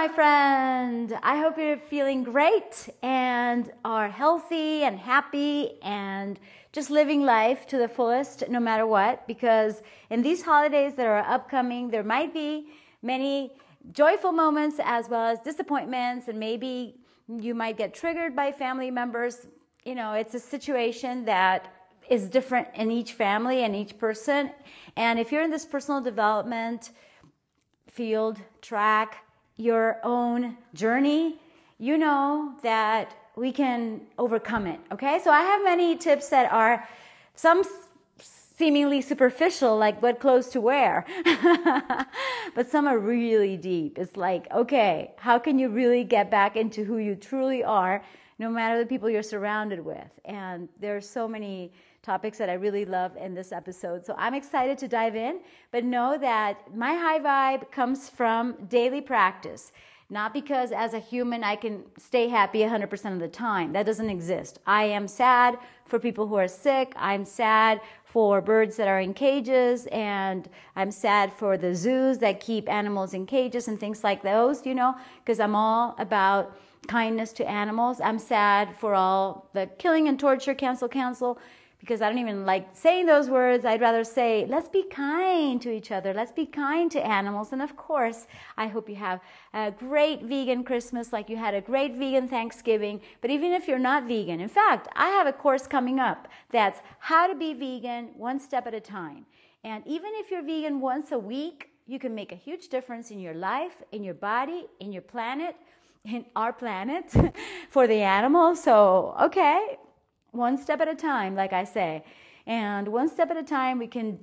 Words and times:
my 0.00 0.08
friend. 0.08 1.12
I 1.22 1.36
hope 1.36 1.58
you're 1.58 1.76
feeling 1.76 2.22
great 2.24 2.88
and 3.02 3.70
are 3.84 4.08
healthy 4.08 4.82
and 4.82 4.98
happy 4.98 5.72
and 5.82 6.40
just 6.72 6.88
living 6.88 7.22
life 7.22 7.66
to 7.66 7.76
the 7.76 7.86
fullest 7.86 8.48
no 8.48 8.60
matter 8.60 8.86
what. 8.86 9.26
Because 9.26 9.82
in 10.08 10.22
these 10.22 10.40
holidays 10.42 10.94
that 10.94 11.06
are 11.06 11.18
upcoming, 11.18 11.90
there 11.90 12.02
might 12.02 12.32
be 12.32 12.68
many 13.02 13.52
joyful 13.92 14.32
moments 14.32 14.80
as 14.82 15.06
well 15.10 15.26
as 15.26 15.38
disappointments, 15.40 16.28
and 16.28 16.40
maybe 16.40 16.94
you 17.28 17.54
might 17.54 17.76
get 17.76 17.92
triggered 17.92 18.34
by 18.34 18.52
family 18.52 18.90
members. 18.90 19.48
You 19.84 19.96
know, 19.96 20.14
it's 20.14 20.32
a 20.32 20.40
situation 20.40 21.26
that 21.26 21.74
is 22.08 22.30
different 22.30 22.68
in 22.74 22.90
each 22.90 23.12
family 23.12 23.64
and 23.64 23.76
each 23.76 23.98
person. 23.98 24.50
And 24.96 25.18
if 25.18 25.30
you're 25.30 25.42
in 25.42 25.50
this 25.50 25.66
personal 25.66 26.00
development 26.00 26.92
field, 27.86 28.38
track, 28.62 29.26
your 29.60 29.98
own 30.02 30.56
journey, 30.74 31.38
you 31.78 31.98
know 31.98 32.54
that 32.62 33.14
we 33.36 33.52
can 33.52 34.00
overcome 34.18 34.66
it. 34.66 34.80
Okay, 34.92 35.20
so 35.22 35.30
I 35.30 35.42
have 35.42 35.62
many 35.62 35.96
tips 35.96 36.28
that 36.30 36.50
are 36.52 36.86
some 37.34 37.62
seemingly 38.20 39.00
superficial, 39.00 39.78
like 39.78 40.02
what 40.02 40.20
clothes 40.20 40.48
to 40.48 40.60
wear, 40.60 41.06
but 42.54 42.68
some 42.68 42.86
are 42.86 42.98
really 42.98 43.56
deep. 43.56 43.98
It's 43.98 44.16
like, 44.16 44.46
okay, 44.52 45.12
how 45.16 45.38
can 45.38 45.58
you 45.58 45.70
really 45.70 46.04
get 46.04 46.30
back 46.30 46.56
into 46.56 46.84
who 46.84 46.98
you 46.98 47.14
truly 47.14 47.64
are, 47.64 48.04
no 48.38 48.50
matter 48.50 48.78
the 48.78 48.84
people 48.84 49.08
you're 49.08 49.22
surrounded 49.22 49.82
with? 49.82 50.20
And 50.26 50.68
there's 50.78 51.08
so 51.08 51.26
many 51.26 51.72
topics 52.02 52.38
that 52.38 52.48
I 52.48 52.54
really 52.54 52.84
love 52.84 53.16
in 53.16 53.34
this 53.34 53.52
episode. 53.52 54.06
So 54.06 54.14
I'm 54.16 54.34
excited 54.34 54.78
to 54.78 54.88
dive 54.88 55.16
in, 55.16 55.40
but 55.70 55.84
know 55.84 56.16
that 56.18 56.74
my 56.74 56.94
high 56.94 57.18
vibe 57.18 57.70
comes 57.70 58.08
from 58.08 58.54
daily 58.68 59.00
practice. 59.00 59.72
Not 60.12 60.34
because 60.34 60.72
as 60.72 60.94
a 60.94 60.98
human 60.98 61.44
I 61.44 61.54
can 61.54 61.84
stay 61.96 62.26
happy 62.26 62.60
100% 62.60 63.12
of 63.12 63.20
the 63.20 63.28
time. 63.28 63.72
That 63.72 63.86
doesn't 63.86 64.10
exist. 64.10 64.58
I 64.66 64.84
am 64.84 65.06
sad 65.06 65.58
for 65.86 65.98
people 65.98 66.26
who 66.26 66.34
are 66.34 66.48
sick. 66.48 66.92
I'm 66.96 67.24
sad 67.24 67.80
for 68.04 68.40
birds 68.40 68.76
that 68.76 68.88
are 68.88 69.00
in 69.00 69.14
cages. 69.14 69.86
And 69.92 70.48
I'm 70.74 70.90
sad 70.90 71.32
for 71.32 71.56
the 71.56 71.74
zoos 71.74 72.18
that 72.18 72.40
keep 72.40 72.68
animals 72.68 73.14
in 73.14 73.24
cages 73.24 73.68
and 73.68 73.78
things 73.78 74.02
like 74.02 74.22
those, 74.22 74.66
you 74.66 74.74
know, 74.74 74.96
because 75.24 75.38
I'm 75.38 75.54
all 75.54 75.94
about 75.98 76.58
kindness 76.88 77.32
to 77.34 77.48
animals. 77.48 78.00
I'm 78.00 78.18
sad 78.18 78.74
for 78.76 78.94
all 78.94 79.48
the 79.52 79.68
killing 79.78 80.08
and 80.08 80.18
torture, 80.18 80.54
cancel, 80.54 80.88
cancel 80.88 81.38
because 81.80 82.02
I 82.02 82.08
don't 82.08 82.18
even 82.18 82.44
like 82.44 82.68
saying 82.74 83.06
those 83.06 83.28
words. 83.28 83.64
I'd 83.64 83.80
rather 83.80 84.04
say, 84.04 84.46
let's 84.48 84.68
be 84.68 84.84
kind 84.84 85.60
to 85.62 85.70
each 85.70 85.90
other. 85.90 86.12
Let's 86.12 86.30
be 86.30 86.46
kind 86.46 86.90
to 86.92 87.04
animals. 87.04 87.52
And 87.52 87.62
of 87.62 87.76
course, 87.76 88.26
I 88.56 88.66
hope 88.66 88.88
you 88.88 88.96
have 88.96 89.20
a 89.54 89.70
great 89.70 90.22
vegan 90.22 90.62
Christmas 90.62 91.12
like 91.12 91.30
you 91.30 91.36
had 91.36 91.54
a 91.54 91.60
great 91.60 91.94
vegan 91.94 92.28
Thanksgiving. 92.28 93.00
But 93.22 93.30
even 93.30 93.52
if 93.52 93.66
you're 93.66 93.78
not 93.78 94.06
vegan, 94.06 94.40
in 94.40 94.48
fact, 94.48 94.88
I 94.94 95.08
have 95.08 95.26
a 95.26 95.32
course 95.32 95.66
coming 95.66 95.98
up 95.98 96.28
that's 96.50 96.80
how 96.98 97.26
to 97.26 97.34
be 97.34 97.54
vegan 97.54 98.10
one 98.16 98.38
step 98.38 98.66
at 98.66 98.74
a 98.74 98.80
time. 98.80 99.24
And 99.64 99.86
even 99.86 100.10
if 100.14 100.30
you're 100.30 100.42
vegan 100.44 100.80
once 100.80 101.12
a 101.12 101.18
week, 101.18 101.70
you 101.86 101.98
can 101.98 102.14
make 102.14 102.30
a 102.30 102.36
huge 102.36 102.68
difference 102.68 103.10
in 103.10 103.18
your 103.18 103.34
life, 103.34 103.82
in 103.90 104.04
your 104.04 104.14
body, 104.14 104.66
in 104.78 104.92
your 104.92 105.02
planet, 105.02 105.56
in 106.04 106.24
our 106.36 106.52
planet 106.52 107.12
for 107.70 107.86
the 107.86 108.00
animals. 108.00 108.62
So, 108.62 109.14
okay, 109.20 109.78
one 110.32 110.56
step 110.56 110.80
at 110.80 110.88
a 110.88 110.94
time, 110.94 111.34
like 111.34 111.52
I 111.52 111.64
say. 111.64 112.04
And 112.46 112.88
one 112.88 113.08
step 113.08 113.30
at 113.30 113.36
a 113.36 113.42
time, 113.42 113.78
we 113.78 113.86
can 113.86 114.18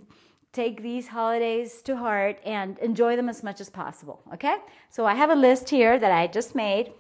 take 0.54 0.82
these 0.82 1.08
holidays 1.08 1.82
to 1.84 1.96
heart 1.96 2.40
and 2.46 2.80
enjoy 2.80 3.16
them 3.16 3.30
as 3.30 3.44
much 3.44 3.62
as 3.62 3.70
possible. 3.70 4.22
Okay? 4.34 4.56
So 4.90 5.06
I 5.06 5.14
have 5.14 5.30
a 5.30 5.36
list 5.36 5.70
here 5.70 6.00
that 6.00 6.12
I 6.12 6.28
just 6.28 6.56
made. 6.56 6.94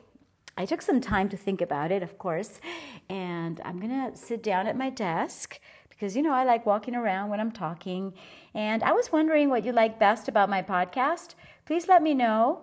I 0.57 0.65
took 0.65 0.81
some 0.81 1.01
time 1.01 1.29
to 1.29 1.37
think 1.37 1.61
about 1.61 1.91
it, 1.91 2.01
of 2.01 2.17
course, 2.17 2.59
and 3.09 3.61
I'm 3.63 3.79
gonna 3.79 4.15
sit 4.15 4.41
down 4.41 4.65
at 4.65 4.75
my 4.75 4.89
desk 4.89 5.59
because 5.89 6.15
you 6.15 6.21
know 6.21 6.33
I 6.33 6.43
like 6.43 6.65
walking 6.65 6.95
around 6.95 7.29
when 7.29 7.39
I'm 7.39 7.51
talking. 7.51 8.13
And 8.53 8.83
I 8.83 8.91
was 8.91 9.11
wondering 9.11 9.49
what 9.49 9.65
you 9.65 9.71
like 9.71 9.99
best 9.99 10.27
about 10.27 10.49
my 10.49 10.61
podcast. 10.61 11.35
Please 11.65 11.87
let 11.87 12.01
me 12.01 12.13
know. 12.13 12.61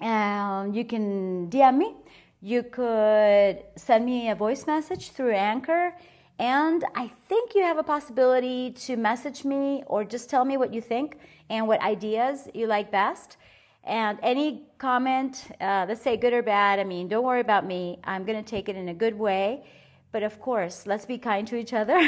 Um, 0.00 0.72
you 0.72 0.84
can 0.84 1.50
DM 1.50 1.76
me 1.78 1.94
you 2.40 2.62
could 2.62 3.64
send 3.76 4.04
me 4.04 4.30
a 4.30 4.34
voice 4.34 4.66
message 4.66 5.10
through 5.10 5.32
Anchor. 5.32 5.92
And 6.38 6.84
I 6.94 7.08
think 7.28 7.54
you 7.54 7.62
have 7.62 7.78
a 7.78 7.82
possibility 7.82 8.70
to 8.86 8.96
message 8.96 9.44
me 9.44 9.82
or 9.86 10.04
just 10.04 10.30
tell 10.30 10.44
me 10.44 10.56
what 10.56 10.72
you 10.72 10.80
think 10.80 11.18
and 11.50 11.66
what 11.66 11.80
ideas 11.80 12.48
you 12.54 12.68
like 12.68 12.92
best. 12.92 13.38
And 13.82 14.18
any 14.22 14.66
comment, 14.78 15.46
uh, 15.60 15.86
let's 15.88 16.02
say 16.02 16.16
good 16.16 16.32
or 16.32 16.42
bad, 16.42 16.78
I 16.78 16.84
mean, 16.84 17.08
don't 17.08 17.24
worry 17.24 17.40
about 17.40 17.66
me. 17.66 17.98
I'm 18.04 18.24
going 18.24 18.42
to 18.42 18.48
take 18.48 18.68
it 18.68 18.76
in 18.76 18.88
a 18.88 18.94
good 18.94 19.18
way. 19.18 19.64
But 20.12 20.22
of 20.22 20.40
course, 20.40 20.86
let's 20.86 21.04
be 21.04 21.18
kind 21.18 21.46
to 21.48 21.56
each 21.56 21.72
other. 21.72 21.98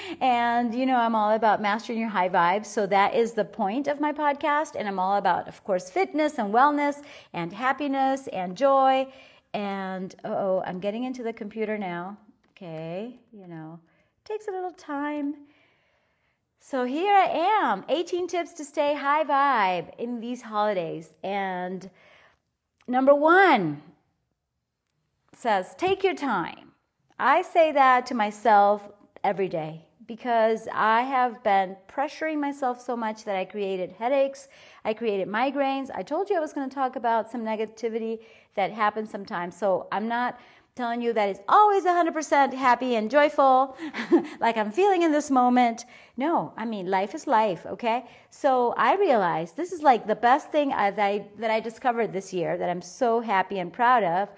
and, 0.20 0.74
you 0.74 0.86
know, 0.86 0.96
I'm 0.96 1.14
all 1.14 1.32
about 1.32 1.60
mastering 1.60 1.98
your 1.98 2.08
high 2.08 2.28
vibes. 2.28 2.66
So 2.66 2.86
that 2.86 3.14
is 3.14 3.32
the 3.32 3.44
point 3.44 3.88
of 3.88 4.00
my 4.00 4.12
podcast. 4.12 4.76
And 4.78 4.86
I'm 4.86 4.98
all 4.98 5.16
about, 5.16 5.48
of 5.48 5.62
course, 5.64 5.90
fitness 5.90 6.38
and 6.38 6.54
wellness 6.54 7.02
and 7.32 7.52
happiness 7.52 8.28
and 8.28 8.56
joy 8.56 9.08
and 9.54 10.14
oh, 10.24 10.62
I'm 10.66 10.80
getting 10.80 11.04
into 11.04 11.22
the 11.22 11.32
computer 11.32 11.78
now. 11.78 12.16
Okay, 12.50 13.18
you 13.32 13.46
know, 13.46 13.80
takes 14.24 14.48
a 14.48 14.50
little 14.50 14.72
time. 14.72 15.34
So 16.60 16.84
here 16.84 17.14
I 17.14 17.26
am 17.62 17.84
18 17.88 18.28
tips 18.28 18.52
to 18.54 18.64
stay 18.64 18.94
high 18.94 19.24
vibe 19.24 19.98
in 19.98 20.20
these 20.20 20.42
holidays. 20.42 21.14
And 21.24 21.88
number 22.86 23.14
one 23.14 23.82
says, 25.34 25.74
take 25.78 26.04
your 26.04 26.14
time. 26.14 26.72
I 27.18 27.42
say 27.42 27.72
that 27.72 28.06
to 28.06 28.14
myself 28.14 28.90
every 29.24 29.48
day 29.48 29.86
because 30.10 30.66
I 30.74 31.02
have 31.02 31.40
been 31.44 31.76
pressuring 31.86 32.40
myself 32.40 32.80
so 32.80 32.96
much 32.96 33.22
that 33.26 33.36
I 33.36 33.44
created 33.44 33.92
headaches, 33.92 34.48
I 34.84 34.92
created 34.92 35.28
migraines. 35.28 35.88
I 35.94 36.02
told 36.02 36.28
you 36.28 36.36
I 36.36 36.40
was 36.40 36.52
going 36.52 36.68
to 36.68 36.74
talk 36.74 36.96
about 36.96 37.30
some 37.30 37.42
negativity 37.42 38.18
that 38.56 38.72
happens 38.72 39.08
sometimes. 39.08 39.56
So 39.56 39.86
I'm 39.92 40.08
not 40.08 40.36
telling 40.74 41.00
you 41.00 41.12
that 41.12 41.28
it's 41.28 41.38
always 41.48 41.84
100% 41.84 42.52
happy 42.54 42.96
and 42.96 43.08
joyful 43.08 43.76
like 44.40 44.56
I'm 44.56 44.72
feeling 44.72 45.02
in 45.02 45.12
this 45.12 45.30
moment. 45.30 45.84
No, 46.16 46.54
I 46.56 46.64
mean, 46.64 46.90
life 46.90 47.14
is 47.14 47.28
life, 47.28 47.64
okay? 47.64 48.04
So 48.30 48.74
I 48.76 48.96
realized 48.96 49.56
this 49.56 49.70
is 49.70 49.80
like 49.84 50.08
the 50.08 50.16
best 50.16 50.50
thing 50.50 50.70
that 50.70 50.98
I, 50.98 51.26
that 51.38 51.52
I 51.52 51.60
discovered 51.60 52.12
this 52.12 52.32
year 52.32 52.58
that 52.58 52.68
I'm 52.68 52.82
so 52.82 53.20
happy 53.20 53.60
and 53.60 53.72
proud 53.72 54.02
of 54.02 54.28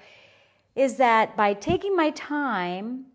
is 0.77 0.97
that 0.97 1.34
by 1.34 1.54
taking 1.54 1.97
my 1.97 2.10
time 2.10 3.06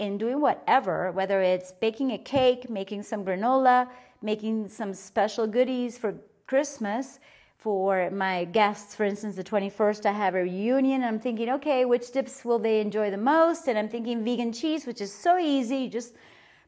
in 0.00 0.18
doing 0.18 0.40
whatever, 0.40 1.12
whether 1.12 1.42
it's 1.42 1.72
baking 1.72 2.10
a 2.12 2.18
cake, 2.18 2.70
making 2.70 3.02
some 3.02 3.24
granola, 3.24 3.86
making 4.22 4.68
some 4.68 4.94
special 4.94 5.46
goodies 5.46 5.98
for 5.98 6.14
Christmas 6.46 7.20
for 7.58 8.08
my 8.10 8.46
guests. 8.46 8.94
For 8.94 9.04
instance, 9.04 9.36
the 9.36 9.44
21st, 9.44 10.06
I 10.06 10.12
have 10.12 10.34
a 10.34 10.42
reunion. 10.42 11.04
I'm 11.04 11.20
thinking, 11.20 11.50
okay, 11.50 11.84
which 11.84 12.10
dips 12.12 12.44
will 12.46 12.58
they 12.58 12.80
enjoy 12.80 13.10
the 13.10 13.18
most? 13.18 13.68
And 13.68 13.78
I'm 13.78 13.90
thinking 13.90 14.24
vegan 14.24 14.52
cheese, 14.52 14.86
which 14.86 15.02
is 15.02 15.12
so 15.12 15.38
easy. 15.38 15.88
just 15.88 16.14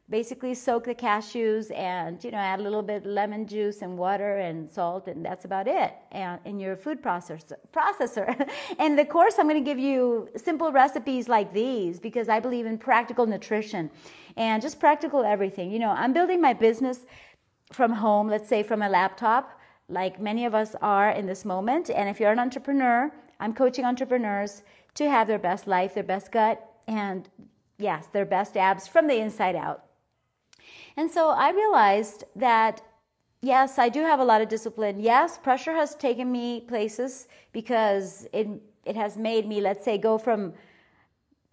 basically 0.09 0.53
soak 0.53 0.83
the 0.83 0.93
cashews 0.93 1.73
and 1.75 2.23
you 2.23 2.31
know 2.31 2.37
add 2.37 2.59
a 2.59 2.63
little 2.63 2.81
bit 2.81 3.05
lemon 3.05 3.47
juice 3.47 3.81
and 3.81 3.97
water 3.97 4.37
and 4.37 4.69
salt 4.69 5.07
and 5.07 5.25
that's 5.25 5.45
about 5.45 5.67
it. 5.67 5.93
And 6.11 6.39
in 6.43 6.59
your 6.59 6.75
food 6.75 7.01
processor 7.01 7.53
processor. 7.73 8.49
And 8.79 8.99
the 8.99 9.05
course 9.05 9.35
i'm 9.39 9.47
going 9.47 9.63
to 9.63 9.69
give 9.71 9.79
you 9.79 10.27
simple 10.35 10.71
recipes 10.71 11.29
like 11.29 11.53
these 11.53 11.99
because 11.99 12.27
i 12.27 12.39
believe 12.39 12.65
in 12.65 12.77
practical 12.77 13.25
nutrition 13.25 13.89
and 14.35 14.61
just 14.61 14.79
practical 14.79 15.23
everything. 15.23 15.71
You 15.71 15.79
know 15.79 15.91
i'm 15.91 16.11
building 16.11 16.41
my 16.41 16.53
business 16.53 17.05
from 17.71 17.93
home 17.93 18.27
let's 18.27 18.49
say 18.49 18.61
from 18.61 18.81
a 18.81 18.89
laptop 18.89 19.57
like 19.87 20.19
many 20.19 20.45
of 20.45 20.53
us 20.53 20.75
are 20.81 21.11
in 21.11 21.25
this 21.25 21.45
moment. 21.45 21.89
And 21.89 22.09
if 22.09 22.19
you're 22.19 22.31
an 22.31 22.39
entrepreneur 22.39 23.09
i'm 23.39 23.53
coaching 23.53 23.85
entrepreneurs 23.85 24.63
to 24.95 25.09
have 25.09 25.27
their 25.27 25.39
best 25.39 25.65
life 25.65 25.93
their 25.93 26.03
best 26.03 26.29
gut 26.29 26.61
and 26.87 27.29
yes 27.77 28.07
their 28.07 28.25
best 28.25 28.57
abs 28.57 28.85
from 28.85 29.07
the 29.07 29.17
inside 29.17 29.55
out 29.55 29.85
and 30.97 31.09
so 31.09 31.29
I 31.29 31.51
realized 31.51 32.23
that 32.35 32.81
yes, 33.41 33.77
I 33.77 33.89
do 33.89 34.01
have 34.01 34.19
a 34.19 34.25
lot 34.25 34.41
of 34.41 34.47
discipline. 34.47 34.99
Yes, 34.99 35.37
pressure 35.37 35.73
has 35.73 35.95
taken 35.95 36.31
me 36.31 36.61
places 36.61 37.27
because 37.51 38.27
it 38.33 38.47
it 38.85 38.95
has 38.95 39.17
made 39.17 39.47
me, 39.47 39.61
let's 39.61 39.83
say, 39.83 39.97
go 39.97 40.17
from 40.17 40.53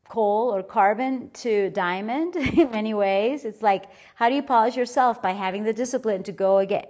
coal 0.08 0.52
or 0.52 0.62
carbon 0.62 1.31
to 1.31 1.70
diamond 1.70 2.34
in 2.61 2.70
many 2.70 2.94
ways. 2.94 3.44
It's 3.44 3.62
like 3.62 3.84
how 4.14 4.28
do 4.28 4.34
you 4.34 4.43
polish 4.43 4.76
yourself 4.76 5.23
by 5.23 5.32
having 5.32 5.64
the 5.64 5.73
discipline 5.73 6.23
to 6.25 6.32
go 6.32 6.58
again, 6.58 6.87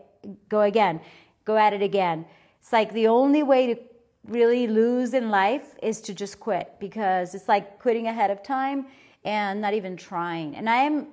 go 0.49 0.63
again, 0.63 1.01
go 1.45 1.57
at 1.57 1.73
it 1.73 1.83
again. 1.83 2.25
It's 2.61 2.73
like 2.73 2.93
the 2.93 3.09
only 3.09 3.43
way 3.43 3.75
to 3.75 3.81
really 4.27 4.67
lose 4.67 5.15
in 5.15 5.31
life 5.31 5.75
is 5.83 6.01
to 6.03 6.15
just 6.15 6.41
quit 6.41 6.75
because 6.79 7.35
it's 7.35 7.49
like 7.49 7.79
quitting 7.79 8.07
ahead 8.07 8.31
of 8.31 8.43
time 8.43 8.87
and 9.25 9.61
not 9.61 9.75
even 9.75 9.97
trying. 9.97 10.57
And 10.57 10.69
I 10.69 10.83
am 10.83 11.09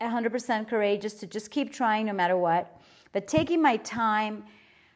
100% 0.00 0.68
courageous 0.68 1.14
to 1.14 1.26
just 1.26 1.50
keep 1.50 1.72
trying 1.72 2.06
no 2.06 2.12
matter 2.12 2.36
what. 2.36 2.80
But 3.12 3.26
taking 3.26 3.60
my 3.60 3.78
time 3.78 4.44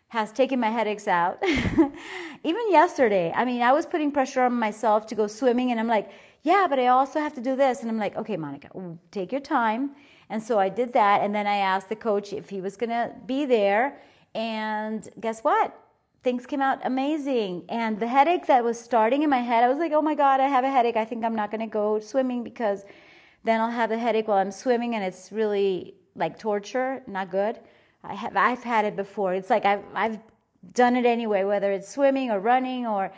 has 0.08 0.30
taken 0.30 0.60
my 0.60 0.68
headaches 0.68 1.08
out. 1.08 1.42
Even 2.44 2.62
yesterday, 2.70 3.32
I 3.34 3.44
mean, 3.44 3.62
I 3.62 3.72
was 3.72 3.86
putting 3.86 4.12
pressure 4.12 4.42
on 4.42 4.52
myself 4.52 5.06
to 5.06 5.14
go 5.14 5.26
swimming, 5.26 5.70
and 5.70 5.80
I'm 5.80 5.88
like, 5.88 6.10
yeah, 6.42 6.66
but 6.68 6.78
I 6.78 6.88
also 6.88 7.20
have 7.20 7.34
to 7.34 7.40
do 7.40 7.56
this. 7.56 7.80
And 7.80 7.90
I'm 7.90 7.98
like, 7.98 8.16
okay, 8.16 8.36
Monica, 8.36 8.68
take 9.10 9.32
your 9.32 9.40
time. 9.40 9.92
And 10.28 10.42
so 10.42 10.58
I 10.58 10.68
did 10.68 10.92
that. 10.92 11.22
And 11.22 11.34
then 11.34 11.46
I 11.46 11.56
asked 11.56 11.88
the 11.88 11.96
coach 11.96 12.32
if 12.32 12.50
he 12.50 12.60
was 12.60 12.76
going 12.76 12.90
to 12.90 13.12
be 13.26 13.44
there. 13.44 14.00
And 14.34 15.08
guess 15.20 15.40
what? 15.40 15.78
Things 16.22 16.46
came 16.46 16.62
out 16.62 16.80
amazing. 16.84 17.64
And 17.68 17.98
the 17.98 18.08
headache 18.08 18.46
that 18.46 18.64
was 18.64 18.78
starting 18.78 19.22
in 19.22 19.30
my 19.30 19.40
head, 19.40 19.62
I 19.62 19.68
was 19.68 19.78
like, 19.78 19.92
oh 19.92 20.02
my 20.02 20.14
God, 20.14 20.40
I 20.40 20.48
have 20.48 20.64
a 20.64 20.70
headache. 20.70 20.96
I 20.96 21.04
think 21.04 21.24
I'm 21.24 21.34
not 21.34 21.50
going 21.50 21.60
to 21.60 21.66
go 21.66 22.00
swimming 22.00 22.42
because 22.42 22.84
then 23.44 23.60
I'll 23.60 23.70
have 23.70 23.90
a 23.90 23.98
headache 23.98 24.28
while 24.28 24.38
I'm 24.38 24.52
swimming 24.52 24.94
and 24.94 25.04
it's 25.04 25.32
really 25.32 25.94
like 26.14 26.38
torture, 26.38 27.02
not 27.06 27.30
good. 27.30 27.58
I 28.04 28.14
have 28.14 28.36
I've 28.36 28.62
had 28.62 28.84
it 28.84 28.96
before. 28.96 29.34
It's 29.34 29.50
like 29.50 29.64
I've 29.64 29.84
I've 29.94 30.18
done 30.74 30.96
it 30.96 31.06
anyway, 31.06 31.44
whether 31.44 31.72
it's 31.72 31.88
swimming 31.88 32.30
or 32.30 32.38
running 32.40 32.86
or 32.86 33.12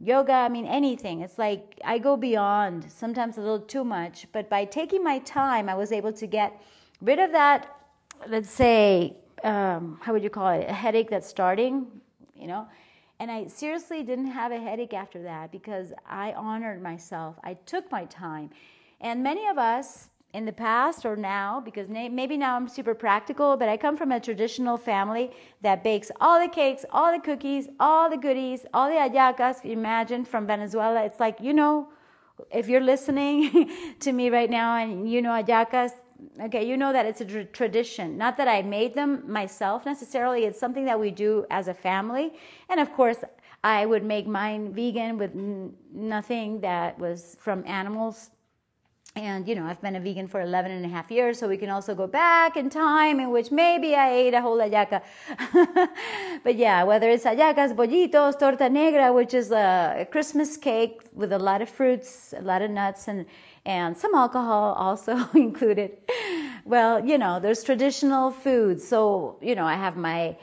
yoga, 0.00 0.32
I 0.32 0.48
mean 0.48 0.66
anything. 0.66 1.20
It's 1.20 1.38
like 1.38 1.80
I 1.84 1.98
go 1.98 2.16
beyond, 2.16 2.90
sometimes 2.90 3.36
a 3.36 3.40
little 3.40 3.60
too 3.60 3.84
much, 3.84 4.26
but 4.32 4.48
by 4.48 4.64
taking 4.64 5.02
my 5.02 5.18
time, 5.20 5.68
I 5.68 5.74
was 5.74 5.92
able 5.92 6.12
to 6.12 6.26
get 6.26 6.60
rid 7.00 7.18
of 7.18 7.32
that 7.32 7.74
let's 8.26 8.50
say 8.50 9.16
um, 9.44 9.98
how 10.02 10.12
would 10.12 10.22
you 10.22 10.30
call 10.30 10.48
it? 10.48 10.68
A 10.68 10.72
headache 10.72 11.10
that's 11.10 11.28
starting, 11.28 11.86
you 12.34 12.46
know? 12.46 12.66
And 13.20 13.30
I 13.30 13.46
seriously 13.46 14.02
didn't 14.02 14.28
have 14.28 14.52
a 14.52 14.60
headache 14.60 14.94
after 14.94 15.22
that 15.22 15.50
because 15.50 15.92
I 16.08 16.32
honored 16.32 16.82
myself. 16.82 17.36
I 17.42 17.54
took 17.54 17.90
my 17.90 18.04
time. 18.06 18.50
And 19.00 19.22
many 19.22 19.46
of 19.46 19.58
us 19.58 20.10
in 20.34 20.44
the 20.44 20.52
past 20.52 21.06
or 21.06 21.16
now, 21.16 21.60
because 21.60 21.88
maybe 21.88 22.36
now 22.36 22.56
I'm 22.56 22.68
super 22.68 22.94
practical, 22.94 23.56
but 23.56 23.68
I 23.68 23.76
come 23.76 23.96
from 23.96 24.12
a 24.12 24.20
traditional 24.20 24.76
family 24.76 25.30
that 25.62 25.82
bakes 25.82 26.10
all 26.20 26.38
the 26.40 26.48
cakes, 26.48 26.84
all 26.90 27.12
the 27.12 27.18
cookies, 27.18 27.68
all 27.80 28.10
the 28.10 28.16
goodies, 28.16 28.66
all 28.74 28.88
the 28.88 28.96
hallacas. 28.96 29.64
Imagine 29.64 30.24
from 30.24 30.46
Venezuela. 30.46 31.02
It's 31.04 31.18
like, 31.18 31.40
you 31.40 31.54
know, 31.54 31.88
if 32.50 32.68
you're 32.68 32.82
listening 32.82 33.70
to 34.00 34.12
me 34.12 34.28
right 34.28 34.50
now 34.50 34.76
and 34.76 35.10
you 35.10 35.22
know 35.22 35.30
hallacas, 35.30 35.92
okay, 36.42 36.68
you 36.68 36.76
know 36.76 36.92
that 36.92 37.06
it's 37.06 37.22
a 37.22 37.24
tr- 37.24 37.50
tradition. 37.52 38.18
Not 38.18 38.36
that 38.36 38.48
I 38.48 38.60
made 38.60 38.94
them 38.94 39.22
myself 39.30 39.86
necessarily, 39.86 40.44
it's 40.44 40.60
something 40.60 40.84
that 40.84 41.00
we 41.00 41.10
do 41.10 41.46
as 41.50 41.68
a 41.68 41.74
family. 41.74 42.34
And 42.68 42.80
of 42.80 42.92
course, 42.92 43.18
I 43.64 43.86
would 43.86 44.04
make 44.04 44.26
mine 44.26 44.72
vegan 44.72 45.16
with 45.18 45.34
nothing 45.92 46.60
that 46.60 46.98
was 46.98 47.36
from 47.40 47.66
animals 47.66 48.30
and 49.18 49.48
you 49.48 49.54
know 49.54 49.64
i've 49.64 49.80
been 49.80 49.96
a 49.96 50.00
vegan 50.00 50.26
for 50.26 50.40
11 50.40 50.70
and 50.70 50.84
a 50.84 50.88
half 50.88 51.10
years 51.10 51.38
so 51.38 51.48
we 51.48 51.56
can 51.56 51.70
also 51.70 51.94
go 51.94 52.06
back 52.06 52.56
in 52.56 52.70
time 52.70 53.20
in 53.20 53.30
which 53.30 53.50
maybe 53.50 53.94
i 53.94 54.10
ate 54.10 54.34
a 54.34 54.40
whole 54.40 54.58
hallaca 54.58 55.02
but 56.44 56.56
yeah 56.56 56.82
whether 56.84 57.10
it's 57.10 57.24
hallacas 57.24 57.74
bollitos 57.74 58.38
torta 58.38 58.68
negra 58.68 59.12
which 59.12 59.34
is 59.34 59.50
a 59.50 60.06
christmas 60.10 60.56
cake 60.56 61.02
with 61.14 61.32
a 61.32 61.38
lot 61.38 61.60
of 61.62 61.68
fruits 61.68 62.34
a 62.38 62.42
lot 62.42 62.62
of 62.62 62.70
nuts 62.70 63.08
and 63.08 63.26
and 63.68 63.96
some 63.96 64.14
alcohol 64.14 64.72
also 64.74 65.14
included. 65.34 65.90
Well 66.64 67.04
you 67.04 67.18
know 67.18 67.38
there's 67.38 67.62
traditional 67.62 68.30
foods. 68.30 68.86
So 68.86 69.38
you 69.42 69.54
know 69.54 69.64
i 69.64 69.74
have 69.74 69.96
my 69.96 70.36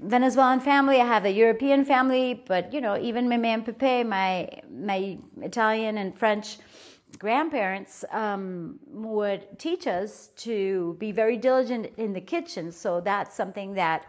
Venezuelan 0.00 0.60
family, 0.60 1.00
I 1.00 1.06
have 1.06 1.24
the 1.24 1.32
European 1.32 1.84
family, 1.84 2.40
but 2.46 2.72
you 2.72 2.80
know, 2.80 2.96
even 2.96 3.28
my 3.28 3.36
man 3.36 3.64
Pepe, 3.64 4.04
my 4.04 4.48
my 4.70 5.18
Italian 5.42 5.98
and 5.98 6.16
French 6.16 6.58
grandparents 7.18 8.04
um, 8.10 8.78
would 8.88 9.58
teach 9.58 9.86
us 9.86 10.28
to 10.36 10.96
be 10.98 11.12
very 11.12 11.36
diligent 11.36 11.90
in 11.96 12.12
the 12.12 12.20
kitchen. 12.20 12.70
So 12.70 13.00
that's 13.00 13.34
something 13.34 13.74
that 13.74 14.06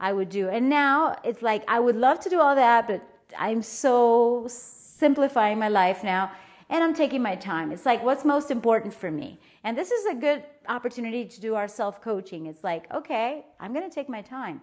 I 0.00 0.12
would 0.12 0.28
do. 0.28 0.48
And 0.48 0.68
now 0.68 1.16
it's 1.24 1.42
like 1.42 1.64
I 1.68 1.80
would 1.80 1.96
love 1.96 2.20
to 2.20 2.28
do 2.30 2.40
all 2.40 2.54
that, 2.56 2.86
but 2.86 3.02
I'm 3.38 3.62
so 3.62 4.46
simplifying 4.48 5.58
my 5.58 5.68
life 5.68 6.04
now 6.04 6.32
and 6.68 6.82
I'm 6.82 6.94
taking 6.94 7.22
my 7.22 7.36
time. 7.36 7.70
It's 7.70 7.86
like 7.86 8.02
what's 8.02 8.24
most 8.24 8.50
important 8.50 8.94
for 8.94 9.10
me. 9.10 9.38
And 9.64 9.76
this 9.76 9.90
is 9.90 10.06
a 10.06 10.14
good 10.14 10.42
opportunity 10.68 11.24
to 11.24 11.40
do 11.40 11.54
our 11.54 11.68
self 11.68 12.00
coaching. 12.00 12.46
It's 12.46 12.64
like, 12.64 12.92
okay, 12.92 13.44
I'm 13.60 13.72
going 13.72 13.88
to 13.88 13.94
take 13.94 14.08
my 14.08 14.22
time. 14.22 14.62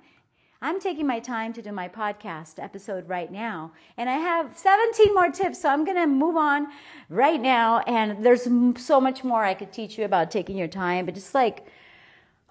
I'm 0.62 0.82
taking 0.82 1.08
my 1.08 1.22
time 1.22 1.54
to 1.54 1.62
do 1.62 1.72
my 1.72 1.88
podcast 1.88 2.62
episode 2.62 3.08
right 3.08 3.32
now, 3.32 3.72
and 3.96 4.10
I 4.10 4.18
have 4.18 4.58
17 4.58 5.14
more 5.14 5.32
tips, 5.32 5.62
so 5.62 5.70
I'm 5.70 5.86
to 5.86 6.06
move 6.06 6.36
on 6.36 6.68
right 7.08 7.40
now. 7.40 7.80
And 7.88 8.26
there's 8.26 8.46
so 8.76 9.00
much 9.00 9.24
more 9.24 9.42
I 9.42 9.54
could 9.54 9.72
teach 9.72 9.98
you 9.98 10.04
about 10.04 10.32
taking 10.32 10.58
your 10.58 10.68
time, 10.68 11.06
but 11.06 11.16
just 11.16 11.34
like, 11.34 11.66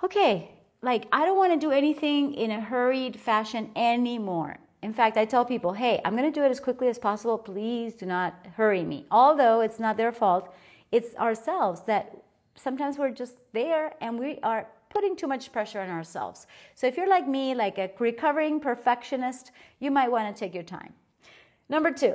okay, 0.02 0.50
like 0.80 1.06
I 1.12 1.26
don't 1.26 1.36
want 1.36 1.52
to 1.52 1.58
do 1.58 1.70
anything 1.70 2.32
in 2.32 2.50
a 2.50 2.60
hurried 2.62 3.20
fashion 3.20 3.70
anymore. 3.76 4.56
In 4.82 4.94
fact, 4.94 5.18
I 5.18 5.26
tell 5.26 5.44
people, 5.44 5.74
hey, 5.74 6.00
I'm 6.02 6.16
to 6.16 6.40
do 6.40 6.46
it 6.46 6.50
as 6.50 6.60
quickly 6.60 6.88
as 6.88 6.98
possible. 6.98 7.36
Please 7.36 7.94
do 7.94 8.06
not 8.06 8.46
hurry 8.56 8.84
me. 8.84 9.04
Although 9.10 9.60
it's 9.60 9.78
not 9.78 9.98
their 9.98 10.12
fault, 10.12 10.54
it's 10.92 11.14
ourselves 11.16 11.82
that 11.82 12.16
sometimes 12.54 12.96
we're 12.96 13.10
just 13.10 13.36
there 13.52 13.92
and 14.00 14.18
we 14.18 14.38
are 14.42 14.66
putting 14.98 15.14
too 15.14 15.28
much 15.28 15.52
pressure 15.52 15.80
on 15.80 15.88
ourselves. 15.88 16.48
So 16.74 16.88
if 16.88 16.96
you're 16.96 17.08
like 17.08 17.28
me, 17.28 17.54
like 17.54 17.78
a 17.78 17.88
recovering 18.00 18.58
perfectionist, 18.58 19.52
you 19.78 19.92
might 19.92 20.10
want 20.10 20.34
to 20.34 20.38
take 20.38 20.54
your 20.54 20.64
time. 20.64 20.92
Number 21.68 21.92
two, 21.92 22.14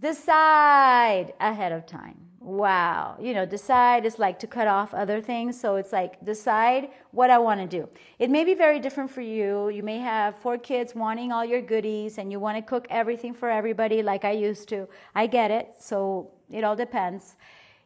decide 0.00 1.32
ahead 1.38 1.70
of 1.70 1.86
time. 1.86 2.18
Wow. 2.40 3.16
You 3.20 3.34
know, 3.34 3.46
decide 3.46 4.04
is 4.04 4.18
like 4.18 4.40
to 4.40 4.48
cut 4.48 4.66
off 4.66 4.92
other 4.92 5.20
things. 5.20 5.60
So 5.60 5.76
it's 5.76 5.92
like 5.92 6.12
decide 6.24 6.88
what 7.12 7.30
I 7.30 7.38
want 7.38 7.60
to 7.60 7.68
do. 7.68 7.88
It 8.18 8.30
may 8.30 8.44
be 8.44 8.54
very 8.54 8.80
different 8.80 9.12
for 9.12 9.20
you. 9.20 9.68
You 9.68 9.84
may 9.84 9.98
have 9.98 10.34
four 10.38 10.58
kids 10.58 10.92
wanting 10.92 11.30
all 11.30 11.44
your 11.44 11.62
goodies 11.62 12.18
and 12.18 12.32
you 12.32 12.40
want 12.40 12.56
to 12.58 12.62
cook 12.62 12.88
everything 12.90 13.32
for 13.32 13.48
everybody 13.48 14.02
like 14.02 14.24
I 14.24 14.32
used 14.32 14.68
to. 14.70 14.88
I 15.14 15.28
get 15.28 15.52
it. 15.52 15.68
So 15.78 16.32
it 16.50 16.64
all 16.64 16.74
depends. 16.74 17.36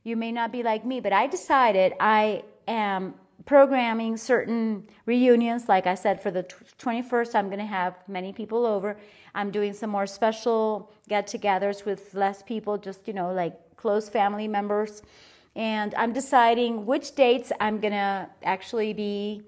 You 0.05 0.17
may 0.17 0.33
not 0.33 0.53
be 0.53 0.63
like 0.63 0.87
me, 0.87 1.01
but 1.01 1.13
I 1.13 1.27
decided 1.27 1.93
I 2.01 2.45
am 2.67 3.15
programming 3.47 4.17
certain 4.17 4.89
reunions. 5.07 5.69
Like 5.69 5.87
I 5.87 5.95
said, 5.95 6.21
for 6.21 6.31
the 6.31 6.45
21st, 6.79 7.35
I'm 7.35 7.47
going 7.47 7.59
to 7.59 7.65
have 7.65 7.95
many 8.09 8.33
people 8.33 8.67
over. 8.67 8.97
I'm 9.35 9.51
doing 9.51 9.73
some 9.73 9.91
more 9.91 10.07
special 10.07 10.91
get 11.09 11.27
togethers 11.27 11.85
with 11.85 12.15
less 12.15 12.43
people, 12.43 12.79
just, 12.79 13.07
you 13.07 13.15
know, 13.15 13.33
like 13.33 13.55
close 13.77 14.09
family 14.09 14.49
members. 14.49 15.03
And 15.57 15.95
I'm 15.95 16.13
deciding 16.13 16.87
which 16.87 17.15
dates 17.15 17.53
I'm 17.61 17.81
going 17.81 17.93
to 17.93 18.29
actually 18.43 18.93
be, 18.93 19.43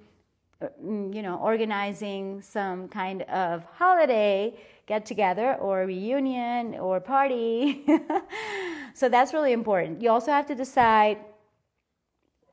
mm, 0.62 1.14
you 1.14 1.22
know, 1.22 1.36
organizing 1.36 2.42
some 2.42 2.88
kind 2.88 3.22
of 3.22 3.64
holiday 3.64 4.54
get 4.86 5.06
together 5.06 5.54
or 5.54 5.86
reunion 5.86 6.74
or 6.74 6.98
party. 6.98 7.84
so 8.94 9.08
that's 9.08 9.32
really 9.32 9.52
important. 9.52 10.02
You 10.02 10.10
also 10.10 10.32
have 10.32 10.46
to 10.46 10.54
decide 10.56 11.18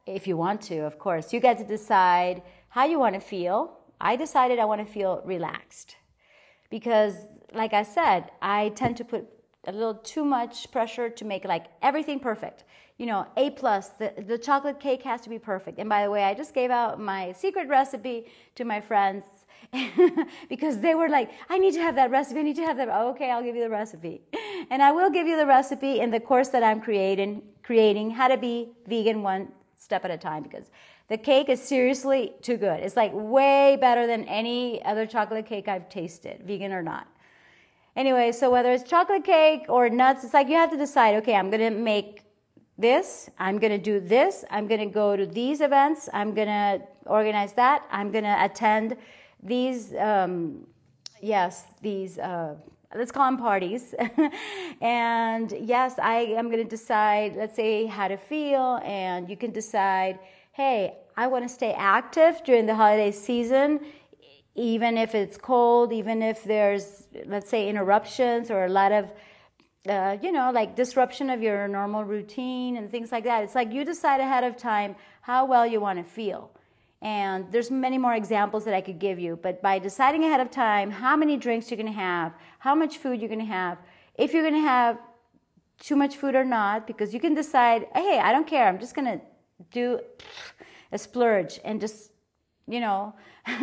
if 0.07 0.27
you 0.27 0.37
want 0.37 0.61
to, 0.63 0.79
of 0.79 0.97
course. 0.97 1.33
You 1.33 1.39
get 1.39 1.57
to 1.57 1.63
decide 1.63 2.41
how 2.69 2.85
you 2.85 2.99
want 2.99 3.15
to 3.15 3.21
feel. 3.21 3.77
I 3.99 4.15
decided 4.15 4.59
I 4.59 4.65
want 4.65 4.85
to 4.85 4.91
feel 4.91 5.21
relaxed 5.25 5.95
because, 6.69 7.15
like 7.53 7.73
I 7.73 7.83
said, 7.83 8.31
I 8.41 8.69
tend 8.69 8.97
to 8.97 9.05
put 9.05 9.27
a 9.65 9.71
little 9.71 9.95
too 9.95 10.23
much 10.23 10.71
pressure 10.71 11.09
to 11.09 11.25
make 11.25 11.43
like 11.43 11.65
everything 11.81 12.19
perfect. 12.19 12.63
You 12.97 13.05
know, 13.05 13.27
A 13.35 13.51
plus, 13.51 13.89
the, 13.89 14.13
the 14.17 14.37
chocolate 14.37 14.79
cake 14.79 15.03
has 15.03 15.21
to 15.21 15.29
be 15.29 15.37
perfect. 15.37 15.77
And 15.77 15.87
by 15.87 16.03
the 16.03 16.09
way, 16.09 16.23
I 16.23 16.33
just 16.33 16.53
gave 16.53 16.71
out 16.71 16.99
my 16.99 17.31
secret 17.33 17.67
recipe 17.67 18.25
to 18.55 18.65
my 18.65 18.81
friends 18.81 19.23
because 20.49 20.79
they 20.79 20.95
were 20.95 21.09
like, 21.09 21.29
I 21.49 21.57
need 21.57 21.73
to 21.73 21.81
have 21.81 21.95
that 21.95 22.09
recipe. 22.09 22.39
I 22.39 22.43
need 22.43 22.55
to 22.55 22.65
have 22.65 22.77
that. 22.77 22.89
Oh, 22.91 23.09
okay, 23.09 23.29
I'll 23.29 23.43
give 23.43 23.55
you 23.55 23.63
the 23.63 23.69
recipe. 23.69 24.21
And 24.71 24.81
I 24.81 24.91
will 24.91 25.09
give 25.09 25.27
you 25.27 25.37
the 25.37 25.45
recipe 25.45 25.99
in 25.99 26.09
the 26.09 26.19
course 26.19 26.47
that 26.49 26.63
I'm 26.63 26.81
creating, 26.81 27.43
creating 27.61 28.11
how 28.11 28.29
to 28.29 28.37
be 28.37 28.69
vegan 28.87 29.21
one 29.21 29.49
step 29.77 30.03
at 30.03 30.11
a 30.11 30.17
time 30.17 30.43
because 30.43 30.69
the 31.07 31.17
cake 31.17 31.49
is 31.49 31.61
seriously 31.61 32.33
too 32.41 32.57
good. 32.57 32.79
It's 32.81 32.95
like 32.95 33.11
way 33.13 33.77
better 33.79 34.07
than 34.07 34.23
any 34.25 34.83
other 34.83 35.05
chocolate 35.05 35.45
cake 35.45 35.67
I've 35.67 35.87
tasted, 35.89 36.43
vegan 36.45 36.73
or 36.73 36.81
not. 36.81 37.07
Anyway, 37.95 38.31
so 38.31 38.51
whether 38.51 38.71
it's 38.71 38.83
chocolate 38.83 39.23
cake 39.23 39.65
or 39.69 39.89
nuts, 39.89 40.23
it's 40.23 40.33
like 40.33 40.49
you 40.49 40.55
have 40.55 40.71
to 40.71 40.77
decide 40.77 41.15
okay, 41.15 41.35
I'm 41.35 41.49
going 41.49 41.73
to 41.73 41.79
make 41.79 42.23
this, 42.77 43.29
I'm 43.39 43.57
going 43.57 43.71
to 43.71 43.77
do 43.77 43.99
this, 43.99 44.45
I'm 44.51 44.67
going 44.67 44.81
to 44.81 44.93
go 44.93 45.15
to 45.15 45.25
these 45.25 45.61
events, 45.61 46.07
I'm 46.13 46.33
going 46.33 46.47
to 46.47 46.81
organize 47.05 47.53
that, 47.53 47.85
I'm 47.89 48.11
going 48.11 48.23
to 48.23 48.43
attend 48.43 48.97
these, 49.41 49.93
um, 49.95 50.67
yes, 51.21 51.65
these. 51.81 52.19
Uh, 52.19 52.55
let's 52.95 53.11
call 53.11 53.25
them 53.25 53.37
parties. 53.37 53.93
and 54.81 55.51
yes, 55.59 55.95
I 55.99 56.19
am 56.37 56.49
going 56.49 56.63
to 56.63 56.69
decide, 56.69 57.35
let's 57.35 57.55
say, 57.55 57.85
how 57.85 58.07
to 58.07 58.17
feel, 58.17 58.79
and 58.83 59.29
you 59.29 59.37
can 59.37 59.51
decide, 59.51 60.19
hey, 60.53 60.97
I 61.15 61.27
want 61.27 61.47
to 61.47 61.53
stay 61.53 61.73
active 61.73 62.41
during 62.45 62.65
the 62.65 62.75
holiday 62.75 63.11
season, 63.11 63.79
even 64.55 64.97
if 64.97 65.15
it's 65.15 65.37
cold, 65.37 65.91
even 65.91 66.21
if 66.21 66.43
there's, 66.43 67.07
let's 67.25 67.49
say, 67.49 67.69
interruptions 67.69 68.49
or 68.49 68.65
a 68.65 68.69
lot 68.69 68.91
of, 68.91 69.11
uh, 69.89 70.17
you 70.21 70.31
know, 70.31 70.51
like 70.51 70.75
disruption 70.75 71.29
of 71.29 71.41
your 71.41 71.67
normal 71.67 72.03
routine 72.03 72.77
and 72.77 72.89
things 72.89 73.11
like 73.11 73.23
that. 73.23 73.43
It's 73.43 73.55
like 73.55 73.71
you 73.71 73.85
decide 73.85 74.19
ahead 74.19 74.43
of 74.43 74.57
time 74.57 74.95
how 75.21 75.45
well 75.45 75.65
you 75.65 75.79
want 75.79 75.99
to 75.99 76.03
feel. 76.03 76.51
And 77.01 77.51
there's 77.51 77.69
many 77.69 77.97
more 77.97 78.15
examples 78.15 78.65
that 78.65 78.73
I 78.73 78.81
could 78.81 78.97
give 78.97 79.19
you, 79.19 79.37
but 79.41 79.61
by 79.61 79.77
deciding 79.77 80.23
ahead 80.23 80.39
of 80.39 80.49
time 80.49 80.89
how 80.89 81.15
many 81.15 81.37
drinks 81.37 81.69
you're 81.69 81.77
going 81.77 81.93
to 81.93 81.99
have, 81.99 82.33
how 82.59 82.75
much 82.75 82.97
food 82.97 83.19
you're 83.19 83.29
going 83.29 83.39
to 83.39 83.45
have, 83.45 83.77
if 84.15 84.33
you're 84.33 84.43
going 84.43 84.61
to 84.61 84.67
have 84.67 84.97
too 85.79 85.95
much 85.95 86.15
food 86.15 86.35
or 86.35 86.43
not, 86.43 86.87
because 86.87 87.13
you 87.13 87.19
can 87.19 87.33
decide, 87.33 87.87
hey, 87.93 88.19
I 88.23 88.31
don't 88.31 88.47
care, 88.47 88.67
I'm 88.67 88.79
just 88.79 88.95
going 88.95 89.19
to 89.19 89.21
do 89.71 89.99
a 90.91 90.97
splurge 90.97 91.59
and 91.63 91.79
just, 91.79 92.11
you 92.67 92.79
know, 92.79 93.13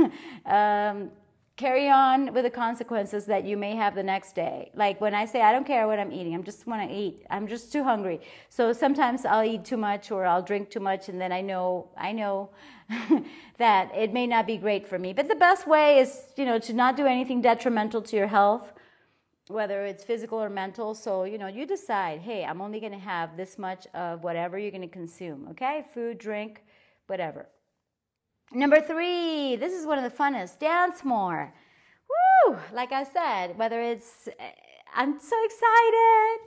um, 0.47 1.11
carry 1.57 1.89
on 1.89 2.33
with 2.35 2.43
the 2.43 2.51
consequences 2.51 3.27
that 3.27 3.45
you 3.45 3.57
may 3.57 3.77
have 3.77 3.95
the 3.95 4.03
next 4.03 4.35
day. 4.35 4.71
Like 4.75 5.01
when 5.01 5.15
I 5.15 5.25
say 5.25 5.41
I 5.41 5.53
don't 5.53 5.65
care 5.65 5.87
what 5.87 6.01
I'm 6.01 6.11
eating, 6.11 6.35
I'm 6.35 6.43
just 6.43 6.67
want 6.67 6.89
to 6.89 6.95
eat. 6.95 7.25
I'm 7.31 7.47
just 7.47 7.73
too 7.73 7.85
hungry. 7.85 8.21
So 8.49 8.73
sometimes 8.73 9.25
I'll 9.25 9.45
eat 9.45 9.65
too 9.65 9.77
much 9.77 10.11
or 10.11 10.27
I'll 10.27 10.43
drink 10.43 10.71
too 10.71 10.81
much 10.81 11.09
and 11.09 11.21
then 11.21 11.31
I 11.31 11.41
know 11.43 11.89
I 11.97 12.11
know 12.11 12.51
that 13.59 13.95
it 13.95 14.13
may 14.13 14.27
not 14.27 14.47
be 14.49 14.57
great 14.57 14.87
for 14.87 14.99
me. 14.99 15.13
But 15.13 15.29
the 15.29 15.37
best 15.37 15.67
way 15.67 16.01
is, 16.01 16.25
you 16.37 16.45
know, 16.45 16.59
to 16.59 16.73
not 16.73 16.97
do 16.97 17.07
anything 17.07 17.41
detrimental 17.41 18.03
to 18.03 18.17
your 18.17 18.27
health, 18.27 18.73
whether 19.49 19.85
it's 19.85 20.05
physical 20.05 20.43
or 20.43 20.49
mental. 20.49 20.95
So, 20.95 21.25
you 21.25 21.39
know, 21.39 21.47
you 21.47 21.67
decide, 21.67 22.21
hey, 22.21 22.45
I'm 22.45 22.61
only 22.61 22.81
going 22.81 22.93
to 22.93 22.99
have 22.99 23.37
this 23.37 23.59
much 23.59 23.87
of 23.95 24.25
whatever 24.25 24.59
you're 24.59 24.71
going 24.71 24.81
to 24.83 24.89
consume, 24.89 25.49
okay? 25.51 25.85
Food, 25.93 26.19
drink, 26.19 26.63
whatever. 27.07 27.49
Number 28.53 28.81
three, 28.81 29.57
this 29.57 29.73
is 29.73 29.87
one 29.87 29.99
of 29.99 30.05
the 30.05 30.17
funnest. 30.17 30.59
Dance 30.59 31.05
more. 31.05 31.53
Woo! 32.47 32.57
Like 32.73 32.93
I 32.93 33.05
said, 33.05 33.59
whether 33.59 33.81
it's 33.81 34.29
eh, 34.29 34.51
I'm 34.95 35.19
so 35.19 35.37
excited, 35.45 36.39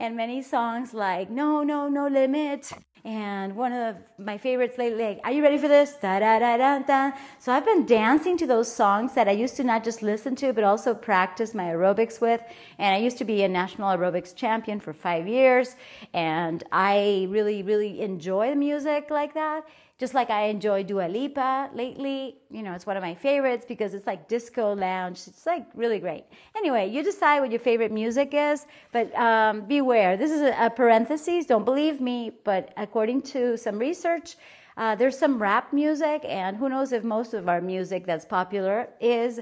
and 0.00 0.16
many 0.16 0.42
songs 0.42 0.92
like 0.92 1.30
No, 1.30 1.62
No, 1.62 1.88
No 1.88 2.06
Limit, 2.06 2.72
and 3.04 3.56
one 3.56 3.72
of 3.72 3.96
my 4.16 4.38
favorites 4.38 4.78
lately, 4.78 5.02
like, 5.02 5.20
Are 5.24 5.32
you 5.32 5.42
ready 5.42 5.58
for 5.58 5.66
this? 5.66 5.94
Da 6.00 6.20
da 6.20 6.38
da 6.38 6.56
da 6.56 6.78
da. 6.78 7.10
So 7.40 7.52
I've 7.52 7.64
been 7.64 7.84
dancing 7.84 8.36
to 8.38 8.46
those 8.46 8.72
songs 8.72 9.14
that 9.14 9.26
I 9.26 9.32
used 9.32 9.56
to 9.56 9.64
not 9.64 9.82
just 9.82 10.02
listen 10.02 10.36
to, 10.36 10.52
but 10.52 10.62
also 10.62 10.94
practice 10.94 11.52
my 11.52 11.64
aerobics 11.64 12.20
with. 12.20 12.42
And 12.78 12.94
I 12.94 12.98
used 12.98 13.18
to 13.18 13.24
be 13.24 13.42
a 13.42 13.48
national 13.48 13.88
aerobics 13.88 14.34
champion 14.34 14.78
for 14.78 14.92
five 14.92 15.26
years, 15.26 15.74
and 16.14 16.62
I 16.70 17.26
really, 17.28 17.62
really 17.64 18.00
enjoy 18.00 18.54
music 18.54 19.08
like 19.10 19.34
that. 19.34 19.64
Just 20.02 20.14
like 20.14 20.30
I 20.30 20.46
enjoy 20.46 20.82
Dua 20.82 21.06
Lipa 21.06 21.70
lately, 21.74 22.34
you 22.50 22.64
know, 22.64 22.72
it's 22.72 22.86
one 22.86 22.96
of 22.96 23.04
my 23.04 23.14
favorites 23.14 23.64
because 23.68 23.94
it's 23.94 24.04
like 24.04 24.26
disco 24.26 24.74
lounge. 24.74 25.28
It's 25.28 25.46
like 25.46 25.64
really 25.76 26.00
great. 26.00 26.24
Anyway, 26.56 26.88
you 26.90 27.04
decide 27.04 27.38
what 27.38 27.52
your 27.52 27.60
favorite 27.60 27.92
music 27.92 28.30
is, 28.32 28.66
but 28.90 29.14
um, 29.14 29.60
beware. 29.60 30.16
This 30.16 30.32
is 30.32 30.40
a, 30.40 30.68
parenthesis. 30.74 31.46
Don't 31.46 31.64
believe 31.64 32.00
me, 32.00 32.32
but 32.42 32.72
according 32.76 33.22
to 33.34 33.56
some 33.56 33.78
research, 33.78 34.34
uh, 34.76 34.96
there's 34.96 35.16
some 35.16 35.40
rap 35.40 35.72
music, 35.72 36.24
and 36.28 36.56
who 36.56 36.68
knows 36.68 36.90
if 36.90 37.04
most 37.04 37.32
of 37.32 37.48
our 37.48 37.60
music 37.60 38.04
that's 38.04 38.24
popular 38.24 38.88
is 39.00 39.38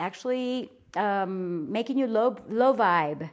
actually 0.00 0.72
um, 0.96 1.70
making 1.70 1.98
you 1.98 2.06
low 2.06 2.34
low 2.48 2.72
vibe. 2.72 3.28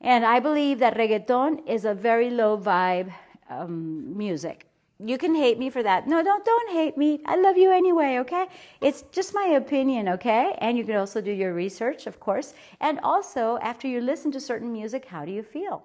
And 0.00 0.24
I 0.24 0.38
believe 0.38 0.78
that 0.78 0.96
reggaeton 0.96 1.68
is 1.68 1.84
a 1.84 1.94
very 1.94 2.30
low 2.30 2.56
vibe 2.56 3.12
um, 3.50 4.16
music 4.16 4.65
you 5.04 5.18
can 5.18 5.34
hate 5.34 5.58
me 5.58 5.68
for 5.70 5.82
that. 5.82 6.06
No, 6.06 6.22
don't 6.22 6.44
don't 6.44 6.70
hate 6.70 6.96
me. 6.96 7.20
I 7.26 7.36
love 7.36 7.56
you 7.56 7.70
anyway, 7.70 8.18
okay? 8.20 8.46
It's 8.80 9.04
just 9.12 9.34
my 9.34 9.46
opinion, 9.56 10.08
okay? 10.08 10.56
And 10.58 10.78
you 10.78 10.84
can 10.84 10.96
also 10.96 11.20
do 11.20 11.32
your 11.32 11.52
research, 11.52 12.06
of 12.06 12.18
course. 12.18 12.54
And 12.80 12.98
also, 13.02 13.58
after 13.60 13.88
you 13.88 14.00
listen 14.00 14.32
to 14.32 14.40
certain 14.40 14.72
music, 14.72 15.04
how 15.04 15.24
do 15.24 15.32
you 15.32 15.42
feel? 15.42 15.84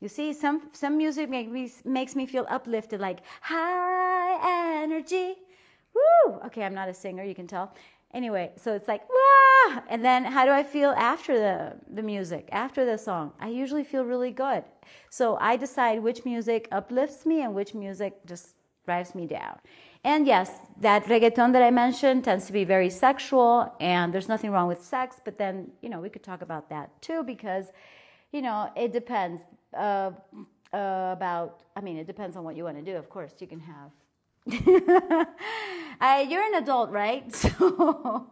You 0.00 0.08
see, 0.08 0.32
some 0.32 0.68
some 0.72 0.96
music 0.96 1.28
make 1.28 1.50
me, 1.50 1.70
makes 1.84 2.16
me 2.16 2.26
feel 2.26 2.46
uplifted, 2.48 3.00
like 3.00 3.20
high 3.40 4.82
energy. 4.82 5.36
Woo! 5.94 6.34
Okay, 6.46 6.62
I'm 6.62 6.74
not 6.74 6.88
a 6.88 6.94
singer, 6.94 7.24
you 7.24 7.34
can 7.34 7.46
tell. 7.46 7.72
Anyway, 8.14 8.52
so 8.56 8.74
it's 8.74 8.88
like 8.88 9.02
wah! 9.08 9.80
And 9.88 10.04
then 10.04 10.24
how 10.24 10.44
do 10.44 10.52
I 10.52 10.62
feel 10.62 10.90
after 10.90 11.38
the 11.38 11.76
the 11.92 12.02
music, 12.02 12.48
after 12.52 12.84
the 12.84 12.96
song? 12.96 13.32
I 13.40 13.48
usually 13.48 13.84
feel 13.84 14.04
really 14.04 14.30
good. 14.30 14.64
So 15.10 15.36
I 15.40 15.56
decide 15.56 16.02
which 16.02 16.24
music 16.24 16.68
uplifts 16.72 17.26
me 17.26 17.42
and 17.42 17.54
which 17.54 17.74
music 17.74 18.12
just 18.26 18.54
drives 18.86 19.14
me 19.14 19.26
down. 19.26 19.58
And 20.04 20.26
yes, 20.26 20.52
that 20.80 21.04
reggaeton 21.06 21.52
that 21.52 21.62
I 21.62 21.72
mentioned 21.72 22.22
tends 22.24 22.46
to 22.46 22.52
be 22.52 22.64
very 22.64 22.90
sexual, 22.90 23.74
and 23.80 24.14
there's 24.14 24.28
nothing 24.28 24.52
wrong 24.52 24.68
with 24.68 24.80
sex, 24.80 25.20
but 25.24 25.36
then, 25.36 25.68
you 25.82 25.88
know, 25.88 26.00
we 26.00 26.08
could 26.08 26.22
talk 26.22 26.42
about 26.42 26.70
that 26.70 26.90
too 27.02 27.24
because, 27.24 27.66
you 28.30 28.40
know, 28.40 28.70
it 28.76 28.92
depends 28.92 29.42
uh, 29.76 30.12
uh, 30.72 31.10
about, 31.12 31.64
I 31.74 31.80
mean, 31.80 31.96
it 31.96 32.06
depends 32.06 32.36
on 32.36 32.44
what 32.44 32.54
you 32.56 32.62
want 32.62 32.76
to 32.76 32.84
do. 32.84 32.96
Of 32.96 33.10
course, 33.10 33.34
you 33.40 33.48
can 33.48 33.58
have. 33.58 33.90
I, 34.48 36.26
you're 36.30 36.42
an 36.42 36.54
adult, 36.62 36.90
right? 36.90 37.24
So, 37.34 38.30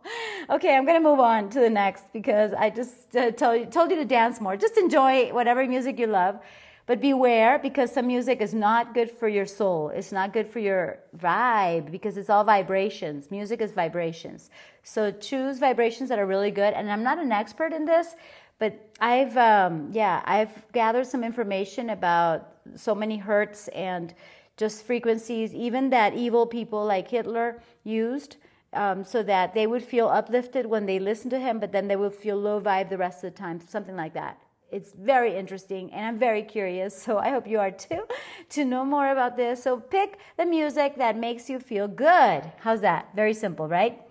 okay, 0.50 0.76
I'm 0.76 0.85
gonna 0.87 1.00
move 1.00 1.21
on 1.21 1.49
to 1.50 1.61
the 1.61 1.71
next 1.71 2.04
because 2.12 2.52
I 2.52 2.71
just 2.71 3.16
uh, 3.16 3.30
told 3.33 3.61
you, 3.61 3.66
told 3.66 3.90
you 3.90 3.97
to 3.97 4.04
dance 4.04 4.40
more. 4.40 4.56
Just 4.56 4.76
enjoy 4.76 5.33
whatever 5.33 5.66
music 5.66 5.99
you 5.99 6.06
love. 6.06 6.38
But 6.87 7.00
beware 7.00 7.59
because 7.59 7.90
some 7.90 8.06
music 8.06 8.42
is 8.42 8.52
not 8.52 8.92
good 8.92 9.11
for 9.11 9.26
your 9.26 9.47
soul. 9.47 9.88
It's 9.88 10.12
not 10.12 10.35
good 10.35 10.47
for 10.47 10.59
your 10.59 10.99
vibe 11.16 11.90
because 11.90 12.18
it's 12.18 12.28
all 12.28 12.44
vibrations. 12.44 13.30
Music 13.30 13.62
is 13.62 13.73
vibrations. 13.73 14.50
So 14.83 15.11
choose 15.11 15.59
vibrations 15.59 16.11
that 16.11 16.18
are 16.18 16.26
really 16.26 16.50
good. 16.50 16.75
And 16.75 16.92
I'm 16.92 17.02
not 17.02 17.18
an 17.18 17.33
expert 17.33 17.73
in 17.73 17.87
this, 17.87 18.16
but 18.59 18.78
I've, 19.00 19.35
um, 19.38 19.88
yeah, 19.92 20.23
I've 20.26 20.71
gathered 20.73 21.06
some 21.06 21.25
information 21.25 21.88
about 21.90 22.50
so 22.76 22.94
many 22.94 23.16
hertz 23.16 23.68
and 23.68 24.14
just 24.56 24.87
frequencies, 24.87 25.54
even 25.54 25.90
that 25.90 26.14
evil 26.14 26.46
people 26.46 26.84
like 26.84 27.08
Hitler 27.08 27.61
used. 27.82 28.37
Um, 28.73 29.04
so 29.04 29.23
that 29.23 29.54
they 29.54 29.68
would 29.68 29.84
feel 29.84 30.08
uplifted 30.08 30.66
when 30.66 30.84
they 30.84 30.99
listened 30.99 31.30
to 31.30 31.38
him, 31.38 31.61
but 31.61 31.70
then 31.70 31.87
they 31.87 31.94
would 31.94 32.12
feel 32.12 32.37
low 32.37 32.61
vibe 32.61 32.88
the 32.88 32.99
rest 32.99 33.23
of 33.23 33.32
the 33.32 33.38
time, 33.38 33.61
something 33.61 33.94
like 33.94 34.14
that 34.14 34.40
it's 34.75 34.92
very 34.92 35.37
interesting 35.37 35.92
and 35.92 36.04
I'm 36.04 36.18
very 36.18 36.42
curious, 36.42 37.00
so 37.04 37.18
I 37.18 37.30
hope 37.30 37.46
you 37.46 37.61
are 37.61 37.70
too, 37.70 38.06
to 38.50 38.64
know 38.64 38.84
more 38.84 39.11
about 39.11 39.37
this. 39.37 39.62
So 39.62 39.78
pick 39.78 40.18
the 40.37 40.44
music 40.44 40.96
that 40.96 41.16
makes 41.16 41.49
you 41.49 41.61
feel 41.61 41.87
good. 41.87 42.42
How's 42.58 42.80
that? 42.80 43.08
Very 43.14 43.34
simple, 43.34 43.68
right? 43.68 44.02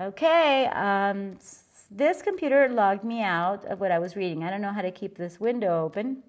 Okay, 0.00 0.66
um, 0.66 1.38
this 1.90 2.22
computer 2.22 2.68
logged 2.68 3.04
me 3.04 3.22
out 3.22 3.64
of 3.64 3.80
what 3.80 3.90
I 3.90 3.98
was 3.98 4.14
reading. 4.14 4.44
I 4.44 4.50
don't 4.50 4.60
know 4.60 4.72
how 4.72 4.82
to 4.82 4.92
keep 4.92 5.16
this 5.16 5.40
window 5.40 5.84
open, 5.84 6.22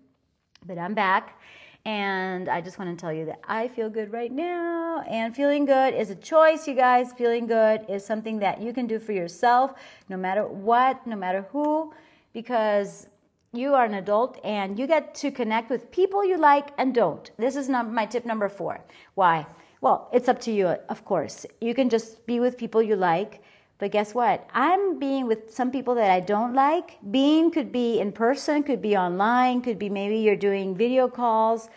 but 0.65 0.77
I'm 0.77 0.95
back. 0.95 1.39
And 1.85 2.47
I 2.47 2.61
just 2.61 2.77
want 2.77 2.95
to 2.95 3.01
tell 3.01 3.11
you 3.11 3.25
that 3.25 3.39
I 3.47 3.67
feel 3.67 3.89
good 3.89 4.11
right 4.11 4.31
now. 4.31 5.03
And 5.09 5.35
feeling 5.35 5.65
good 5.65 5.93
is 5.95 6.11
a 6.11 6.15
choice, 6.15 6.67
you 6.67 6.75
guys. 6.75 7.11
Feeling 7.13 7.47
good 7.47 7.85
is 7.89 8.05
something 8.05 8.39
that 8.39 8.61
you 8.61 8.71
can 8.71 8.85
do 8.85 8.99
for 8.99 9.13
yourself, 9.13 9.73
no 10.07 10.17
matter 10.17 10.45
what, 10.45 11.05
no 11.07 11.15
matter 11.15 11.45
who, 11.51 11.91
because 12.33 13.07
you 13.53 13.73
are 13.73 13.83
an 13.83 13.95
adult 13.95 14.39
and 14.43 14.79
you 14.79 14.87
get 14.87 15.13
to 15.15 15.31
connect 15.31 15.69
with 15.69 15.91
people 15.91 16.23
you 16.23 16.37
like 16.37 16.69
and 16.77 16.93
don't. 16.93 17.31
This 17.37 17.55
is 17.55 17.67
my 17.67 18.05
tip 18.05 18.25
number 18.25 18.47
four. 18.47 18.79
Why? 19.15 19.45
Well, 19.81 20.07
it's 20.13 20.29
up 20.29 20.39
to 20.41 20.51
you, 20.51 20.67
of 20.67 21.03
course. 21.03 21.45
You 21.59 21.73
can 21.73 21.89
just 21.89 22.25
be 22.27 22.39
with 22.39 22.57
people 22.57 22.83
you 22.83 22.95
like. 22.95 23.41
But 23.81 23.89
guess 23.89 24.13
what? 24.13 24.47
I'm 24.53 24.99
being 24.99 25.25
with 25.25 25.51
some 25.51 25.71
people 25.71 25.95
that 25.95 26.11
I 26.11 26.19
don't 26.19 26.53
like. 26.53 26.99
Being 27.09 27.49
could 27.49 27.71
be 27.71 27.99
in 27.99 28.11
person, 28.11 28.61
could 28.61 28.79
be 28.79 28.95
online, 28.95 29.59
could 29.63 29.79
be 29.79 29.89
maybe 29.89 30.17
you're 30.19 30.35
doing 30.35 30.75
video 30.75 31.07
calls 31.07 31.67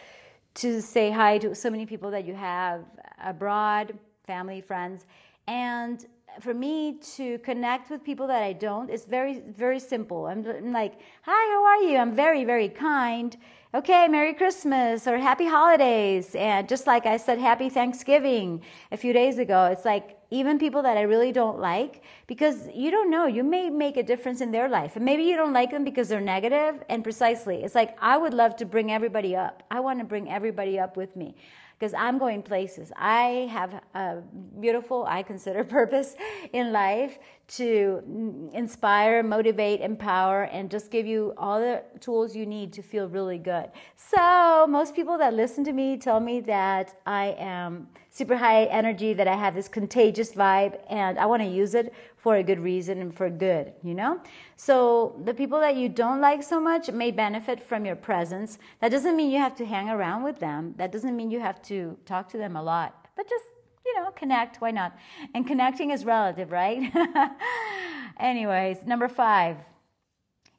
to 0.56 0.82
say 0.82 1.10
hi 1.10 1.38
to 1.38 1.54
so 1.54 1.70
many 1.70 1.86
people 1.86 2.10
that 2.10 2.26
you 2.26 2.34
have 2.34 2.84
abroad, 3.24 3.98
family, 4.26 4.60
friends. 4.60 5.06
And 5.46 6.04
for 6.40 6.52
me 6.52 6.98
to 7.16 7.38
connect 7.38 7.90
with 7.90 8.04
people 8.04 8.26
that 8.26 8.42
I 8.42 8.52
don't 8.52 8.90
is 8.90 9.06
very, 9.06 9.40
very 9.40 9.80
simple. 9.80 10.26
I'm, 10.26 10.46
I'm, 10.46 10.72
like, 10.72 11.00
hi, 11.22 11.52
how 11.54 11.64
are 11.64 11.90
you? 11.90 11.96
I'm 11.96 12.14
very, 12.14 12.44
very 12.44 12.68
kind. 12.68 13.34
Okay, 13.74 14.08
Merry 14.08 14.34
Christmas 14.34 15.06
or 15.06 15.16
Happy 15.16 15.46
Holidays. 15.46 16.34
And 16.34 16.68
just 16.68 16.86
like 16.86 17.06
I 17.06 17.16
said, 17.16 17.38
Happy 17.38 17.70
Thanksgiving 17.70 18.62
a 18.92 18.98
few 18.98 19.14
days 19.14 19.38
ago, 19.38 19.64
it's 19.64 19.86
like 19.86 20.18
even 20.34 20.58
people 20.58 20.82
that 20.82 20.96
I 20.96 21.02
really 21.02 21.30
don't 21.30 21.60
like, 21.60 22.02
because 22.26 22.68
you 22.74 22.90
don't 22.90 23.08
know, 23.08 23.26
you 23.26 23.44
may 23.44 23.70
make 23.70 23.96
a 23.96 24.02
difference 24.02 24.40
in 24.40 24.50
their 24.50 24.68
life. 24.68 24.96
And 24.96 25.04
maybe 25.04 25.22
you 25.22 25.36
don't 25.36 25.52
like 25.52 25.70
them 25.70 25.84
because 25.84 26.08
they're 26.08 26.20
negative, 26.20 26.82
and 26.88 27.04
precisely, 27.04 27.62
it's 27.62 27.76
like 27.76 27.96
I 28.00 28.18
would 28.18 28.34
love 28.34 28.56
to 28.56 28.66
bring 28.66 28.90
everybody 28.90 29.36
up. 29.36 29.62
I 29.70 29.78
want 29.78 30.00
to 30.00 30.04
bring 30.04 30.28
everybody 30.28 30.76
up 30.78 30.96
with 30.96 31.14
me 31.14 31.36
because 31.78 31.94
I'm 31.94 32.18
going 32.18 32.42
places. 32.42 32.90
I 32.96 33.48
have 33.52 33.80
a 33.94 34.22
beautiful, 34.60 35.04
I 35.06 35.22
consider, 35.22 35.62
purpose 35.80 36.16
in 36.52 36.72
life 36.72 37.18
to 37.46 38.50
inspire, 38.52 39.22
motivate, 39.22 39.82
empower, 39.82 40.44
and 40.44 40.68
just 40.68 40.90
give 40.90 41.06
you 41.06 41.32
all 41.36 41.60
the 41.60 41.82
tools 42.00 42.34
you 42.34 42.46
need 42.46 42.72
to 42.72 42.82
feel 42.82 43.08
really 43.08 43.38
good. 43.38 43.70
So, 43.96 44.66
most 44.68 44.96
people 44.96 45.16
that 45.18 45.34
listen 45.34 45.62
to 45.64 45.72
me 45.72 45.96
tell 45.96 46.18
me 46.18 46.40
that 46.40 46.96
I 47.06 47.36
am 47.38 47.88
super 48.14 48.36
high 48.36 48.64
energy, 48.66 49.12
that 49.12 49.26
I 49.26 49.34
have 49.34 49.56
this 49.56 49.66
contagious 49.66 50.32
vibe, 50.32 50.78
and 50.88 51.18
I 51.18 51.26
want 51.26 51.42
to 51.42 51.48
use 51.48 51.74
it 51.74 51.92
for 52.16 52.36
a 52.36 52.44
good 52.44 52.60
reason 52.60 53.00
and 53.00 53.14
for 53.14 53.28
good, 53.28 53.72
you 53.82 53.92
know? 53.92 54.20
So 54.54 55.20
the 55.24 55.34
people 55.34 55.58
that 55.58 55.74
you 55.74 55.88
don't 55.88 56.20
like 56.20 56.42
so 56.42 56.60
much 56.60 56.90
may 56.92 57.10
benefit 57.10 57.60
from 57.60 57.84
your 57.84 57.96
presence. 57.96 58.58
That 58.80 58.92
doesn't 58.92 59.16
mean 59.16 59.32
you 59.32 59.40
have 59.40 59.56
to 59.56 59.66
hang 59.66 59.90
around 59.90 60.22
with 60.22 60.38
them. 60.38 60.74
That 60.76 60.92
doesn't 60.92 61.16
mean 61.16 61.32
you 61.32 61.40
have 61.40 61.60
to 61.62 61.98
talk 62.06 62.28
to 62.30 62.38
them 62.38 62.54
a 62.54 62.62
lot. 62.62 63.08
But 63.16 63.28
just 63.28 63.46
you 63.84 64.00
know, 64.00 64.10
connect. 64.12 64.60
Why 64.60 64.70
not? 64.70 64.96
And 65.34 65.46
connecting 65.46 65.90
is 65.90 66.04
relative, 66.04 66.50
right? 66.52 66.92
Anyways, 68.18 68.84
number 68.86 69.08
five, 69.08 69.58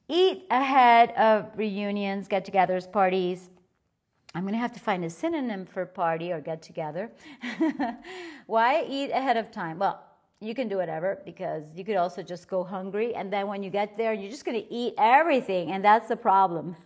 eat 0.07 0.45
ahead 0.51 1.11
of 1.11 1.47
reunions, 1.55 2.27
get 2.27 2.45
togethers, 2.45 2.91
parties. 2.91 3.49
I'm 4.35 4.41
going 4.41 4.53
to 4.53 4.59
have 4.59 4.73
to 4.73 4.81
find 4.81 5.05
a 5.05 5.09
synonym 5.09 5.65
for 5.65 5.85
party 5.85 6.33
or 6.33 6.41
get 6.41 6.61
together. 6.61 7.09
Why 8.47 8.85
eat 8.87 9.11
ahead 9.11 9.37
of 9.37 9.49
time? 9.49 9.79
Well, 9.79 10.03
you 10.41 10.53
can 10.53 10.67
do 10.67 10.75
whatever 10.75 11.21
because 11.25 11.63
you 11.73 11.85
could 11.85 11.95
also 11.95 12.21
just 12.21 12.49
go 12.49 12.61
hungry 12.61 13.15
and 13.15 13.31
then 13.31 13.47
when 13.47 13.63
you 13.63 13.69
get 13.69 13.95
there 13.95 14.13
you're 14.13 14.29
just 14.29 14.43
going 14.43 14.61
to 14.61 14.73
eat 14.73 14.93
everything 14.97 15.71
and 15.71 15.83
that's 15.83 16.09
the 16.09 16.17
problem. 16.17 16.75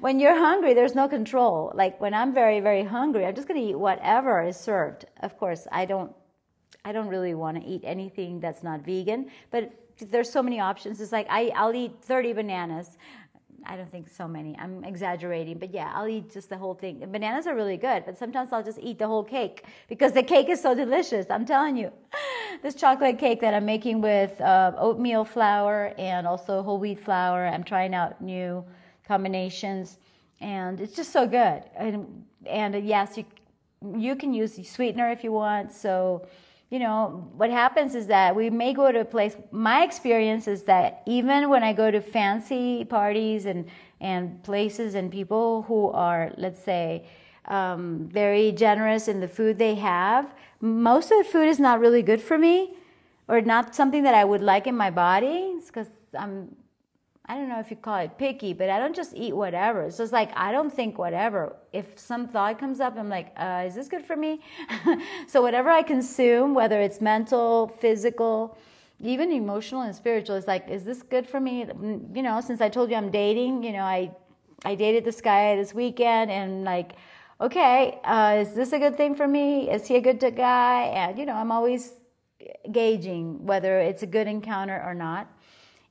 When 0.00 0.20
you're 0.20 0.38
hungry 0.38 0.72
there's 0.72 0.94
no 0.94 1.08
control. 1.08 1.72
Like 1.74 2.00
when 2.00 2.14
i'm 2.14 2.32
very 2.32 2.60
very 2.60 2.84
hungry 2.84 3.26
i'm 3.26 3.34
just 3.34 3.48
going 3.48 3.60
to 3.60 3.66
eat 3.70 3.74
whatever 3.74 4.42
is 4.42 4.56
served. 4.56 5.06
Of 5.22 5.36
course 5.38 5.66
i 5.72 5.84
don't 5.84 6.12
i 6.84 6.92
don't 6.92 7.08
really 7.08 7.34
want 7.34 7.60
to 7.60 7.64
eat 7.66 7.82
anything 7.84 8.38
that's 8.38 8.62
not 8.62 8.84
vegan 8.84 9.30
but 9.50 9.72
there's 9.98 10.30
so 10.30 10.42
many 10.42 10.60
options. 10.60 11.00
It's 11.00 11.12
like 11.12 11.26
I, 11.28 11.50
i'll 11.56 11.74
eat 11.74 11.96
30 12.02 12.34
bananas 12.34 12.96
I 13.68 13.76
don't 13.76 13.90
think 13.90 14.08
so 14.08 14.28
many. 14.28 14.56
I'm 14.58 14.84
exaggerating, 14.84 15.58
but 15.58 15.74
yeah, 15.74 15.92
I'll 15.94 16.08
eat 16.08 16.32
just 16.32 16.48
the 16.48 16.56
whole 16.56 16.74
thing. 16.74 16.98
Bananas 17.10 17.46
are 17.46 17.54
really 17.54 17.76
good, 17.76 18.04
but 18.06 18.16
sometimes 18.16 18.52
I'll 18.52 18.62
just 18.62 18.78
eat 18.80 18.98
the 18.98 19.06
whole 19.06 19.24
cake 19.24 19.64
because 19.88 20.12
the 20.12 20.22
cake 20.22 20.48
is 20.48 20.60
so 20.62 20.74
delicious. 20.74 21.26
I'm 21.30 21.44
telling 21.44 21.76
you. 21.76 21.92
This 22.62 22.74
chocolate 22.74 23.18
cake 23.18 23.42
that 23.42 23.52
I'm 23.52 23.66
making 23.66 24.00
with 24.00 24.40
uh, 24.40 24.72
oatmeal 24.78 25.24
flour 25.24 25.92
and 25.98 26.26
also 26.26 26.62
whole 26.62 26.78
wheat 26.78 26.98
flour. 26.98 27.46
I'm 27.46 27.62
trying 27.62 27.94
out 27.94 28.22
new 28.22 28.64
combinations, 29.06 29.98
and 30.40 30.80
it's 30.80 30.96
just 30.96 31.12
so 31.12 31.26
good. 31.26 31.64
And, 31.76 32.24
and 32.46 32.82
yes, 32.82 33.18
you 33.18 33.26
you 33.96 34.16
can 34.16 34.32
use 34.32 34.58
sweetener 34.68 35.10
if 35.10 35.22
you 35.22 35.32
want. 35.32 35.70
So 35.72 36.26
you 36.70 36.80
know, 36.80 37.30
what 37.36 37.50
happens 37.50 37.94
is 37.94 38.08
that 38.08 38.34
we 38.34 38.50
may 38.50 38.72
go 38.72 38.90
to 38.90 39.00
a 39.00 39.04
place. 39.04 39.36
My 39.52 39.84
experience 39.84 40.48
is 40.48 40.64
that 40.64 41.02
even 41.06 41.48
when 41.48 41.62
I 41.62 41.72
go 41.72 41.90
to 41.90 42.00
fancy 42.00 42.84
parties 42.84 43.46
and, 43.46 43.66
and 44.00 44.42
places 44.42 44.94
and 44.94 45.10
people 45.10 45.62
who 45.62 45.90
are, 45.90 46.32
let's 46.36 46.62
say, 46.62 47.06
um, 47.44 48.08
very 48.12 48.50
generous 48.50 49.06
in 49.06 49.20
the 49.20 49.28
food 49.28 49.58
they 49.58 49.76
have, 49.76 50.34
most 50.60 51.12
of 51.12 51.18
the 51.18 51.24
food 51.24 51.48
is 51.48 51.60
not 51.60 51.78
really 51.78 52.02
good 52.02 52.20
for 52.20 52.36
me 52.36 52.74
or 53.28 53.40
not 53.40 53.74
something 53.74 54.02
that 54.02 54.14
I 54.14 54.24
would 54.24 54.42
like 54.42 54.66
in 54.66 54.76
my 54.76 54.90
body 54.90 55.54
because 55.64 55.86
I'm 56.18 56.54
I 57.28 57.34
don't 57.34 57.48
know 57.48 57.58
if 57.58 57.70
you 57.70 57.76
call 57.76 57.98
it 57.98 58.16
picky, 58.18 58.52
but 58.52 58.70
I 58.70 58.78
don't 58.78 58.94
just 58.94 59.12
eat 59.14 59.34
whatever. 59.34 59.90
So 59.90 60.04
It's 60.04 60.12
like 60.12 60.30
I 60.36 60.52
don't 60.52 60.72
think 60.72 60.96
whatever. 60.96 61.56
If 61.72 61.98
some 61.98 62.28
thought 62.28 62.58
comes 62.58 62.78
up, 62.78 62.96
I'm 62.96 63.08
like, 63.08 63.32
uh, 63.36 63.64
is 63.66 63.74
this 63.74 63.88
good 63.88 64.04
for 64.04 64.14
me? 64.14 64.40
so 65.26 65.42
whatever 65.42 65.68
I 65.68 65.82
consume, 65.82 66.54
whether 66.54 66.80
it's 66.80 67.00
mental, 67.00 67.68
physical, 67.80 68.56
even 69.00 69.32
emotional 69.32 69.82
and 69.82 69.94
spiritual, 69.94 70.36
it's 70.36 70.46
like, 70.46 70.68
is 70.70 70.84
this 70.84 71.02
good 71.02 71.26
for 71.28 71.40
me? 71.40 71.66
You 72.14 72.22
know, 72.22 72.40
since 72.40 72.60
I 72.60 72.68
told 72.68 72.90
you 72.90 72.96
I'm 72.96 73.10
dating, 73.10 73.64
you 73.64 73.72
know, 73.72 73.82
I 73.82 74.12
I 74.64 74.76
dated 74.76 75.04
this 75.04 75.20
guy 75.20 75.56
this 75.56 75.74
weekend, 75.74 76.30
and 76.30 76.64
like, 76.64 76.92
okay, 77.40 77.98
uh, 78.04 78.36
is 78.40 78.54
this 78.54 78.72
a 78.72 78.78
good 78.78 78.96
thing 78.96 79.16
for 79.16 79.26
me? 79.26 79.68
Is 79.68 79.86
he 79.86 79.96
a 79.96 80.00
good 80.00 80.20
guy? 80.36 80.82
And 80.84 81.18
you 81.18 81.26
know, 81.26 81.34
I'm 81.34 81.50
always 81.50 81.92
gauging 82.70 83.44
whether 83.44 83.80
it's 83.80 84.02
a 84.04 84.06
good 84.06 84.28
encounter 84.28 84.80
or 84.86 84.94
not 84.94 85.26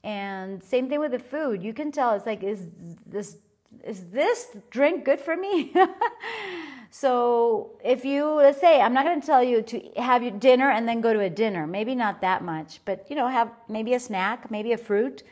and 0.05 0.63
same 0.63 0.87
thing 0.87 0.99
with 0.99 1.11
the 1.11 1.19
food. 1.19 1.63
You 1.63 1.73
can 1.73 1.91
tell 1.91 2.13
it's 2.13 2.27
like, 2.27 2.43
is 2.43 2.67
this 3.07 3.37
is 3.83 4.05
this 4.05 4.55
drink 4.69 5.03
good 5.03 5.19
for 5.19 5.35
me? 5.35 5.73
so 6.91 7.71
if 7.83 8.05
you 8.05 8.25
let's 8.25 8.61
say 8.61 8.79
I'm 8.79 8.93
not 8.93 9.03
going 9.03 9.19
to 9.19 9.25
tell 9.25 9.43
you 9.43 9.63
to 9.63 9.81
have 9.97 10.21
your 10.21 10.31
dinner 10.31 10.69
and 10.69 10.87
then 10.87 11.01
go 11.01 11.11
to 11.11 11.21
a 11.21 11.29
dinner. 11.29 11.65
Maybe 11.65 11.95
not 11.95 12.21
that 12.21 12.43
much, 12.43 12.81
but 12.85 13.07
you 13.09 13.15
know, 13.15 13.27
have 13.27 13.51
maybe 13.67 13.95
a 13.95 13.99
snack, 13.99 14.51
maybe 14.51 14.73
a 14.73 14.77
fruit. 14.77 15.23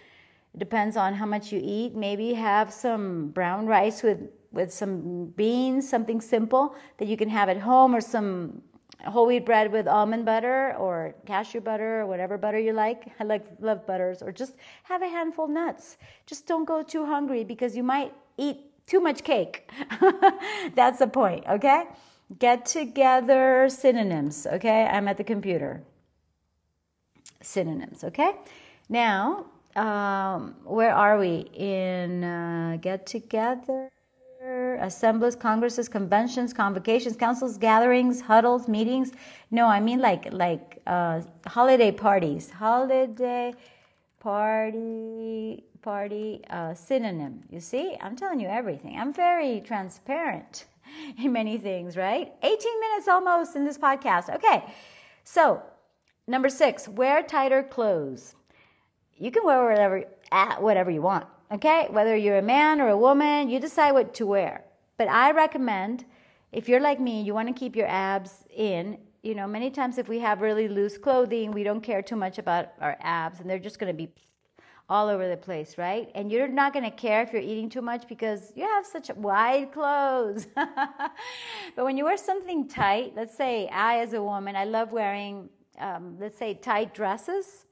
It 0.56 0.60
depends 0.60 0.98
on 0.98 1.14
how 1.14 1.28
much 1.28 1.52
you 1.52 1.62
eat. 1.64 1.96
Maybe 1.96 2.34
have 2.34 2.74
some 2.74 3.28
brown 3.28 3.68
rice 3.68 4.02
with 4.02 4.22
with 4.52 4.74
some 4.74 5.28
beans, 5.36 5.88
something 5.88 6.20
simple 6.20 6.76
that 6.98 7.08
you 7.08 7.18
can 7.18 7.30
have 7.30 7.48
at 7.48 7.58
home, 7.58 7.96
or 7.96 8.02
some 8.02 8.64
whole 9.10 9.26
wheat 9.26 9.46
bread 9.46 9.72
with 9.72 9.88
almond 9.88 10.26
butter 10.26 10.76
or 10.78 11.16
cashew 11.26 11.62
butter 11.62 12.02
or 12.02 12.06
whatever 12.06 12.38
butter 12.38 12.60
you 12.60 12.74
like. 12.74 13.12
I 13.20 13.24
like 13.24 13.46
love 13.60 13.86
butters 13.86 14.22
or 14.22 14.32
just 14.32 14.56
have 14.84 15.02
a 15.02 15.08
handful 15.08 15.48
nuts. 15.48 15.98
Just 16.26 16.48
don't 16.48 16.66
go 16.66 16.84
too 16.84 17.06
hungry 17.06 17.44
because 17.44 17.76
you 17.76 17.84
might 17.84 18.14
eat 18.38 18.58
too 18.88 19.00
much 19.00 19.24
cake. 19.24 19.70
That's 20.76 21.00
the 21.00 21.08
point, 21.08 21.46
okay? 21.50 21.86
Get 22.40 22.66
together 22.66 23.68
synonyms, 23.70 24.48
okay? 24.48 24.86
I'm 24.86 25.08
at 25.08 25.18
the 25.18 25.24
computer. 25.24 25.84
Synonyms, 27.42 28.04
okay? 28.04 28.36
Now, 28.90 29.46
um, 29.76 30.56
where 30.64 30.94
are 30.94 31.18
we 31.18 31.50
in 31.54 32.24
uh, 32.24 32.78
get 32.82 33.06
together? 33.06 33.90
Assemblies, 34.44 35.36
congresses, 35.36 35.88
conventions, 35.88 36.54
convocations, 36.54 37.16
councils, 37.16 37.58
gatherings, 37.58 38.22
huddles, 38.22 38.68
meetings. 38.68 39.12
No, 39.52 39.68
I 39.68 39.80
mean 39.80 40.00
like 40.00 40.32
like 40.34 40.82
uh, 40.86 41.22
holiday 41.46 41.92
parties. 41.92 42.50
Holiday 42.50 43.54
party 44.20 45.64
party 45.82 46.42
uh, 46.50 46.74
synonym. 46.74 47.44
You 47.50 47.60
see, 47.60 47.98
I'm 48.02 48.16
telling 48.16 48.40
you 48.40 48.48
everything. 48.48 48.98
I'm 48.98 49.14
very 49.14 49.62
transparent 49.62 50.66
in 51.18 51.32
many 51.32 51.58
things, 51.58 51.98
right? 51.98 52.34
18 52.42 52.80
minutes 52.80 53.08
almost 53.08 53.56
in 53.56 53.66
this 53.66 53.78
podcast. 53.78 54.34
Okay, 54.36 54.64
so 55.24 55.62
number 56.28 56.50
six, 56.50 56.88
wear 56.88 57.24
tighter 57.24 57.64
clothes. 57.64 58.36
You 59.18 59.32
can 59.32 59.44
wear 59.46 59.64
whatever 59.66 60.06
at 60.32 60.62
whatever 60.62 60.90
you 60.90 61.02
want. 61.02 61.28
Okay, 61.52 61.88
whether 61.92 62.16
you're 62.16 62.38
a 62.38 62.42
man 62.42 62.82
or 62.82 62.88
a 62.90 62.98
woman, 62.98 63.50
you 63.50 63.60
decide 63.60 63.92
what 63.92 64.14
to 64.16 64.26
wear. 64.26 64.64
But 64.98 65.08
I 65.08 65.32
recommend 65.32 66.06
if 66.52 66.70
you're 66.70 66.80
like 66.80 67.00
me, 67.00 67.22
you 67.22 67.34
want 67.34 67.48
to 67.48 67.54
keep 67.54 67.76
your 67.76 67.88
abs 67.88 68.46
in. 68.56 68.98
You 69.22 69.36
know, 69.36 69.48
many 69.48 69.70
times 69.70 69.98
if 69.98 70.08
we 70.08 70.20
have 70.20 70.42
really 70.42 70.68
loose 70.68 70.98
clothing, 70.98 71.52
we 71.52 71.64
don't 71.64 71.82
care 71.82 72.02
too 72.02 72.16
much 72.16 72.38
about 72.38 72.70
our 72.80 72.98
abs 73.02 73.40
and 73.40 73.50
they're 73.50 73.60
just 73.60 73.80
going 73.80 73.92
to 73.92 73.98
be 73.98 74.12
all 74.90 75.08
over 75.08 75.30
the 75.30 75.38
place, 75.38 75.78
right? 75.78 76.12
And 76.14 76.32
you're 76.32 76.48
not 76.48 76.74
going 76.74 76.86
to 76.86 76.92
care 76.92 77.22
if 77.22 77.32
you're 77.32 77.42
eating 77.42 77.70
too 77.70 77.82
much 77.82 78.08
because 78.08 78.52
you 78.56 78.64
have 78.64 78.86
such 78.86 79.10
wide 79.16 79.72
clothes. 79.72 80.48
but 80.56 81.86
when 81.86 81.98
you 81.98 82.04
wear 82.04 82.18
something 82.18 82.68
tight, 82.68 83.14
let's 83.16 83.36
say 83.36 83.68
I, 83.70 84.00
as 84.00 84.14
a 84.14 84.22
woman, 84.22 84.56
I 84.56 84.66
love 84.66 84.92
wearing, 84.92 85.50
um, 85.80 86.18
let's 86.20 86.38
say, 86.38 86.54
tight 86.54 86.94
dresses 86.94 87.66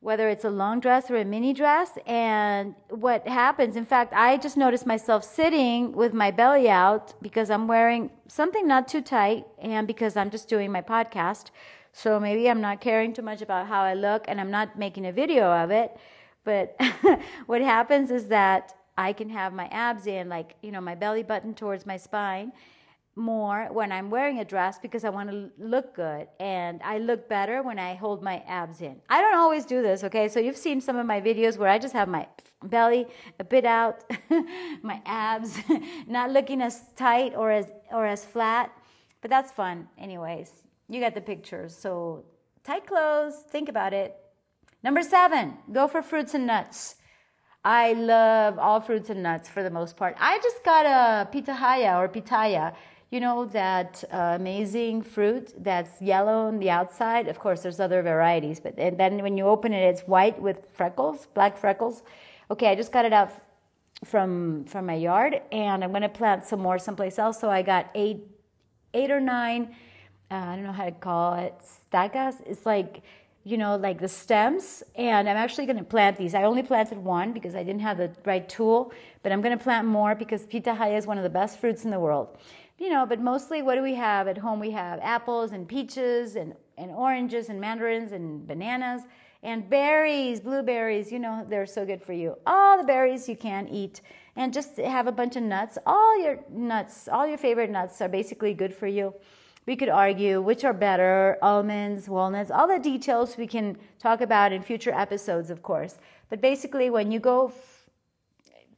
whether 0.00 0.30
it's 0.30 0.44
a 0.44 0.50
long 0.50 0.80
dress 0.80 1.10
or 1.10 1.16
a 1.16 1.24
mini 1.24 1.52
dress. 1.52 1.98
And 2.06 2.74
what 2.88 3.28
happens, 3.28 3.76
in 3.76 3.84
fact, 3.84 4.12
I 4.14 4.38
just 4.38 4.56
noticed 4.56 4.86
myself 4.86 5.24
sitting 5.24 5.92
with 5.92 6.14
my 6.14 6.30
belly 6.30 6.70
out 6.70 7.14
because 7.20 7.50
I'm 7.50 7.68
wearing 7.68 8.10
something 8.26 8.66
not 8.66 8.88
too 8.88 9.02
tight 9.02 9.44
and 9.58 9.86
because 9.86 10.16
I'm 10.16 10.30
just 10.30 10.48
doing 10.48 10.72
my 10.72 10.80
podcast. 10.80 11.46
So 11.92 12.18
maybe 12.18 12.48
I'm 12.48 12.62
not 12.62 12.80
caring 12.80 13.12
too 13.12 13.22
much 13.22 13.42
about 13.42 13.66
how 13.66 13.82
I 13.82 13.94
look 13.94 14.24
and 14.26 14.40
I'm 14.40 14.50
not 14.50 14.78
making 14.78 15.06
a 15.06 15.12
video 15.12 15.44
of 15.52 15.70
it. 15.70 15.94
But 16.44 16.80
what 17.46 17.60
happens 17.60 18.10
is 18.10 18.26
that 18.28 18.74
I 18.96 19.12
can 19.12 19.28
have 19.28 19.52
my 19.52 19.66
abs 19.66 20.06
in, 20.06 20.28
like, 20.28 20.56
you 20.62 20.70
know, 20.70 20.80
my 20.80 20.94
belly 20.94 21.22
button 21.22 21.54
towards 21.54 21.84
my 21.84 21.98
spine 21.98 22.52
more 23.20 23.68
when 23.70 23.92
I'm 23.92 24.10
wearing 24.10 24.38
a 24.38 24.44
dress 24.44 24.78
because 24.78 25.04
I 25.04 25.10
want 25.10 25.30
to 25.30 25.50
look 25.58 25.94
good 25.94 26.26
and 26.40 26.80
I 26.82 26.98
look 26.98 27.28
better 27.28 27.62
when 27.62 27.78
I 27.78 27.94
hold 27.94 28.22
my 28.22 28.42
abs 28.46 28.80
in. 28.80 29.00
I 29.08 29.20
don't 29.20 29.36
always 29.36 29.64
do 29.64 29.82
this, 29.82 30.02
okay? 30.04 30.28
So 30.28 30.40
you've 30.40 30.56
seen 30.56 30.80
some 30.80 30.96
of 30.96 31.06
my 31.06 31.20
videos 31.20 31.58
where 31.58 31.68
I 31.68 31.78
just 31.78 31.94
have 31.94 32.08
my 32.08 32.26
belly 32.64 33.06
a 33.38 33.44
bit 33.44 33.64
out, 33.64 34.04
my 34.82 35.00
abs 35.06 35.58
not 36.06 36.30
looking 36.30 36.60
as 36.62 36.82
tight 36.96 37.34
or 37.36 37.50
as 37.50 37.70
or 37.92 38.06
as 38.06 38.24
flat, 38.24 38.72
but 39.20 39.30
that's 39.30 39.52
fun 39.52 39.88
anyways. 39.98 40.50
You 40.88 41.00
got 41.00 41.14
the 41.14 41.20
pictures. 41.20 41.76
So 41.76 42.24
tight 42.64 42.86
clothes, 42.86 43.34
think 43.50 43.68
about 43.68 43.92
it. 43.92 44.16
Number 44.82 45.02
7, 45.02 45.54
go 45.72 45.86
for 45.86 46.00
fruits 46.02 46.34
and 46.34 46.46
nuts. 46.46 46.96
I 47.64 47.92
love 47.92 48.58
all 48.58 48.80
fruits 48.80 49.10
and 49.10 49.22
nuts 49.22 49.48
for 49.48 49.62
the 49.62 49.70
most 49.70 49.96
part. 49.96 50.16
I 50.18 50.38
just 50.38 50.64
got 50.64 50.86
a 50.86 51.28
pitahaya 51.30 51.98
or 51.98 52.08
pitaya 52.08 52.74
you 53.10 53.18
know 53.18 53.44
that 53.46 54.04
uh, 54.12 54.36
amazing 54.38 55.02
fruit 55.02 55.52
that's 55.58 56.00
yellow 56.00 56.46
on 56.46 56.60
the 56.60 56.70
outside? 56.70 57.26
Of 57.26 57.40
course 57.40 57.62
there's 57.62 57.80
other 57.80 58.02
varieties 58.02 58.60
but 58.60 58.78
and 58.78 58.98
then 58.98 59.22
when 59.22 59.36
you 59.36 59.46
open 59.46 59.72
it 59.72 59.82
it's 59.82 60.02
white 60.02 60.40
with 60.40 60.68
freckles 60.72 61.26
black 61.34 61.58
freckles. 61.58 62.02
Okay 62.50 62.68
i 62.68 62.74
just 62.74 62.92
got 62.92 63.04
it 63.04 63.12
out 63.12 63.30
from 64.04 64.64
from 64.64 64.86
my 64.86 64.94
yard 64.94 65.42
and 65.52 65.84
i'm 65.84 65.90
going 65.90 66.02
to 66.02 66.08
plant 66.08 66.44
some 66.44 66.60
more 66.60 66.78
someplace 66.78 67.18
else. 67.18 67.40
So 67.40 67.50
i 67.50 67.62
got 67.62 67.90
eight 67.94 68.20
eight 68.94 69.10
or 69.10 69.20
nine 69.20 69.74
uh, 70.30 70.34
i 70.34 70.54
don't 70.54 70.64
know 70.64 70.72
how 70.72 70.84
to 70.84 70.92
call 70.92 71.34
it 71.34 71.54
stacas. 71.92 72.36
It's 72.46 72.64
like 72.64 73.02
you 73.42 73.56
know 73.56 73.74
like 73.74 73.98
the 73.98 74.08
stems 74.08 74.84
and 74.94 75.28
i'm 75.28 75.36
actually 75.36 75.66
going 75.66 75.78
to 75.78 75.84
plant 75.84 76.16
these. 76.16 76.34
I 76.34 76.44
only 76.44 76.62
planted 76.62 76.98
one 76.98 77.32
because 77.32 77.56
i 77.56 77.62
didn't 77.64 77.80
have 77.80 77.96
the 77.96 78.12
right 78.24 78.48
tool 78.48 78.92
but 79.24 79.32
i'm 79.32 79.40
going 79.40 79.56
to 79.58 79.64
plant 79.64 79.88
more 79.88 80.14
because 80.14 80.46
pitahaya 80.46 80.96
is 80.96 81.06
one 81.08 81.18
of 81.18 81.24
the 81.24 81.30
best 81.30 81.58
fruits 81.58 81.84
in 81.84 81.90
the 81.90 81.98
world 81.98 82.36
you 82.80 82.88
know, 82.88 83.04
but 83.04 83.20
mostly 83.20 83.60
what 83.60 83.74
do 83.74 83.82
we 83.82 83.94
have 83.94 84.26
at 84.26 84.38
home? 84.38 84.58
We 84.58 84.70
have 84.70 84.98
apples 85.02 85.52
and 85.52 85.68
peaches 85.68 86.34
and, 86.34 86.54
and 86.78 86.90
oranges 86.90 87.50
and 87.50 87.60
mandarins 87.60 88.12
and 88.12 88.46
bananas 88.48 89.02
and 89.42 89.68
berries, 89.68 90.40
blueberries, 90.40 91.12
you 91.12 91.18
know, 91.18 91.46
they're 91.48 91.66
so 91.66 91.84
good 91.84 92.02
for 92.02 92.14
you. 92.14 92.36
All 92.46 92.78
the 92.78 92.84
berries 92.84 93.28
you 93.28 93.36
can 93.36 93.68
eat 93.68 94.00
and 94.34 94.52
just 94.52 94.78
have 94.78 95.06
a 95.06 95.12
bunch 95.12 95.36
of 95.36 95.42
nuts. 95.42 95.76
All 95.84 96.22
your 96.22 96.40
nuts, 96.50 97.06
all 97.06 97.26
your 97.26 97.36
favorite 97.36 97.70
nuts 97.70 98.00
are 98.00 98.08
basically 98.08 98.54
good 98.54 98.74
for 98.74 98.86
you. 98.86 99.12
We 99.66 99.76
could 99.76 99.90
argue 99.90 100.40
which 100.40 100.64
are 100.64 100.72
better 100.72 101.36
almonds, 101.42 102.08
walnuts, 102.08 102.50
all 102.50 102.66
the 102.66 102.78
details 102.78 103.36
we 103.36 103.46
can 103.46 103.76
talk 103.98 104.22
about 104.22 104.52
in 104.52 104.62
future 104.62 104.92
episodes, 104.92 105.50
of 105.50 105.62
course. 105.62 105.98
But 106.30 106.40
basically, 106.40 106.88
when 106.88 107.12
you 107.12 107.20
go 107.20 107.52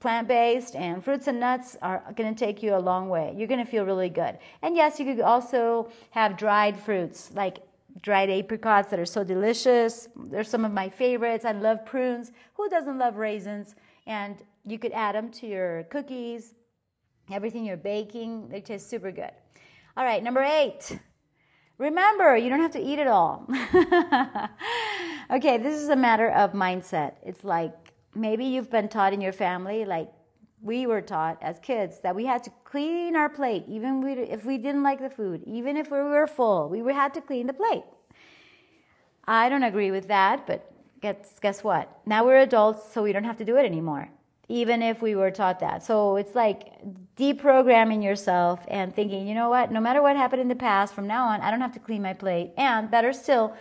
plant 0.02 0.26
based 0.26 0.74
and 0.74 1.02
fruits 1.02 1.28
and 1.28 1.38
nuts 1.38 1.76
are 1.80 2.02
going 2.16 2.34
to 2.34 2.38
take 2.38 2.60
you 2.60 2.74
a 2.74 2.82
long 2.90 3.08
way. 3.08 3.32
You're 3.36 3.46
going 3.46 3.64
to 3.64 3.70
feel 3.70 3.84
really 3.84 4.08
good. 4.08 4.36
And 4.62 4.74
yes, 4.76 4.98
you 4.98 5.06
could 5.06 5.20
also 5.20 5.90
have 6.10 6.36
dried 6.36 6.76
fruits 6.76 7.30
like 7.34 7.58
dried 8.00 8.28
apricots 8.28 8.88
that 8.90 8.98
are 8.98 9.06
so 9.06 9.22
delicious. 9.22 10.08
They're 10.16 10.42
some 10.42 10.64
of 10.64 10.72
my 10.72 10.88
favorites. 10.88 11.44
I 11.44 11.52
love 11.52 11.86
prunes. 11.86 12.32
Who 12.54 12.68
doesn't 12.68 12.98
love 12.98 13.16
raisins? 13.16 13.76
And 14.06 14.42
you 14.66 14.78
could 14.78 14.92
add 14.92 15.14
them 15.14 15.30
to 15.32 15.46
your 15.46 15.84
cookies, 15.84 16.54
everything 17.30 17.64
you're 17.64 17.76
baking. 17.76 18.48
They 18.48 18.60
taste 18.60 18.90
super 18.90 19.12
good. 19.12 19.30
All 19.96 20.04
right, 20.04 20.22
number 20.22 20.42
eight. 20.42 20.98
Remember, 21.78 22.36
you 22.36 22.48
don't 22.48 22.60
have 22.60 22.72
to 22.72 22.82
eat 22.82 22.98
it 22.98 23.06
all. 23.06 23.46
okay, 25.30 25.58
this 25.58 25.80
is 25.80 25.88
a 25.90 25.96
matter 25.96 26.30
of 26.30 26.52
mindset. 26.52 27.14
It's 27.22 27.44
like 27.44 27.72
maybe 28.14 28.44
you've 28.44 28.70
been 28.70 28.88
taught 28.88 29.12
in 29.12 29.20
your 29.20 29.32
family, 29.32 29.84
like 29.84 30.10
we 30.60 30.86
were 30.86 31.00
taught 31.00 31.38
as 31.42 31.58
kids, 31.58 32.00
that 32.00 32.14
we 32.14 32.24
had 32.24 32.44
to 32.44 32.50
clean 32.64 33.16
our 33.16 33.28
plate, 33.28 33.64
even 33.68 34.06
if 34.06 34.44
we 34.44 34.58
didn't 34.58 34.82
like 34.82 35.00
the 35.00 35.10
food, 35.10 35.42
even 35.46 35.76
if 35.76 35.90
we 35.90 35.98
were 35.98 36.26
full, 36.26 36.68
we 36.68 36.80
had 36.92 37.12
to 37.14 37.20
clean 37.20 37.46
the 37.46 37.52
plate. 37.52 37.84
I 39.26 39.48
don't 39.48 39.62
agree 39.62 39.90
with 39.90 40.08
that, 40.08 40.46
but 40.46 40.72
guess, 41.00 41.38
guess 41.40 41.64
what? 41.64 41.90
Now 42.06 42.24
we're 42.24 42.38
adults, 42.38 42.92
so 42.92 43.02
we 43.02 43.12
don't 43.12 43.24
have 43.24 43.38
to 43.38 43.44
do 43.44 43.56
it 43.56 43.64
anymore, 43.64 44.08
even 44.48 44.82
if 44.82 45.02
we 45.02 45.14
were 45.14 45.30
taught 45.30 45.58
that. 45.60 45.82
So 45.82 46.16
it's 46.16 46.34
like 46.34 46.72
deprogramming 47.16 48.02
yourself 48.02 48.64
and 48.68 48.94
thinking, 48.94 49.26
you 49.26 49.34
know 49.34 49.48
what? 49.48 49.72
No 49.72 49.80
matter 49.80 50.02
what 50.02 50.16
happened 50.16 50.42
in 50.42 50.48
the 50.48 50.54
past, 50.54 50.94
from 50.94 51.06
now 51.06 51.26
on, 51.26 51.40
I 51.40 51.50
don't 51.50 51.60
have 51.60 51.72
to 51.72 51.80
clean 51.80 52.02
my 52.02 52.14
plate. 52.14 52.52
And 52.56 52.90
better 52.90 53.12
still, 53.12 53.56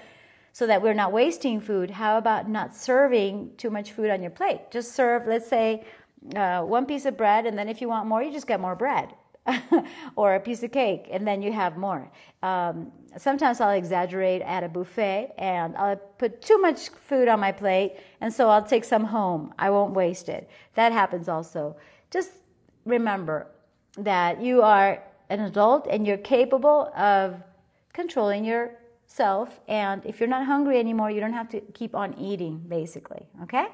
so 0.53 0.67
that 0.67 0.81
we're 0.81 0.93
not 0.93 1.11
wasting 1.11 1.61
food, 1.61 1.91
how 1.91 2.17
about 2.17 2.49
not 2.49 2.75
serving 2.75 3.51
too 3.57 3.69
much 3.69 3.91
food 3.91 4.09
on 4.09 4.21
your 4.21 4.31
plate? 4.31 4.71
Just 4.71 4.93
serve, 4.93 5.27
let's 5.27 5.47
say, 5.47 5.85
uh, 6.35 6.61
one 6.61 6.85
piece 6.85 7.05
of 7.05 7.17
bread, 7.17 7.45
and 7.45 7.57
then 7.57 7.69
if 7.69 7.81
you 7.81 7.87
want 7.87 8.07
more, 8.07 8.21
you 8.21 8.31
just 8.31 8.47
get 8.47 8.59
more 8.59 8.75
bread. 8.75 9.13
or 10.15 10.35
a 10.35 10.39
piece 10.39 10.61
of 10.61 10.71
cake, 10.71 11.07
and 11.11 11.27
then 11.27 11.41
you 11.41 11.51
have 11.51 11.75
more. 11.75 12.11
Um, 12.43 12.91
sometimes 13.17 13.59
I'll 13.59 13.71
exaggerate 13.71 14.43
at 14.43 14.63
a 14.63 14.69
buffet 14.69 15.33
and 15.37 15.75
I'll 15.75 15.95
put 15.95 16.43
too 16.43 16.59
much 16.59 16.89
food 16.89 17.27
on 17.27 17.39
my 17.39 17.51
plate, 17.51 17.93
and 18.21 18.31
so 18.31 18.49
I'll 18.49 18.63
take 18.63 18.83
some 18.83 19.03
home. 19.03 19.53
I 19.57 19.71
won't 19.71 19.93
waste 19.93 20.29
it. 20.29 20.47
That 20.75 20.91
happens 20.91 21.27
also. 21.27 21.75
Just 22.11 22.31
remember 22.85 23.47
that 23.97 24.41
you 24.41 24.61
are 24.61 25.01
an 25.29 25.39
adult 25.39 25.87
and 25.89 26.05
you're 26.05 26.17
capable 26.17 26.91
of 26.95 27.41
controlling 27.93 28.45
your 28.45 28.71
self. 29.11 29.59
And 29.67 30.05
if 30.05 30.19
you're 30.19 30.29
not 30.29 30.45
hungry 30.45 30.79
anymore, 30.79 31.11
you 31.11 31.19
don't 31.19 31.33
have 31.33 31.49
to 31.49 31.61
keep 31.73 31.95
on 31.95 32.17
eating, 32.17 32.63
basically. 32.67 33.27
Okay? 33.43 33.67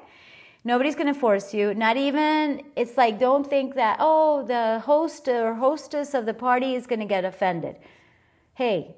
Nobody's 0.64 0.96
going 0.96 1.06
to 1.06 1.18
force 1.18 1.54
you. 1.54 1.74
Not 1.74 1.96
even, 1.96 2.62
it's 2.76 2.96
like, 2.96 3.18
don't 3.18 3.48
think 3.48 3.74
that, 3.76 3.98
oh, 4.00 4.44
the 4.44 4.80
host 4.80 5.28
or 5.28 5.54
hostess 5.54 6.14
of 6.14 6.26
the 6.26 6.34
party 6.34 6.74
is 6.74 6.86
going 6.86 7.00
to 7.00 7.06
get 7.06 7.24
offended. 7.24 7.76
Hey, 8.54 8.96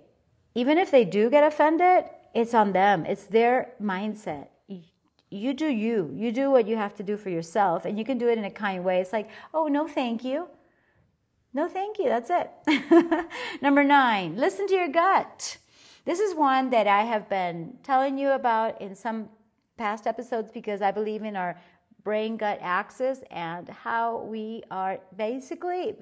even 0.55 0.79
if 0.79 0.91
they 0.91 1.05
do 1.05 1.31
get 1.31 1.45
offended, 1.45 2.05
it's 2.35 2.55
on 2.55 2.73
them. 2.73 3.05
It's 3.05 3.25
their 3.25 3.73
mindset. 3.81 4.49
You 5.33 5.55
do 5.55 5.67
you. 5.67 6.11
You 6.13 6.33
do 6.33 6.51
what 6.51 6.67
you 6.67 6.77
have 6.77 6.97
to 6.97 7.05
do 7.05 7.17
for 7.17 7.31
yourself, 7.31 7.85
and 7.85 7.97
you 7.97 8.05
can 8.05 8.19
do 8.19 8.29
it 8.29 8.37
in 8.37 8.45
a 8.45 8.51
kind 8.51 8.83
way. 8.83 9.01
It's 9.01 9.13
like, 9.13 9.29
oh, 9.55 9.69
no, 9.69 9.87
thank 9.87 10.25
you. 10.25 10.49
No, 11.53 11.69
thank 11.69 11.99
you. 11.99 12.07
That's 12.07 12.31
it. 12.31 13.27
Number 13.63 13.85
nine, 13.85 14.37
listen 14.37 14.67
to 14.67 14.75
your 14.75 14.89
gut. 14.89 15.59
This 16.05 16.21
is 16.21 16.35
one 16.35 16.71
that 16.71 16.87
I 16.87 17.03
have 17.03 17.29
been 17.29 17.75
telling 17.83 18.17
you 18.17 18.31
about 18.31 18.81
in 18.81 18.95
some 18.95 19.29
past 19.77 20.07
episodes 20.07 20.51
because 20.51 20.83
I 20.83 20.91
believe 20.91 21.23
in 21.23 21.37
our 21.37 21.57
brain 22.03 22.37
gut 22.37 22.59
axis 22.63 23.23
and 23.31 23.69
how 23.69 24.23
we 24.23 24.63
are 24.71 24.99
basically 25.17 25.95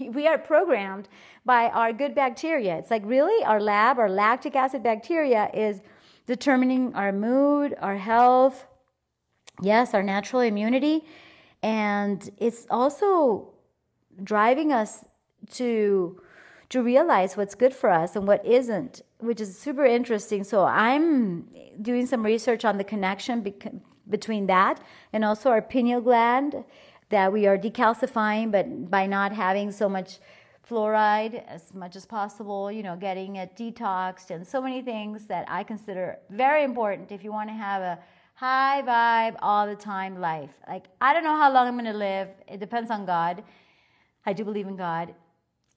we 0.00 0.26
are 0.26 0.38
programmed 0.38 1.08
by 1.44 1.68
our 1.70 1.92
good 1.92 2.14
bacteria. 2.14 2.76
It's 2.76 2.90
like 2.90 3.02
really 3.04 3.44
our 3.44 3.60
lab, 3.60 3.98
our 3.98 4.10
lactic 4.10 4.54
acid 4.54 4.82
bacteria 4.82 5.50
is 5.54 5.80
determining 6.26 6.94
our 6.94 7.12
mood, 7.12 7.74
our 7.80 7.96
health, 7.96 8.66
yes, 9.62 9.94
our 9.94 10.02
natural 10.02 10.42
immunity, 10.42 11.04
and 11.62 12.30
it's 12.36 12.66
also 12.70 13.48
driving 14.22 14.72
us 14.72 15.06
to 15.52 16.20
to 16.70 16.82
realize 16.82 17.36
what's 17.36 17.54
good 17.54 17.74
for 17.74 17.90
us 17.90 18.14
and 18.14 18.26
what 18.26 18.44
isn't, 18.44 19.02
which 19.18 19.40
is 19.40 19.58
super 19.58 19.84
interesting. 19.84 20.44
So 20.44 20.64
I'm 20.64 21.48
doing 21.80 22.06
some 22.06 22.22
research 22.22 22.64
on 22.64 22.76
the 22.76 22.84
connection 22.84 23.40
be- 23.40 23.54
between 24.08 24.46
that 24.46 24.80
and 25.12 25.24
also 25.24 25.50
our 25.50 25.62
pineal 25.62 26.00
gland 26.00 26.64
that 27.08 27.32
we 27.32 27.46
are 27.46 27.56
decalcifying, 27.56 28.52
but 28.52 28.90
by 28.90 29.06
not 29.06 29.32
having 29.32 29.72
so 29.72 29.88
much 29.88 30.18
fluoride 30.68 31.42
as 31.46 31.72
much 31.72 31.96
as 31.96 32.04
possible, 32.04 32.70
you 32.70 32.82
know, 32.82 32.96
getting 32.96 33.36
it 33.36 33.56
detoxed 33.56 34.30
and 34.30 34.46
so 34.46 34.60
many 34.60 34.82
things 34.82 35.26
that 35.26 35.46
I 35.48 35.62
consider 35.62 36.18
very 36.28 36.62
important 36.64 37.10
if 37.10 37.24
you 37.24 37.32
want 37.32 37.48
to 37.48 37.54
have 37.54 37.80
a 37.80 37.98
high 38.34 38.82
vibe 38.86 39.36
all 39.40 39.66
the 39.66 39.74
time 39.74 40.20
life. 40.20 40.50
Like 40.68 40.84
I 41.00 41.14
don't 41.14 41.24
know 41.24 41.36
how 41.36 41.50
long 41.50 41.66
I'm 41.66 41.74
going 41.74 41.86
to 41.86 41.96
live. 41.96 42.28
It 42.46 42.60
depends 42.60 42.90
on 42.90 43.06
God. 43.06 43.42
I 44.26 44.34
do 44.34 44.44
believe 44.44 44.66
in 44.66 44.76
God. 44.76 45.14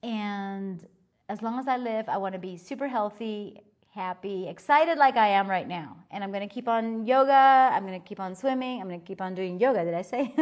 And 0.02 0.86
as 1.28 1.42
long 1.42 1.58
as 1.58 1.68
I 1.68 1.76
live, 1.76 2.08
I 2.08 2.16
want 2.16 2.34
to 2.34 2.38
be 2.38 2.56
super 2.56 2.88
healthy, 2.88 3.60
happy, 3.94 4.48
excited 4.48 4.98
like 4.98 5.16
I 5.16 5.28
am 5.28 5.48
right 5.48 5.68
now. 5.68 5.96
And 6.10 6.24
I'm 6.24 6.30
going 6.30 6.46
to 6.46 6.52
keep 6.52 6.68
on 6.68 7.06
yoga. 7.06 7.32
I'm 7.32 7.86
going 7.86 8.00
to 8.00 8.06
keep 8.06 8.20
on 8.20 8.34
swimming. 8.34 8.80
I'm 8.80 8.88
going 8.88 9.00
to 9.00 9.06
keep 9.06 9.20
on 9.20 9.34
doing 9.34 9.60
yoga, 9.60 9.84
did 9.84 9.94
I 9.94 10.02
say? 10.02 10.34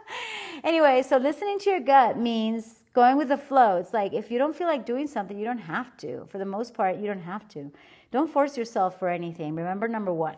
anyway, 0.64 1.02
so 1.02 1.16
listening 1.18 1.58
to 1.60 1.70
your 1.70 1.80
gut 1.80 2.18
means 2.18 2.80
going 2.94 3.16
with 3.16 3.28
the 3.28 3.36
flow. 3.36 3.76
It's 3.76 3.92
like 3.92 4.12
if 4.12 4.30
you 4.30 4.38
don't 4.38 4.56
feel 4.56 4.66
like 4.66 4.86
doing 4.86 5.06
something, 5.06 5.38
you 5.38 5.44
don't 5.44 5.58
have 5.58 5.96
to. 5.98 6.26
For 6.30 6.38
the 6.38 6.46
most 6.46 6.74
part, 6.74 6.96
you 6.96 7.06
don't 7.06 7.20
have 7.20 7.46
to. 7.48 7.70
Don't 8.10 8.30
force 8.30 8.56
yourself 8.56 8.98
for 8.98 9.08
anything. 9.08 9.54
Remember 9.54 9.88
number 9.88 10.12
one. 10.12 10.36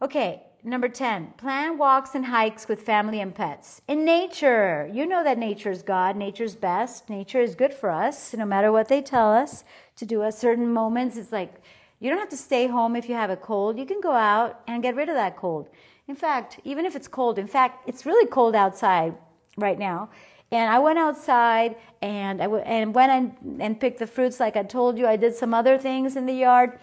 Okay, 0.00 0.42
Number 0.64 0.88
10, 0.88 1.34
plan 1.36 1.78
walks 1.78 2.16
and 2.16 2.26
hikes 2.26 2.66
with 2.66 2.82
family 2.82 3.20
and 3.20 3.32
pets. 3.32 3.80
In 3.86 4.04
nature, 4.04 4.90
you 4.92 5.06
know 5.06 5.22
that 5.22 5.38
nature 5.38 5.70
is 5.70 5.82
God, 5.82 6.16
nature's 6.16 6.56
best. 6.56 7.08
Nature 7.08 7.40
is 7.40 7.54
good 7.54 7.72
for 7.72 7.90
us, 7.90 8.34
no 8.34 8.44
matter 8.44 8.72
what 8.72 8.88
they 8.88 9.00
tell 9.00 9.32
us 9.32 9.62
to 9.96 10.04
do 10.04 10.24
at 10.24 10.34
certain 10.34 10.72
moments. 10.72 11.16
It's 11.16 11.30
like 11.30 11.62
you 12.00 12.10
don't 12.10 12.18
have 12.18 12.28
to 12.30 12.36
stay 12.36 12.66
home 12.66 12.96
if 12.96 13.08
you 13.08 13.14
have 13.14 13.30
a 13.30 13.36
cold. 13.36 13.78
You 13.78 13.86
can 13.86 14.00
go 14.00 14.10
out 14.10 14.60
and 14.66 14.82
get 14.82 14.96
rid 14.96 15.08
of 15.08 15.14
that 15.14 15.36
cold. 15.36 15.68
In 16.08 16.16
fact, 16.16 16.58
even 16.64 16.84
if 16.84 16.96
it's 16.96 17.06
cold, 17.06 17.38
in 17.38 17.46
fact, 17.46 17.88
it's 17.88 18.04
really 18.04 18.26
cold 18.26 18.56
outside 18.56 19.14
right 19.56 19.78
now. 19.78 20.10
And 20.50 20.72
I 20.72 20.80
went 20.80 20.98
outside 20.98 21.76
and 22.02 22.40
I 22.40 22.44
w- 22.44 22.64
and 22.64 22.94
went 22.94 23.12
and, 23.12 23.62
and 23.62 23.78
picked 23.78 23.98
the 23.98 24.06
fruits 24.06 24.40
like 24.40 24.56
I 24.56 24.64
told 24.64 24.98
you. 24.98 25.06
I 25.06 25.16
did 25.16 25.34
some 25.34 25.54
other 25.54 25.78
things 25.78 26.16
in 26.16 26.26
the 26.26 26.32
yard 26.34 26.78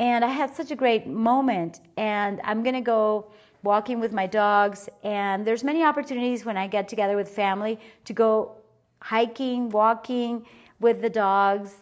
and 0.00 0.24
I 0.24 0.28
had 0.28 0.56
such 0.56 0.70
a 0.70 0.74
great 0.74 1.06
moment. 1.06 1.80
And 1.98 2.40
I'm 2.42 2.62
going 2.62 2.74
to 2.74 2.80
go 2.80 3.30
walking 3.62 4.00
with 4.00 4.12
my 4.12 4.26
dogs. 4.26 4.88
And 5.04 5.46
there's 5.46 5.62
many 5.62 5.84
opportunities 5.84 6.46
when 6.46 6.56
I 6.56 6.66
get 6.68 6.88
together 6.88 7.16
with 7.16 7.28
family 7.28 7.78
to 8.06 8.14
go 8.14 8.56
hiking, 9.02 9.68
walking 9.68 10.46
with 10.80 11.02
the 11.02 11.10
dogs. 11.10 11.74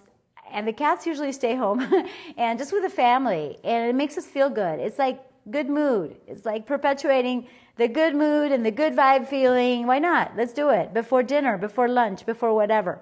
And 0.50 0.66
the 0.66 0.72
cats 0.72 1.07
usually 1.07 1.31
stay 1.31 1.54
home 1.54 1.81
and 2.37 2.59
just 2.59 2.72
with 2.72 2.83
the 2.83 2.90
family. 2.90 3.57
And 3.62 3.88
it 3.88 3.94
makes 3.94 4.18
us 4.18 4.26
feel 4.26 4.50
good. 4.50 4.81
It's 4.81 4.98
like 4.98 5.22
good 5.48 5.70
mood. 5.70 6.16
It's 6.26 6.44
like 6.44 6.66
perpetuating 6.66 7.46
the 7.76 7.87
good 7.87 8.16
mood 8.16 8.50
and 8.50 8.66
the 8.66 8.72
good 8.72 8.96
vibe 8.96 9.28
feeling. 9.28 9.87
Why 9.87 10.00
not? 10.00 10.33
Let's 10.37 10.52
do 10.52 10.70
it 10.70 10.92
before 10.92 11.22
dinner, 11.22 11.57
before 11.57 11.87
lunch, 11.87 12.26
before 12.26 12.52
whatever. 12.52 12.98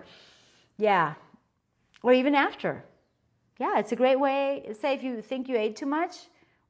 Yeah. 0.77 1.15
Or 2.03 2.13
even 2.13 2.35
after 2.35 2.85
yeah, 3.59 3.79
it's 3.79 3.93
a 3.93 3.97
great 3.97 4.21
way. 4.21 4.69
Say 4.81 4.95
if 4.95 5.03
you 5.03 5.23
think 5.23 5.49
you 5.49 5.57
ate 5.57 5.77
too 5.77 5.87
much, 5.87 6.17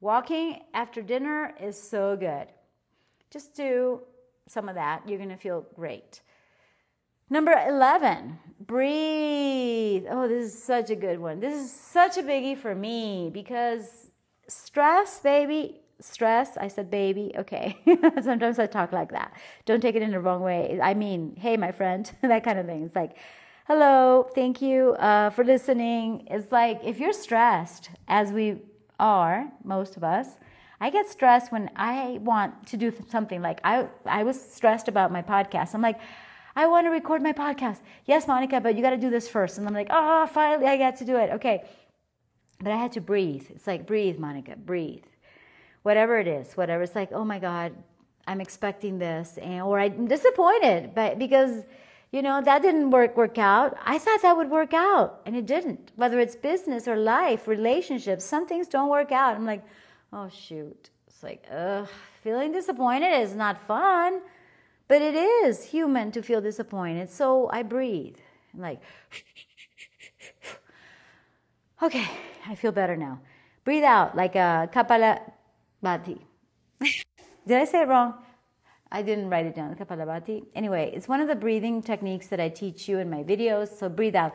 walking 0.01 0.61
after 0.75 1.03
dinner 1.03 1.55
is 1.61 1.81
so 1.81 2.17
good. 2.17 2.47
Just 3.31 3.55
do 3.55 4.01
some 4.47 4.69
of 4.69 4.77
that. 4.77 5.09
You're 5.09 5.19
going 5.19 5.31
to 5.31 5.37
feel 5.37 5.67
great. 5.75 6.21
Number 7.29 7.53
11, 7.53 8.39
breathe. 8.61 10.05
Oh, 10.09 10.29
this 10.29 10.55
is 10.55 10.63
such 10.63 10.91
a 10.91 10.95
good 10.97 11.19
one. 11.19 11.41
This 11.41 11.55
is 11.55 11.73
such 11.73 12.17
a 12.19 12.23
biggie 12.23 12.57
for 12.57 12.73
me 12.73 13.31
because 13.33 14.13
stress, 14.47 15.19
baby, 15.19 15.81
stress. 16.01 16.57
I 16.57 16.69
said 16.69 16.89
baby. 16.89 17.33
Okay. 17.37 17.77
Sometimes 18.23 18.61
I 18.61 18.67
talk 18.67 18.93
like 18.93 19.11
that. 19.11 19.33
Don't 19.65 19.81
take 19.81 19.97
it 19.97 20.03
in 20.03 20.13
the 20.13 20.21
wrong 20.21 20.41
way. 20.41 20.79
I 20.81 20.95
mean, 20.95 21.35
hey, 21.37 21.57
my 21.57 21.73
friend, 21.73 22.11
that 22.23 22.45
kind 22.45 22.61
of 22.61 22.67
thing. 22.67 22.85
It's 22.85 22.95
like, 22.95 23.17
hello, 23.67 24.31
thank 24.33 24.63
you 24.63 24.93
uh, 24.93 25.29
for 25.31 25.43
listening. 25.43 26.25
It's 26.31 26.53
like 26.53 26.81
if 26.85 27.01
you're 27.01 27.13
stressed, 27.13 27.91
as 28.07 28.31
we 28.31 28.59
are, 29.01 29.51
most 29.65 29.97
of 29.97 30.05
us, 30.05 30.29
I 30.81 30.91
get 30.91 31.09
stressed 31.09 31.51
when 31.51 31.71
I 31.75 32.21
want 32.23 32.69
to 32.69 32.77
do 32.77 32.93
something. 33.09 33.43
Like 33.43 33.61
I, 33.65 33.89
I 34.05 34.23
was 34.23 34.41
stressed 34.41 34.87
about 34.87 35.11
my 35.11 35.21
podcast. 35.21 35.75
I'm 35.75 35.83
like, 35.83 35.99
I 36.55 36.69
want 36.69 36.87
to 36.87 36.91
record 36.91 37.23
my 37.23 37.33
podcast. 37.33 37.81
Yes, 38.05 38.29
Monica, 38.29 38.61
but 38.61 38.77
you 38.77 38.83
got 38.83 38.91
to 38.91 38.97
do 38.97 39.11
this 39.11 39.29
first. 39.29 39.59
And 39.59 39.67
I'm 39.67 39.75
like, 39.75 39.89
oh, 39.91 40.29
finally 40.33 40.67
I 40.67 40.77
got 40.77 40.97
to 40.99 41.05
do 41.05 41.17
it. 41.17 41.31
Okay. 41.33 41.65
But 42.61 42.71
I 42.71 42.77
had 42.77 42.93
to 42.93 43.01
breathe. 43.01 43.47
It's 43.51 43.67
like, 43.67 43.85
breathe, 43.85 44.17
Monica, 44.17 44.55
breathe. 44.57 45.05
Whatever 45.83 46.21
it 46.21 46.29
is, 46.29 46.57
whatever. 46.57 46.85
It's 46.85 46.95
like, 46.95 47.11
oh 47.11 47.25
my 47.25 47.41
God, 47.41 47.73
I'm 48.29 48.41
expecting 48.41 48.99
this. 48.99 49.39
And, 49.43 49.63
or 49.63 49.81
I'm 49.81 50.07
disappointed 50.07 50.95
but 50.95 51.19
because, 51.19 51.65
you 52.13 52.23
know, 52.23 52.41
that 52.41 52.63
didn't 52.63 52.91
work, 52.91 53.17
work 53.17 53.39
out. 53.39 53.77
I 53.85 53.99
thought 53.99 54.23
that 54.23 54.37
would 54.37 54.51
work 54.51 54.73
out 54.73 55.21
and 55.27 55.37
it 55.37 55.47
didn't. 55.47 55.93
Whether 55.97 56.21
it's 56.21 56.37
business 56.37 56.87
or 56.87 56.97
life, 56.97 57.49
relationships, 57.49 58.25
some 58.25 58.47
things 58.47 58.69
don't 58.69 58.89
work 58.89 59.13
out. 59.13 59.37
I'm 59.37 59.45
like, 59.45 59.65
oh 60.13 60.29
shoot. 60.29 60.91
It's 61.07 61.23
like, 61.23 61.45
ugh, 61.51 61.89
feeling 62.23 62.53
disappointed 62.53 63.21
is 63.21 63.35
not 63.35 63.61
fun. 63.67 64.21
But 64.89 65.03
it 65.03 65.17
is 65.17 65.65
human 65.65 66.13
to 66.13 66.23
feel 66.23 66.41
disappointed. 66.41 67.11
So 67.11 67.51
I 67.53 67.63
breathe. 67.63 68.17
I'm 68.55 68.61
like, 68.61 68.81
okay, 71.83 72.09
I 72.47 72.55
feel 72.55 72.73
better 72.73 72.97
now. 72.97 73.21
Breathe 73.65 73.85
out 73.85 74.17
like 74.17 74.37
a 74.37 74.71
kapalabhati. 74.73 76.21
Did 77.47 77.61
I 77.61 77.65
say 77.65 77.83
it 77.83 77.89
wrong? 77.89 78.15
I 78.97 79.03
didn't 79.03 79.29
write 79.29 79.45
it 79.45 79.55
down. 79.55 79.75
Kapalabhati. 79.75 80.47
Anyway, 80.55 80.91
it's 80.95 81.07
one 81.07 81.21
of 81.21 81.29
the 81.29 81.35
breathing 81.35 81.83
techniques 81.83 82.29
that 82.29 82.41
I 82.41 82.49
teach 82.49 82.89
you 82.89 82.97
in 82.99 83.11
my 83.11 83.23
videos. 83.23 83.69
So 83.79 83.91
breathe 83.91 84.17
out. 84.17 84.33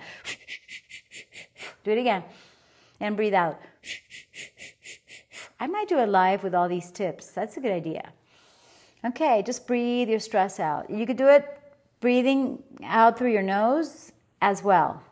Do 1.84 1.90
it 1.90 1.98
again. 1.98 2.24
And 3.00 3.16
breathe 3.16 3.34
out. 3.34 3.60
I 5.60 5.66
might 5.66 5.88
do 5.88 5.98
a 5.98 6.06
live 6.06 6.44
with 6.44 6.54
all 6.54 6.70
these 6.70 6.92
tips. 6.92 7.32
That's 7.32 7.58
a 7.58 7.60
good 7.60 7.72
idea. 7.72 8.14
Okay, 9.04 9.42
just 9.42 9.66
breathe 9.66 10.10
your 10.10 10.20
stress 10.20 10.60
out. 10.60 10.92
You 10.92 11.08
could 11.08 11.18
do 11.18 11.28
it 11.28 11.44
breathing 12.00 12.62
out 12.84 13.18
through 13.18 13.32
your 13.32 13.42
nose 13.42 14.12
as 14.44 14.62
well. 14.62 15.02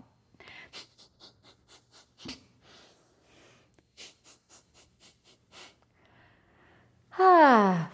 Ah. 7.21 7.89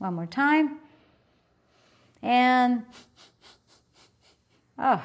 One 0.00 0.14
more 0.14 0.24
time. 0.24 0.78
And 2.22 2.84
oh, 4.78 5.04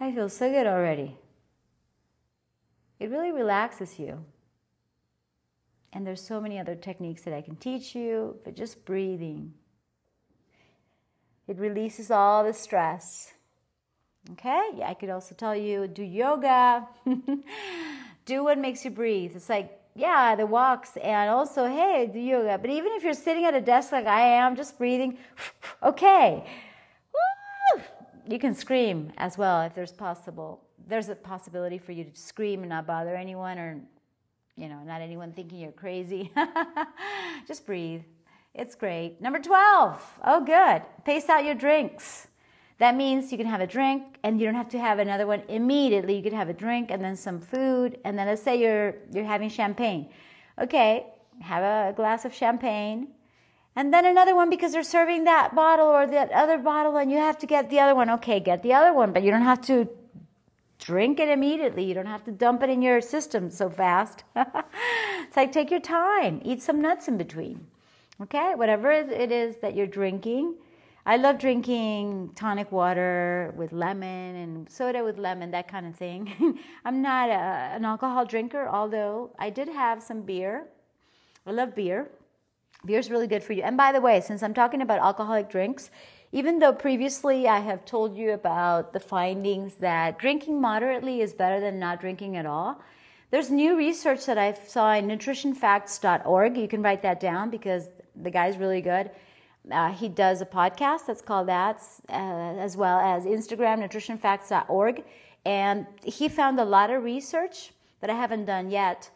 I 0.00 0.10
feel 0.10 0.28
so 0.28 0.50
good 0.50 0.66
already. 0.66 1.16
It 2.98 3.10
really 3.10 3.30
relaxes 3.30 3.96
you. 3.96 4.24
And 5.92 6.04
there's 6.04 6.20
so 6.20 6.40
many 6.40 6.58
other 6.58 6.74
techniques 6.74 7.22
that 7.22 7.32
I 7.32 7.42
can 7.42 7.54
teach 7.54 7.94
you, 7.94 8.36
but 8.44 8.56
just 8.56 8.84
breathing. 8.84 9.54
It 11.46 11.56
releases 11.56 12.10
all 12.10 12.42
the 12.42 12.52
stress. 12.52 13.32
Okay? 14.32 14.70
Yeah, 14.74 14.90
I 14.90 14.94
could 14.94 15.10
also 15.10 15.36
tell 15.36 15.54
you 15.54 15.86
do 15.86 16.02
yoga. 16.02 16.88
do 18.24 18.42
what 18.42 18.58
makes 18.58 18.84
you 18.84 18.90
breathe. 18.90 19.36
It's 19.36 19.48
like, 19.48 19.77
yeah, 19.98 20.36
the 20.36 20.46
walks 20.46 20.96
and 20.96 21.30
also, 21.30 21.66
hey, 21.66 22.08
do 22.12 22.18
yoga. 22.18 22.58
But 22.58 22.70
even 22.70 22.92
if 22.92 23.02
you're 23.02 23.12
sitting 23.12 23.44
at 23.44 23.54
a 23.54 23.60
desk 23.60 23.92
like 23.92 24.06
I 24.06 24.20
am, 24.20 24.56
just 24.56 24.78
breathing, 24.78 25.18
okay. 25.82 26.44
You 28.26 28.38
can 28.38 28.54
scream 28.54 29.12
as 29.16 29.36
well 29.36 29.62
if 29.62 29.74
there's 29.74 29.92
possible. 29.92 30.62
There's 30.86 31.08
a 31.08 31.16
possibility 31.16 31.78
for 31.78 31.92
you 31.92 32.04
to 32.04 32.10
scream 32.14 32.60
and 32.60 32.68
not 32.68 32.86
bother 32.86 33.16
anyone 33.16 33.58
or 33.58 33.80
you 34.56 34.68
know, 34.68 34.80
not 34.84 35.00
anyone 35.00 35.32
thinking 35.32 35.60
you're 35.60 35.72
crazy. 35.72 36.32
Just 37.46 37.64
breathe. 37.64 38.02
It's 38.54 38.74
great. 38.74 39.20
Number 39.20 39.38
12. 39.38 40.20
Oh, 40.24 40.44
good. 40.44 40.82
Pace 41.04 41.28
out 41.28 41.44
your 41.44 41.54
drinks. 41.54 42.27
That 42.78 42.94
means 42.94 43.32
you 43.32 43.38
can 43.38 43.46
have 43.46 43.60
a 43.60 43.66
drink 43.66 44.18
and 44.22 44.40
you 44.40 44.46
don't 44.46 44.54
have 44.54 44.68
to 44.70 44.78
have 44.78 45.00
another 45.00 45.26
one 45.26 45.42
immediately. 45.48 46.16
You 46.16 46.22
could 46.22 46.32
have 46.32 46.48
a 46.48 46.52
drink 46.52 46.90
and 46.90 47.02
then 47.02 47.16
some 47.16 47.40
food 47.40 47.98
and 48.04 48.16
then 48.16 48.26
let's 48.28 48.42
say 48.42 48.60
you're 48.60 48.94
you're 49.12 49.24
having 49.24 49.48
champagne. 49.48 50.08
Okay, 50.60 51.06
have 51.40 51.62
a 51.62 51.92
glass 51.94 52.24
of 52.24 52.32
champagne 52.32 53.08
and 53.74 53.92
then 53.92 54.04
another 54.06 54.34
one 54.34 54.48
because 54.50 54.72
they're 54.72 54.82
serving 54.82 55.24
that 55.24 55.54
bottle 55.54 55.86
or 55.86 56.06
that 56.06 56.30
other 56.32 56.58
bottle 56.58 56.96
and 56.96 57.10
you 57.10 57.18
have 57.18 57.38
to 57.38 57.46
get 57.46 57.68
the 57.68 57.80
other 57.80 57.94
one. 57.94 58.10
Okay, 58.10 58.40
get 58.40 58.62
the 58.62 58.72
other 58.72 58.92
one, 58.92 59.12
but 59.12 59.22
you 59.22 59.30
don't 59.30 59.42
have 59.42 59.60
to 59.62 59.88
drink 60.78 61.18
it 61.18 61.28
immediately. 61.28 61.84
You 61.84 61.94
don't 61.94 62.06
have 62.06 62.24
to 62.24 62.32
dump 62.32 62.62
it 62.62 62.70
in 62.70 62.80
your 62.80 63.00
system 63.00 63.50
so 63.50 63.68
fast. 63.68 64.24
it's 64.36 65.36
like 65.36 65.52
take 65.52 65.70
your 65.70 65.80
time, 65.80 66.40
eat 66.44 66.62
some 66.62 66.80
nuts 66.80 67.08
in 67.08 67.18
between. 67.18 67.66
Okay, 68.20 68.54
whatever 68.56 68.90
it 68.90 69.30
is 69.30 69.58
that 69.58 69.76
you're 69.76 69.86
drinking. 69.86 70.54
I 71.08 71.16
love 71.16 71.38
drinking 71.38 72.32
tonic 72.34 72.70
water 72.70 73.54
with 73.56 73.72
lemon 73.72 74.36
and 74.36 74.70
soda 74.70 75.02
with 75.02 75.16
lemon, 75.16 75.50
that 75.52 75.66
kind 75.66 75.86
of 75.86 75.96
thing. 75.96 76.58
I'm 76.84 77.00
not 77.00 77.30
a, 77.30 77.32
an 77.76 77.86
alcohol 77.86 78.26
drinker, 78.26 78.68
although 78.68 79.30
I 79.38 79.48
did 79.48 79.68
have 79.68 80.02
some 80.02 80.20
beer. 80.20 80.66
I 81.46 81.52
love 81.52 81.74
beer. 81.74 82.10
Beer 82.84 82.98
is 82.98 83.10
really 83.10 83.26
good 83.26 83.42
for 83.42 83.54
you. 83.54 83.62
And 83.62 83.74
by 83.74 83.90
the 83.90 84.02
way, 84.02 84.20
since 84.20 84.42
I'm 84.42 84.52
talking 84.52 84.82
about 84.82 85.00
alcoholic 85.00 85.48
drinks, 85.48 85.90
even 86.32 86.58
though 86.58 86.74
previously 86.74 87.48
I 87.48 87.60
have 87.60 87.86
told 87.86 88.14
you 88.14 88.32
about 88.32 88.92
the 88.92 89.00
findings 89.00 89.76
that 89.76 90.18
drinking 90.18 90.60
moderately 90.60 91.22
is 91.22 91.32
better 91.32 91.58
than 91.58 91.78
not 91.78 92.02
drinking 92.02 92.36
at 92.36 92.44
all, 92.44 92.82
there's 93.30 93.50
new 93.50 93.78
research 93.78 94.26
that 94.26 94.36
I 94.36 94.52
saw 94.52 94.92
in 94.92 95.08
nutritionfacts.org. 95.08 96.58
You 96.58 96.68
can 96.68 96.82
write 96.82 97.00
that 97.00 97.18
down 97.18 97.48
because 97.48 97.88
the 98.14 98.30
guy's 98.30 98.58
really 98.58 98.82
good. 98.82 99.10
Uh, 99.70 99.92
he 99.92 100.08
does 100.08 100.40
a 100.40 100.46
podcast 100.46 101.06
that's 101.06 101.22
called 101.22 101.48
that, 101.48 101.82
uh, 102.08 102.12
as 102.12 102.76
well 102.76 102.98
as 102.98 103.24
Instagram, 103.24 103.78
nutritionfacts.org. 103.82 105.04
And 105.44 105.86
he 106.04 106.28
found 106.28 106.58
a 106.58 106.64
lot 106.64 106.90
of 106.90 107.02
research 107.02 107.72
that 108.00 108.10
I 108.10 108.14
haven't 108.14 108.44
done 108.44 108.70
yet 108.70 109.10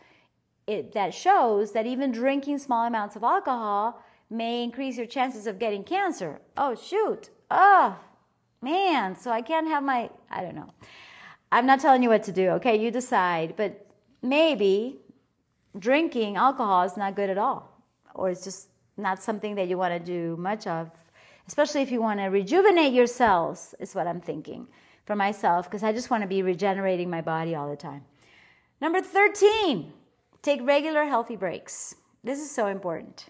it, 0.67 0.93
that 0.93 1.13
shows 1.15 1.73
that 1.73 1.87
even 1.87 2.13
drinking 2.13 2.59
small 2.59 2.87
amounts 2.87 3.17
of 3.17 3.23
alcohol 3.23 4.03
may 4.31 4.63
increase 4.63 4.97
your 4.97 5.07
chances 5.07 5.47
of 5.47 5.59
getting 5.59 5.85
cancer. 5.85 6.41
Oh, 6.57 6.75
shoot. 6.75 7.31
Oh, 7.51 7.99
man. 8.61 9.17
So 9.17 9.31
I 9.31 9.43
can't 9.43 9.69
have 9.69 9.83
my, 9.83 10.11
I 10.31 10.43
don't 10.43 10.55
know. 10.55 10.71
I'm 11.51 11.67
not 11.67 11.81
telling 11.81 12.03
you 12.03 12.09
what 12.09 12.23
to 12.25 12.33
do, 12.33 12.49
okay? 12.51 12.77
You 12.77 12.91
decide. 12.91 13.55
But 13.57 13.87
maybe 14.23 15.01
drinking 15.79 16.37
alcohol 16.37 16.83
is 16.85 16.97
not 16.97 17.17
good 17.17 17.29
at 17.29 17.39
all, 17.39 17.83
or 18.15 18.31
it's 18.31 18.45
just 18.45 18.69
not 18.97 19.23
something 19.23 19.55
that 19.57 19.69
you 19.69 19.79
want 19.79 19.93
to 19.93 20.01
do 20.01 20.37
much 20.37 20.67
of, 20.67 20.91
especially 21.47 21.83
if 21.83 21.91
you 21.91 22.01
want 22.01 22.21
to 22.21 22.27
rejuvenate 22.27 22.93
your 22.93 23.07
cells, 23.07 23.75
is 23.79 23.95
what 23.95 24.07
I'm 24.07 24.21
thinking 24.21 24.69
for 25.05 25.17
myself, 25.17 25.67
because 25.67 25.83
I 25.83 25.93
just 25.93 26.11
want 26.11 26.23
to 26.23 26.29
be 26.29 26.43
regenerating 26.43 27.11
my 27.11 27.21
body 27.21 27.55
all 27.55 27.69
the 27.69 27.77
time. 27.77 28.05
Number 28.81 29.01
13, 29.01 29.93
take 30.43 30.61
regular 30.63 31.05
healthy 31.05 31.37
breaks. 31.37 31.95
This 32.25 32.39
is 32.39 32.51
so 32.51 32.67
important. 32.67 33.27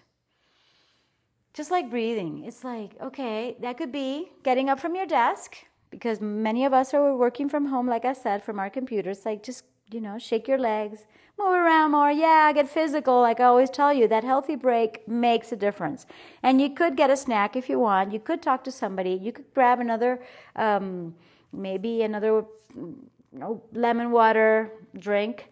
Just 1.53 1.71
like 1.71 1.89
breathing, 1.89 2.43
it's 2.45 2.63
like, 2.63 2.91
okay, 3.01 3.55
that 3.61 3.77
could 3.77 3.91
be 3.91 4.31
getting 4.43 4.69
up 4.69 4.79
from 4.79 4.95
your 4.95 5.05
desk 5.05 5.55
because 5.91 6.19
many 6.19 6.65
of 6.65 6.73
us 6.73 6.93
are 6.93 7.15
working 7.15 7.47
from 7.47 7.67
home, 7.67 7.87
like 7.87 8.05
I 8.05 8.13
said, 8.13 8.43
from 8.43 8.57
our 8.57 8.71
computers. 8.71 9.25
Like, 9.25 9.43
just, 9.43 9.63
you 9.93 10.01
know, 10.01 10.17
shake 10.17 10.47
your 10.47 10.57
legs, 10.57 11.05
move 11.37 11.49
around 11.49 11.91
more. 11.91 12.11
Yeah, 12.11 12.51
get 12.53 12.69
physical. 12.69 13.21
Like 13.21 13.39
I 13.39 13.45
always 13.45 13.69
tell 13.69 13.93
you, 13.93 14.07
that 14.07 14.23
healthy 14.23 14.55
break 14.55 15.07
makes 15.07 15.51
a 15.51 15.55
difference. 15.55 16.05
And 16.41 16.61
you 16.61 16.69
could 16.69 16.95
get 16.95 17.09
a 17.09 17.17
snack 17.17 17.55
if 17.55 17.69
you 17.69 17.79
want. 17.79 18.13
You 18.13 18.19
could 18.19 18.41
talk 18.41 18.63
to 18.65 18.71
somebody. 18.71 19.11
You 19.11 19.31
could 19.31 19.53
grab 19.53 19.79
another, 19.79 20.21
um, 20.55 21.15
maybe 21.51 22.03
another 22.03 22.45
you 22.75 22.97
know, 23.31 23.61
lemon 23.73 24.11
water 24.11 24.71
drink 24.97 25.49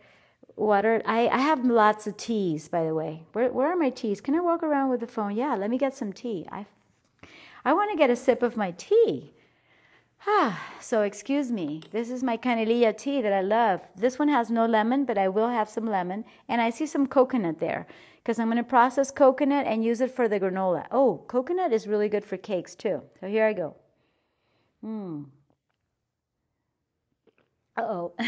water. 0.56 1.02
I, 1.06 1.28
I 1.28 1.40
have 1.40 1.66
lots 1.66 2.08
of 2.08 2.18
teas, 2.18 2.68
by 2.68 2.84
the 2.84 2.94
way. 2.94 3.24
Where, 3.34 3.52
where 3.52 3.68
are 3.68 3.76
my 3.76 3.90
teas? 3.90 4.22
Can 4.22 4.36
I 4.36 4.40
walk 4.40 4.64
around 4.64 4.90
with 4.90 5.00
the 5.00 5.08
phone? 5.08 5.36
Yeah, 5.36 5.56
let 5.56 5.70
me 5.70 5.78
get 5.78 5.96
some 5.96 6.14
tea. 6.14 6.48
I, 6.52 6.66
I 7.66 7.74
want 7.74 7.92
to 7.92 7.98
get 7.98 8.10
a 8.10 8.16
sip 8.16 8.44
of 8.44 8.58
my 8.58 8.72
tea. 8.72 9.34
Ah, 10.28 10.62
so 10.80 11.02
excuse 11.02 11.52
me. 11.52 11.82
This 11.92 12.10
is 12.10 12.24
my 12.24 12.38
canelilla 12.38 12.98
tea 12.98 13.22
that 13.22 13.34
I 13.34 13.42
love. 13.42 13.82
This 13.96 14.20
one 14.20 14.28
has 14.28 14.50
no 14.50 14.66
lemon, 14.66 15.06
but 15.06 15.18
I 15.18 15.28
will 15.28 15.50
have 15.50 15.70
some 15.70 15.86
lemon. 15.86 16.26
And 16.48 16.62
I 16.62 16.70
see 16.70 16.86
some 16.86 17.08
coconut 17.08 17.60
there 17.60 17.88
because 18.18 18.40
I'm 18.40 18.48
going 18.48 18.58
to 18.58 18.64
process 18.64 19.12
coconut 19.12 19.66
and 19.66 19.84
use 19.84 20.02
it 20.02 20.12
for 20.12 20.28
the 20.28 20.40
granola. 20.40 20.86
Oh, 20.92 21.24
coconut 21.28 21.74
is 21.74 21.88
really 21.88 22.10
good 22.10 22.26
for 22.26 22.38
cakes 22.38 22.76
too. 22.76 23.02
So 23.20 23.28
here 23.28 23.46
I 23.46 23.54
go. 23.54 23.76
Mmm. 24.86 25.26
Uh 27.78 27.84
oh 27.84 28.14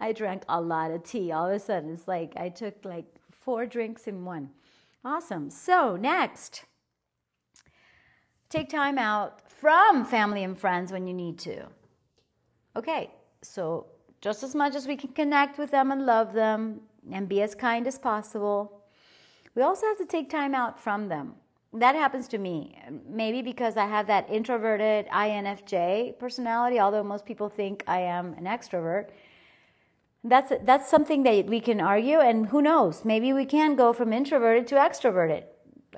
I 0.00 0.12
drank 0.12 0.42
a 0.48 0.60
lot 0.60 0.90
of 0.90 1.04
tea. 1.04 1.30
All 1.30 1.46
of 1.46 1.52
a 1.52 1.60
sudden, 1.60 1.92
it's 1.92 2.08
like 2.08 2.32
I 2.36 2.48
took 2.48 2.84
like 2.84 3.06
four 3.30 3.64
drinks 3.64 4.08
in 4.08 4.24
one. 4.24 4.50
Awesome. 5.04 5.48
So, 5.48 5.94
next, 5.94 6.64
take 8.50 8.68
time 8.68 8.98
out 8.98 9.47
from 9.60 10.04
family 10.04 10.44
and 10.44 10.56
friends 10.56 10.92
when 10.92 11.06
you 11.06 11.14
need 11.14 11.38
to. 11.40 11.66
Okay, 12.76 13.10
so 13.42 13.86
just 14.20 14.42
as 14.42 14.54
much 14.54 14.74
as 14.74 14.86
we 14.86 14.96
can 14.96 15.10
connect 15.10 15.58
with 15.58 15.70
them 15.70 15.90
and 15.90 16.06
love 16.06 16.32
them 16.32 16.80
and 17.12 17.28
be 17.28 17.42
as 17.42 17.54
kind 17.54 17.86
as 17.86 17.98
possible, 17.98 18.82
we 19.54 19.62
also 19.62 19.86
have 19.86 19.98
to 19.98 20.06
take 20.06 20.30
time 20.30 20.54
out 20.54 20.78
from 20.78 21.08
them. 21.08 21.34
That 21.72 21.96
happens 21.96 22.28
to 22.28 22.38
me. 22.38 22.78
Maybe 23.06 23.42
because 23.42 23.76
I 23.76 23.86
have 23.86 24.06
that 24.06 24.30
introverted 24.30 25.06
INFJ 25.08 26.18
personality, 26.18 26.78
although 26.78 27.02
most 27.02 27.26
people 27.26 27.48
think 27.48 27.82
I 27.86 28.00
am 28.00 28.34
an 28.34 28.44
extrovert. 28.44 29.08
That's 30.24 30.52
that's 30.62 30.88
something 30.90 31.22
that 31.24 31.46
we 31.46 31.60
can 31.60 31.80
argue, 31.80 32.18
and 32.18 32.46
who 32.48 32.60
knows? 32.62 33.04
Maybe 33.04 33.32
we 33.32 33.44
can 33.44 33.76
go 33.76 33.92
from 33.92 34.12
introverted 34.12 34.66
to 34.68 34.74
extroverted. 34.76 35.44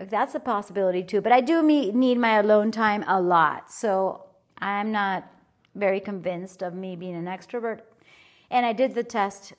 That's 0.00 0.34
a 0.34 0.40
possibility 0.40 1.02
too. 1.02 1.20
But 1.20 1.32
I 1.32 1.40
do 1.40 1.62
need 1.62 2.18
my 2.18 2.38
alone 2.38 2.70
time 2.70 3.04
a 3.06 3.20
lot, 3.20 3.70
so 3.70 4.24
I'm 4.58 4.92
not 4.92 5.30
very 5.74 6.00
convinced 6.00 6.62
of 6.62 6.74
me 6.74 6.96
being 6.96 7.14
an 7.14 7.26
extrovert. 7.26 7.80
And 8.50 8.64
I 8.64 8.72
did 8.72 8.94
the 8.94 9.04
test, 9.04 9.52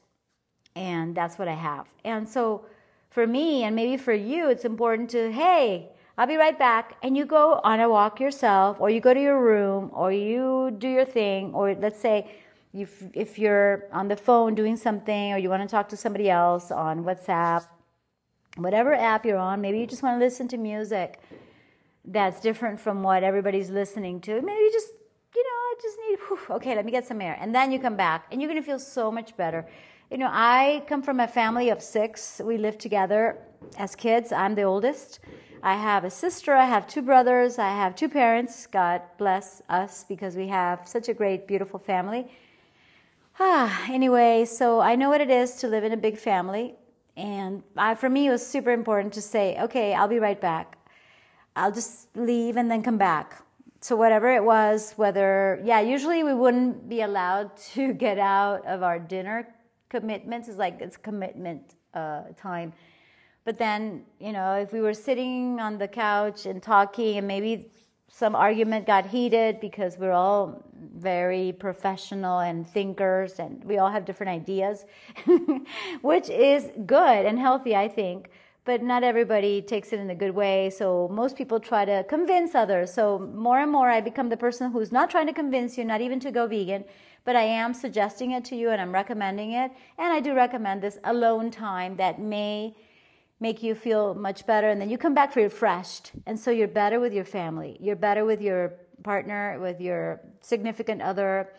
and 0.75 1.15
that's 1.15 1.38
what 1.38 1.47
I 1.47 1.54
have. 1.54 1.88
And 2.04 2.27
so 2.27 2.65
for 3.10 3.27
me, 3.27 3.63
and 3.63 3.75
maybe 3.75 3.97
for 3.97 4.13
you, 4.13 4.49
it's 4.49 4.65
important 4.65 5.10
to 5.12 5.32
hey, 5.32 5.89
I'll 6.17 6.27
be 6.27 6.38
right 6.38 6.58
back. 6.58 6.97
And 7.04 7.15
you 7.15 7.25
go 7.25 7.62
on 7.63 7.80
a 7.80 7.88
walk 7.88 8.19
yourself, 8.19 8.80
or 8.80 8.89
you 8.89 8.99
go 8.99 9.13
to 9.13 9.21
your 9.21 9.41
room, 9.41 9.91
or 9.93 10.12
you 10.12 10.75
do 10.77 10.88
your 10.88 11.06
thing, 11.06 11.54
or 11.54 11.75
let's 11.75 11.99
say 11.99 12.30
if, 12.73 13.04
if 13.13 13.38
you're 13.38 13.86
on 13.91 14.08
the 14.08 14.15
phone 14.15 14.56
doing 14.56 14.75
something 14.75 15.34
or 15.34 15.38
you 15.38 15.49
want 15.49 15.62
to 15.62 15.67
talk 15.67 15.89
to 15.89 15.97
somebody 15.97 16.30
else 16.30 16.71
on 16.71 17.04
WhatsApp, 17.04 17.65
whatever 18.57 18.93
app 18.93 19.25
you're 19.25 19.37
on, 19.37 19.61
maybe 19.61 19.79
you 19.79 19.87
just 19.87 20.03
want 20.03 20.19
to 20.19 20.23
listen 20.23 20.47
to 20.49 20.57
music 20.57 21.19
that's 22.05 22.39
different 22.41 22.79
from 22.79 23.03
what 23.03 23.23
everybody's 23.23 23.69
listening 23.69 24.19
to. 24.21 24.41
Maybe 24.41 24.59
you 24.59 24.71
just, 24.71 24.91
you 25.35 25.43
know, 25.43 25.49
I 25.49 25.75
just 25.81 25.97
need, 26.07 26.19
whew, 26.27 26.55
okay, 26.55 26.75
let 26.75 26.85
me 26.85 26.91
get 26.91 27.05
some 27.05 27.21
air. 27.21 27.37
And 27.39 27.53
then 27.53 27.71
you 27.71 27.79
come 27.79 27.95
back 27.95 28.25
and 28.31 28.41
you're 28.41 28.49
going 28.49 28.61
to 28.61 28.65
feel 28.65 28.79
so 28.79 29.11
much 29.11 29.37
better. 29.37 29.65
You 30.09 30.17
know, 30.17 30.29
I 30.29 30.83
come 30.87 31.01
from 31.01 31.19
a 31.19 31.27
family 31.27 31.69
of 31.69 31.81
six. 31.81 32.41
We 32.43 32.57
lived 32.57 32.79
together 32.79 33.37
as 33.77 33.95
kids. 33.95 34.31
I'm 34.31 34.55
the 34.55 34.63
oldest. 34.63 35.19
I 35.63 35.75
have 35.75 36.05
a 36.05 36.09
sister, 36.09 36.55
I 36.55 36.65
have 36.65 36.87
two 36.87 37.03
brothers, 37.03 37.59
I 37.59 37.69
have 37.69 37.95
two 37.95 38.09
parents. 38.09 38.65
God 38.65 39.03
bless 39.19 39.61
us 39.69 40.03
because 40.09 40.35
we 40.35 40.47
have 40.47 40.87
such 40.87 41.07
a 41.07 41.13
great, 41.13 41.45
beautiful 41.45 41.77
family. 41.77 42.31
Ah, 43.39 43.85
anyway, 43.91 44.45
so 44.45 44.79
I 44.79 44.95
know 44.95 45.09
what 45.09 45.21
it 45.21 45.29
is 45.29 45.55
to 45.57 45.67
live 45.67 45.83
in 45.83 45.91
a 45.91 45.97
big 45.97 46.17
family. 46.17 46.75
And 47.21 47.62
I, 47.77 47.93
for 47.93 48.10
me, 48.10 48.27
it 48.27 48.31
was 48.31 48.45
super 48.45 48.71
important 48.71 49.13
to 49.13 49.21
say, 49.21 49.55
okay, 49.62 49.93
I'll 49.93 50.07
be 50.07 50.17
right 50.17 50.41
back. 50.41 50.77
I'll 51.55 51.71
just 51.71 52.07
leave 52.15 52.57
and 52.57 52.69
then 52.71 52.81
come 52.81 52.97
back. 52.97 53.43
So, 53.79 53.95
whatever 53.95 54.34
it 54.34 54.43
was, 54.43 54.93
whether, 54.95 55.62
yeah, 55.63 55.81
usually 55.81 56.23
we 56.23 56.34
wouldn't 56.34 56.89
be 56.89 57.01
allowed 57.01 57.55
to 57.73 57.93
get 57.93 58.17
out 58.17 58.65
of 58.65 58.81
our 58.81 58.97
dinner 58.97 59.47
commitments. 59.89 60.47
It's 60.47 60.57
like 60.57 60.81
it's 60.81 60.97
commitment 60.97 61.75
uh, 61.93 62.23
time. 62.38 62.73
But 63.43 63.57
then, 63.57 64.03
you 64.19 64.34
know, 64.34 64.53
if 64.55 64.73
we 64.73 64.81
were 64.81 64.93
sitting 64.93 65.60
on 65.60 65.77
the 65.77 65.88
couch 65.88 66.45
and 66.47 66.62
talking 66.62 67.17
and 67.17 67.27
maybe 67.27 67.71
some 68.13 68.36
argument 68.36 68.86
got 68.86 69.08
heated 69.08 69.62
because 69.62 69.97
we're 69.97 70.12
all 70.12 70.63
very 70.97 71.54
professional 71.58 72.39
and 72.39 72.67
thinkers 72.67 73.39
and 73.39 73.63
we 73.63 73.78
all 73.78 73.89
have 73.89 74.04
different 74.04 74.30
ideas, 74.30 74.86
which 76.02 76.30
is 76.30 76.69
good 76.86 77.26
and 77.26 77.39
healthy, 77.39 77.76
I 77.76 77.88
think. 77.88 78.30
But 78.63 78.84
not 78.84 79.04
everybody 79.04 79.62
takes 79.62 79.91
it 79.91 80.00
in 80.00 80.10
a 80.12 80.15
good 80.15 80.36
way. 80.36 80.69
So 80.69 81.08
most 81.12 81.36
people 81.36 81.60
try 81.60 81.84
to 81.86 82.04
convince 82.04 82.54
others. 82.54 82.93
So 82.93 83.17
more 83.34 83.60
and 83.60 83.71
more, 83.71 83.89
I 83.89 84.02
become 84.02 84.30
the 84.30 84.38
person 84.38 84.71
who's 84.71 84.91
not 84.91 85.10
trying 85.10 85.26
to 85.28 85.34
convince 85.34 85.78
you, 85.78 85.86
not 85.86 86.02
even 86.02 86.19
to 86.19 86.32
go 86.32 86.45
vegan, 86.45 86.84
but 87.24 87.36
I 87.36 87.41
am 87.41 87.74
suggesting 87.74 88.32
it 88.32 88.45
to 88.45 88.56
you 88.56 88.69
and 88.69 88.80
I'm 88.80 88.93
recommending 88.93 89.54
it. 89.54 89.71
And 89.97 90.13
I 90.13 90.19
do 90.19 90.36
recommend 90.36 90.84
this 90.84 91.00
alone 91.06 91.50
time 91.50 91.95
that 91.95 92.19
may 92.19 92.76
make 93.41 93.62
you 93.62 93.75
feel 93.75 94.13
much 94.13 94.45
better 94.45 94.69
and 94.69 94.80
then 94.80 94.89
you 94.89 94.97
come 94.97 95.13
back 95.13 95.36
refreshed. 95.36 96.12
And 96.25 96.39
so 96.39 96.51
you're 96.51 96.69
better 96.69 96.99
with 97.01 97.12
your 97.12 97.25
family. 97.25 97.75
You're 97.82 97.97
better 97.97 98.23
with 98.23 98.39
your 98.39 98.73
partner 99.04 99.60
with 99.60 99.82
your 99.82 100.21
significant 100.41 101.01
other 101.01 101.49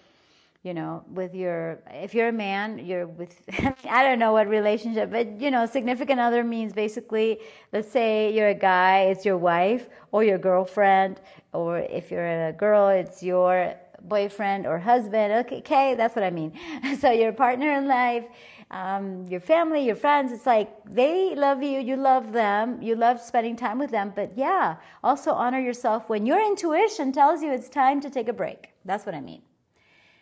you 0.62 0.72
know 0.72 1.02
with 1.12 1.34
your 1.34 1.80
if 1.90 2.14
you're 2.14 2.28
a 2.28 2.32
man 2.32 2.78
you're 2.78 3.08
with 3.08 3.34
i 3.90 4.04
don't 4.04 4.20
know 4.20 4.32
what 4.32 4.46
relationship 4.46 5.10
but 5.10 5.40
you 5.40 5.50
know 5.50 5.66
significant 5.66 6.20
other 6.20 6.44
means 6.44 6.72
basically 6.72 7.40
let's 7.72 7.90
say 7.90 8.32
you're 8.32 8.50
a 8.50 8.54
guy 8.54 9.00
it's 9.10 9.24
your 9.24 9.36
wife 9.36 9.88
or 10.12 10.22
your 10.22 10.38
girlfriend 10.38 11.20
or 11.52 11.78
if 11.78 12.12
you're 12.12 12.46
a 12.48 12.52
girl 12.52 12.88
it's 12.90 13.24
your 13.24 13.74
boyfriend 14.04 14.66
or 14.66 14.78
husband. 14.78 15.32
Okay, 15.32 15.58
okay 15.58 15.94
that's 15.94 16.14
what 16.14 16.24
i 16.24 16.30
mean. 16.30 16.52
So 17.00 17.10
your 17.10 17.32
partner 17.32 17.72
in 17.72 17.86
life 17.88 18.24
um, 18.72 19.26
your 19.28 19.40
family, 19.40 19.84
your 19.84 19.94
friends. 19.94 20.32
It's 20.32 20.46
like 20.46 20.70
they 20.84 21.34
love 21.36 21.62
you, 21.62 21.78
you 21.78 21.96
love 21.96 22.32
them, 22.32 22.80
you 22.82 22.96
love 22.96 23.20
spending 23.20 23.54
time 23.54 23.78
with 23.78 23.90
them. 23.90 24.12
But 24.16 24.36
yeah, 24.36 24.76
also 25.04 25.32
honor 25.32 25.60
yourself 25.60 26.08
when 26.08 26.26
your 26.26 26.40
intuition 26.44 27.12
tells 27.12 27.42
you 27.42 27.52
it's 27.52 27.68
time 27.68 28.00
to 28.00 28.10
take 28.10 28.28
a 28.28 28.32
break. 28.32 28.70
That's 28.84 29.06
what 29.06 29.14
I 29.14 29.20
mean. 29.20 29.42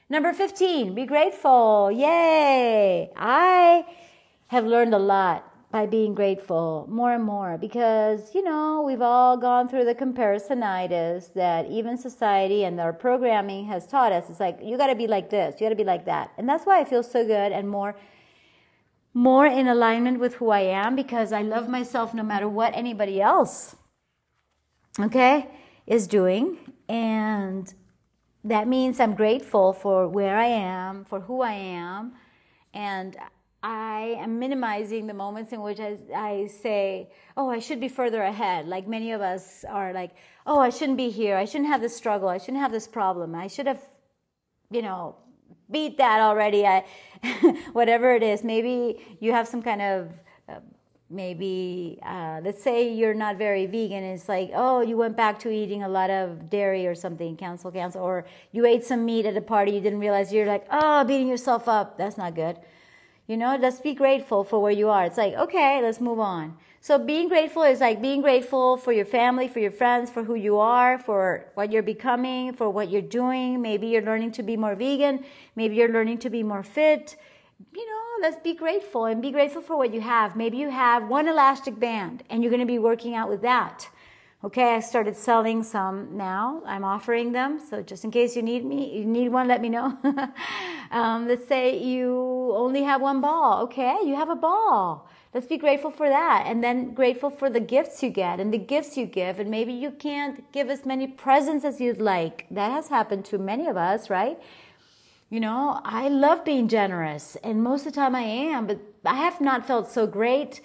Number 0.08 0.32
15, 0.32 0.94
be 0.94 1.06
grateful. 1.06 1.90
Yay! 1.92 3.12
I 3.16 3.86
have 4.48 4.66
learned 4.66 4.92
a 4.92 4.98
lot 4.98 5.46
by 5.70 5.86
being 5.86 6.16
grateful 6.16 6.84
more 6.90 7.14
and 7.14 7.22
more 7.22 7.56
because, 7.56 8.34
you 8.34 8.42
know, 8.42 8.82
we've 8.84 9.00
all 9.00 9.36
gone 9.36 9.68
through 9.68 9.84
the 9.84 9.94
comparisonitis 9.94 11.32
that 11.34 11.70
even 11.70 11.96
society 11.96 12.64
and 12.64 12.80
our 12.80 12.92
programming 12.92 13.66
has 13.66 13.86
taught 13.86 14.10
us. 14.10 14.28
It's 14.28 14.40
like, 14.40 14.58
you 14.60 14.76
got 14.76 14.88
to 14.88 14.96
be 14.96 15.06
like 15.06 15.30
this, 15.30 15.60
you 15.60 15.66
got 15.66 15.70
to 15.70 15.76
be 15.76 15.84
like 15.84 16.06
that. 16.06 16.32
And 16.38 16.48
that's 16.48 16.66
why 16.66 16.80
I 16.80 16.84
feel 16.84 17.04
so 17.04 17.24
good 17.24 17.52
and 17.52 17.68
more 17.68 17.94
more 19.12 19.46
in 19.46 19.66
alignment 19.66 20.20
with 20.20 20.34
who 20.34 20.50
I 20.50 20.60
am 20.60 20.94
because 20.94 21.32
I 21.32 21.42
love 21.42 21.68
myself 21.68 22.14
no 22.14 22.22
matter 22.22 22.48
what 22.48 22.76
anybody 22.76 23.20
else, 23.20 23.76
okay, 24.98 25.48
is 25.86 26.06
doing. 26.06 26.58
And 26.88 27.72
that 28.44 28.68
means 28.68 29.00
I'm 29.00 29.14
grateful 29.14 29.72
for 29.72 30.08
where 30.08 30.36
I 30.36 30.46
am, 30.46 31.04
for 31.04 31.20
who 31.20 31.42
I 31.42 31.52
am. 31.52 32.12
And 32.72 33.16
I 33.62 34.16
am 34.18 34.38
minimizing 34.38 35.06
the 35.06 35.14
moments 35.14 35.52
in 35.52 35.60
which 35.60 35.80
I, 35.80 35.98
I 36.14 36.46
say, 36.46 37.10
oh, 37.36 37.50
I 37.50 37.58
should 37.58 37.80
be 37.80 37.88
further 37.88 38.22
ahead. 38.22 38.66
Like 38.66 38.88
many 38.88 39.12
of 39.12 39.20
us 39.20 39.64
are 39.68 39.92
like, 39.92 40.12
oh, 40.46 40.58
I 40.58 40.70
shouldn't 40.70 40.96
be 40.96 41.10
here. 41.10 41.36
I 41.36 41.44
shouldn't 41.44 41.68
have 41.68 41.82
this 41.82 41.94
struggle. 41.94 42.28
I 42.28 42.38
shouldn't 42.38 42.62
have 42.62 42.72
this 42.72 42.88
problem. 42.88 43.34
I 43.34 43.48
should 43.48 43.66
have, 43.66 43.82
you 44.70 44.82
know, 44.82 45.16
beat 45.70 45.96
that 45.98 46.20
already. 46.20 46.66
I, 46.66 46.84
whatever 47.72 48.14
it 48.14 48.22
is, 48.22 48.42
maybe 48.42 49.16
you 49.20 49.32
have 49.32 49.46
some 49.46 49.62
kind 49.62 49.82
of, 49.82 50.08
uh, 50.48 50.60
maybe, 51.08 51.98
uh, 52.02 52.40
let's 52.42 52.62
say 52.62 52.92
you're 52.92 53.14
not 53.14 53.36
very 53.36 53.66
vegan. 53.66 54.02
It's 54.02 54.28
like, 54.28 54.50
oh, 54.54 54.80
you 54.80 54.96
went 54.96 55.16
back 55.16 55.38
to 55.40 55.50
eating 55.50 55.82
a 55.82 55.88
lot 55.88 56.10
of 56.10 56.48
dairy 56.50 56.86
or 56.86 56.94
something, 56.94 57.36
cancel, 57.36 57.70
cancel. 57.70 58.02
Or 58.02 58.24
you 58.52 58.66
ate 58.66 58.84
some 58.84 59.04
meat 59.04 59.26
at 59.26 59.36
a 59.36 59.40
party, 59.40 59.72
you 59.72 59.80
didn't 59.80 60.00
realize 60.00 60.32
you're 60.32 60.46
like, 60.46 60.66
oh, 60.70 61.04
beating 61.04 61.28
yourself 61.28 61.68
up. 61.68 61.98
That's 61.98 62.16
not 62.16 62.34
good. 62.34 62.58
You 63.30 63.36
know, 63.36 63.56
just 63.56 63.84
be 63.84 63.94
grateful 63.94 64.42
for 64.42 64.60
where 64.60 64.72
you 64.72 64.88
are. 64.88 65.04
It's 65.04 65.16
like, 65.16 65.34
okay, 65.34 65.80
let's 65.80 66.00
move 66.00 66.18
on. 66.18 66.56
So 66.80 66.98
being 66.98 67.28
grateful 67.28 67.62
is 67.62 67.78
like 67.78 68.02
being 68.02 68.22
grateful 68.22 68.76
for 68.76 68.90
your 68.92 69.04
family, 69.04 69.46
for 69.46 69.60
your 69.60 69.70
friends, 69.70 70.10
for 70.10 70.24
who 70.24 70.34
you 70.34 70.58
are, 70.58 70.98
for 70.98 71.46
what 71.54 71.70
you're 71.70 71.84
becoming, 71.84 72.52
for 72.52 72.68
what 72.68 72.90
you're 72.90 73.10
doing. 73.20 73.62
Maybe 73.62 73.86
you're 73.86 74.02
learning 74.02 74.32
to 74.32 74.42
be 74.42 74.56
more 74.56 74.74
vegan. 74.74 75.24
Maybe 75.54 75.76
you're 75.76 75.92
learning 75.92 76.18
to 76.18 76.28
be 76.28 76.42
more 76.42 76.64
fit. 76.64 77.14
You 77.72 77.86
know, 77.86 78.28
let's 78.28 78.42
be 78.42 78.52
grateful 78.52 79.04
and 79.04 79.22
be 79.22 79.30
grateful 79.30 79.62
for 79.62 79.76
what 79.76 79.94
you 79.94 80.00
have. 80.00 80.34
Maybe 80.34 80.56
you 80.56 80.68
have 80.68 81.06
one 81.06 81.28
elastic 81.28 81.78
band 81.78 82.24
and 82.30 82.42
you're 82.42 82.50
going 82.50 82.66
to 82.66 82.66
be 82.66 82.80
working 82.80 83.14
out 83.14 83.28
with 83.28 83.42
that. 83.42 83.88
Okay, 84.42 84.74
I 84.74 84.80
started 84.80 85.16
selling 85.16 85.62
some 85.62 86.16
now. 86.16 86.62
I'm 86.64 86.82
offering 86.82 87.32
them. 87.32 87.60
So 87.60 87.82
just 87.82 88.04
in 88.04 88.10
case 88.10 88.34
you 88.34 88.40
need 88.40 88.64
me, 88.64 88.98
you 88.98 89.04
need 89.04 89.28
one, 89.28 89.46
let 89.48 89.60
me 89.60 89.68
know. 89.68 89.98
um, 90.90 91.28
let's 91.28 91.46
say 91.46 91.78
you 91.78 92.52
only 92.56 92.82
have 92.82 93.02
one 93.02 93.20
ball. 93.20 93.60
Okay, 93.64 93.98
you 94.02 94.16
have 94.16 94.30
a 94.30 94.34
ball. 94.34 95.06
Let's 95.34 95.46
be 95.46 95.58
grateful 95.58 95.90
for 95.90 96.08
that. 96.08 96.44
And 96.46 96.64
then 96.64 96.94
grateful 96.94 97.28
for 97.28 97.50
the 97.50 97.60
gifts 97.60 98.02
you 98.02 98.08
get 98.08 98.40
and 98.40 98.50
the 98.50 98.58
gifts 98.58 98.96
you 98.96 99.04
give. 99.04 99.38
And 99.38 99.50
maybe 99.50 99.74
you 99.74 99.90
can't 99.90 100.50
give 100.52 100.70
as 100.70 100.86
many 100.86 101.06
presents 101.06 101.62
as 101.62 101.78
you'd 101.78 102.00
like. 102.00 102.46
That 102.50 102.72
has 102.72 102.88
happened 102.88 103.26
to 103.26 103.36
many 103.36 103.66
of 103.66 103.76
us, 103.76 104.08
right? 104.08 104.38
You 105.28 105.40
know, 105.40 105.82
I 105.84 106.08
love 106.08 106.44
being 106.44 106.66
generous, 106.66 107.36
and 107.44 107.62
most 107.62 107.86
of 107.86 107.92
the 107.92 108.00
time 108.00 108.16
I 108.16 108.22
am, 108.22 108.66
but 108.66 108.80
I 109.04 109.14
have 109.14 109.40
not 109.40 109.64
felt 109.64 109.88
so 109.88 110.04
great 110.04 110.60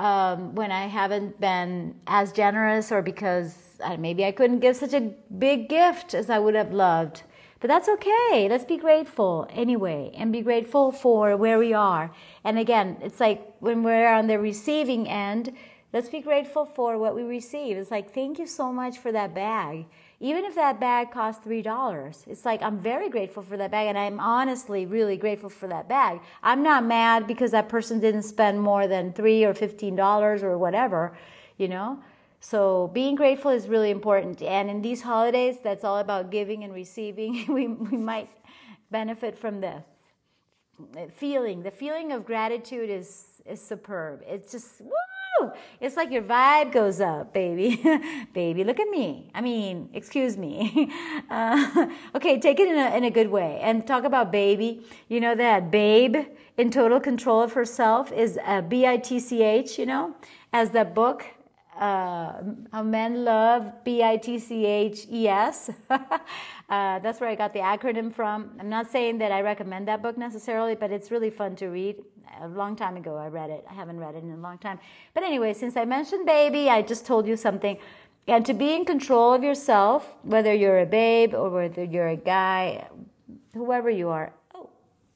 um, 0.00 0.54
when 0.54 0.72
I 0.72 0.86
haven't 0.86 1.38
been 1.38 1.94
as 2.06 2.32
generous, 2.32 2.90
or 2.90 3.02
because 3.02 3.54
uh, 3.84 3.98
maybe 3.98 4.24
I 4.24 4.32
couldn't 4.32 4.60
give 4.60 4.76
such 4.76 4.94
a 4.94 5.12
big 5.38 5.68
gift 5.68 6.14
as 6.14 6.30
I 6.30 6.38
would 6.38 6.54
have 6.54 6.72
loved. 6.72 7.22
But 7.60 7.68
that's 7.68 7.86
okay. 7.86 8.48
Let's 8.48 8.64
be 8.64 8.78
grateful 8.78 9.46
anyway 9.50 10.10
and 10.16 10.32
be 10.32 10.40
grateful 10.40 10.90
for 10.90 11.36
where 11.36 11.58
we 11.58 11.74
are. 11.74 12.10
And 12.44 12.58
again, 12.58 12.96
it's 13.02 13.20
like 13.20 13.42
when 13.58 13.82
we're 13.82 14.08
on 14.08 14.26
the 14.26 14.38
receiving 14.38 15.06
end, 15.06 15.52
let's 15.92 16.08
be 16.08 16.22
grateful 16.22 16.64
for 16.64 16.96
what 16.96 17.14
we 17.14 17.22
receive. 17.22 17.76
It's 17.76 17.90
like, 17.90 18.14
thank 18.14 18.38
you 18.38 18.46
so 18.46 18.72
much 18.72 18.96
for 18.96 19.12
that 19.12 19.34
bag. 19.34 19.84
Even 20.22 20.44
if 20.44 20.54
that 20.54 20.78
bag 20.78 21.10
costs 21.10 21.42
$3, 21.46 22.28
it's 22.28 22.44
like, 22.44 22.62
I'm 22.62 22.78
very 22.78 23.08
grateful 23.08 23.42
for 23.42 23.56
that 23.56 23.70
bag. 23.70 23.88
And 23.88 23.96
I'm 23.96 24.20
honestly 24.20 24.84
really 24.84 25.16
grateful 25.16 25.48
for 25.48 25.66
that 25.68 25.88
bag. 25.88 26.20
I'm 26.42 26.62
not 26.62 26.84
mad 26.84 27.26
because 27.26 27.52
that 27.52 27.70
person 27.70 28.00
didn't 28.00 28.24
spend 28.24 28.60
more 28.60 28.86
than 28.86 29.14
3 29.14 29.44
or 29.44 29.54
$15 29.54 30.42
or 30.42 30.58
whatever, 30.58 31.16
you 31.56 31.68
know? 31.68 32.02
So 32.40 32.90
being 32.92 33.14
grateful 33.14 33.50
is 33.50 33.66
really 33.66 33.90
important. 33.90 34.42
And 34.42 34.68
in 34.68 34.82
these 34.82 35.00
holidays, 35.00 35.56
that's 35.62 35.84
all 35.84 35.98
about 35.98 36.30
giving 36.30 36.64
and 36.64 36.74
receiving. 36.74 37.46
we, 37.48 37.68
we 37.68 37.96
might 37.96 38.28
benefit 38.90 39.38
from 39.38 39.62
this. 39.62 39.82
Feeling, 41.12 41.62
the 41.62 41.70
feeling 41.70 42.12
of 42.12 42.26
gratitude 42.26 42.90
is, 42.90 43.42
is 43.46 43.60
superb. 43.60 44.22
It's 44.26 44.52
just, 44.52 44.80
woo! 44.80 44.90
It's 45.80 45.96
like 45.96 46.10
your 46.10 46.22
vibe 46.22 46.72
goes 46.72 47.00
up, 47.00 47.32
baby. 47.32 47.68
baby, 48.32 48.64
look 48.64 48.80
at 48.80 48.88
me. 48.88 49.30
I 49.34 49.40
mean, 49.40 49.88
excuse 49.92 50.36
me. 50.36 50.90
Uh, 51.30 51.86
okay, 52.16 52.40
take 52.40 52.58
it 52.58 52.66
in 52.66 52.76
a, 52.76 52.96
in 52.96 53.04
a 53.04 53.10
good 53.10 53.30
way. 53.30 53.60
And 53.62 53.86
talk 53.86 54.02
about 54.04 54.32
baby. 54.32 54.82
You 55.08 55.20
know 55.20 55.34
that 55.36 55.70
babe 55.70 56.16
in 56.56 56.70
total 56.70 56.98
control 56.98 57.40
of 57.40 57.52
herself 57.52 58.10
is 58.12 58.38
a 58.44 58.60
B 58.60 58.84
I 58.84 58.96
T 58.96 59.20
C 59.20 59.42
H, 59.42 59.78
you 59.78 59.86
know, 59.86 60.16
as 60.52 60.70
that 60.70 60.92
book 60.94 61.24
uh, 61.80 62.42
men 62.84 63.24
love 63.24 63.72
b-i-t-c-h-e-s 63.84 65.70
uh, 65.90 65.98
that's 66.68 67.20
where 67.20 67.30
i 67.30 67.34
got 67.34 67.52
the 67.54 67.58
acronym 67.58 68.12
from. 68.12 68.50
I'm 68.60 68.68
not 68.68 68.90
saying 68.90 69.18
that 69.18 69.32
i 69.32 69.40
recommend 69.40 69.88
that 69.88 70.02
book 70.02 70.18
necessarily 70.18 70.74
but 70.74 70.90
it's 70.90 71.10
really 71.10 71.30
fun 71.30 71.56
to 71.56 71.68
read. 71.68 71.96
A 72.42 72.48
long 72.48 72.76
time 72.76 72.96
ago 72.96 73.16
i 73.16 73.26
read 73.26 73.50
it. 73.50 73.64
I 73.68 73.74
haven't 73.74 73.98
read 73.98 74.14
it 74.14 74.22
in 74.22 74.30
a 74.30 74.36
long 74.36 74.58
time. 74.58 74.78
But 75.14 75.22
anyway 75.22 75.54
since 75.54 75.76
i 75.76 75.84
mentioned 75.86 76.26
baby 76.26 76.68
i 76.68 76.82
just 76.82 77.06
told 77.06 77.26
you 77.26 77.36
something. 77.36 77.78
And 78.28 78.44
to 78.46 78.54
be 78.54 78.74
in 78.74 78.84
control 78.84 79.32
of 79.32 79.42
yourself 79.42 80.16
whether 80.22 80.52
you're 80.52 80.80
a 80.80 80.86
babe 80.86 81.34
or 81.34 81.48
whether 81.48 81.82
you're 81.82 82.08
a 82.08 82.16
guy 82.16 82.86
whoever 83.54 83.88
you 83.88 84.10
are. 84.10 84.32
Oh 84.54 84.68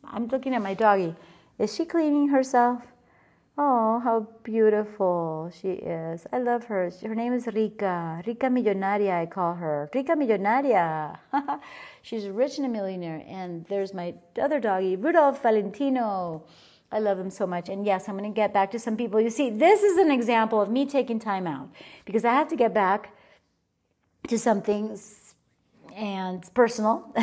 i'm 0.03 0.29
looking 0.29 0.55
at 0.55 0.63
my 0.63 0.73
doggy 0.73 1.15
is 1.59 1.75
she 1.75 1.85
cleaning 1.85 2.29
herself 2.29 2.83
Oh, 3.57 4.01
how 4.01 4.27
beautiful 4.43 5.49
she 5.55 5.69
is. 5.69 6.27
I 6.33 6.39
love 6.39 6.65
her. 6.65 6.91
Her 7.03 7.15
name 7.15 7.33
is 7.33 7.47
Rica. 7.47 8.21
Rica 8.27 8.47
Millonaria, 8.47 9.23
I 9.23 9.27
call 9.27 9.55
her. 9.55 9.89
Rica 9.95 10.17
Millonaria. 10.17 11.19
She's 12.03 12.27
rich 12.27 12.57
and 12.59 12.67
a 12.67 12.69
millionaire. 12.69 13.23
And 13.29 13.65
there's 13.67 13.95
my 13.95 14.15
other 14.43 14.59
doggy, 14.59 14.97
Rudolph 14.97 15.41
Valentino. 15.41 16.43
I 16.91 16.99
love 16.99 17.17
him 17.17 17.31
so 17.31 17.47
much. 17.47 17.69
And 17.69 17.87
yes, 17.87 18.09
I'm 18.09 18.19
going 18.19 18.29
to 18.29 18.35
get 18.35 18.53
back 18.53 18.73
to 18.73 18.81
some 18.81 18.97
people. 18.97 19.21
You 19.21 19.31
see, 19.31 19.51
this 19.51 19.85
is 19.85 19.99
an 19.99 20.11
example 20.11 20.61
of 20.61 20.69
me 20.69 20.85
taking 20.85 21.21
time 21.21 21.47
out 21.47 21.69
because 22.07 22.25
I 22.25 22.35
have 22.35 22.49
to 22.49 22.57
get 22.57 22.75
back 22.75 23.17
to 24.27 24.37
some 24.37 24.63
things 24.63 25.24
and 25.95 26.43
personal. 26.55 27.15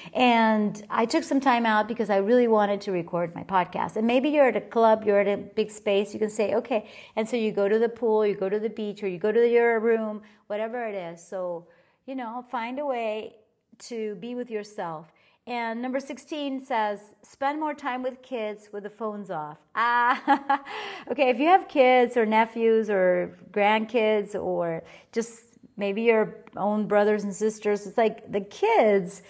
and 0.14 0.82
I 0.88 1.04
took 1.06 1.24
some 1.24 1.40
time 1.40 1.66
out 1.66 1.88
because 1.88 2.10
I 2.10 2.16
really 2.18 2.48
wanted 2.48 2.80
to 2.82 2.92
record 2.92 3.34
my 3.34 3.42
podcast. 3.42 3.96
And 3.96 4.06
maybe 4.06 4.28
you're 4.28 4.48
at 4.48 4.56
a 4.56 4.60
club, 4.60 5.04
you're 5.04 5.20
at 5.20 5.28
a 5.28 5.36
big 5.36 5.70
space, 5.70 6.12
you 6.12 6.20
can 6.20 6.30
say, 6.30 6.54
okay. 6.54 6.88
And 7.16 7.28
so 7.28 7.36
you 7.36 7.52
go 7.52 7.68
to 7.68 7.78
the 7.78 7.88
pool, 7.88 8.24
you 8.24 8.34
go 8.34 8.48
to 8.48 8.58
the 8.58 8.70
beach, 8.70 9.02
or 9.02 9.08
you 9.08 9.18
go 9.18 9.32
to 9.32 9.48
your 9.48 9.80
room, 9.80 10.22
whatever 10.46 10.86
it 10.86 10.94
is. 10.94 11.24
So, 11.26 11.66
you 12.06 12.14
know, 12.14 12.44
find 12.50 12.78
a 12.78 12.86
way 12.86 13.36
to 13.80 14.14
be 14.16 14.34
with 14.34 14.50
yourself. 14.50 15.12
And 15.46 15.82
number 15.82 15.98
16 15.98 16.64
says, 16.64 17.00
spend 17.22 17.58
more 17.58 17.74
time 17.74 18.02
with 18.02 18.22
kids 18.22 18.68
with 18.72 18.84
the 18.84 18.90
phones 18.90 19.30
off. 19.30 19.58
Ah, 19.74 20.62
okay, 21.10 21.30
if 21.30 21.40
you 21.40 21.46
have 21.46 21.66
kids 21.66 22.16
or 22.16 22.24
nephews 22.24 22.88
or 22.90 23.36
grandkids 23.50 24.34
or 24.34 24.84
just 25.12 25.49
maybe 25.80 26.02
your 26.02 26.36
own 26.56 26.86
brothers 26.86 27.24
and 27.24 27.34
sisters. 27.34 27.86
It's 27.86 27.98
like 27.98 28.30
the 28.30 28.42
kids 28.42 29.22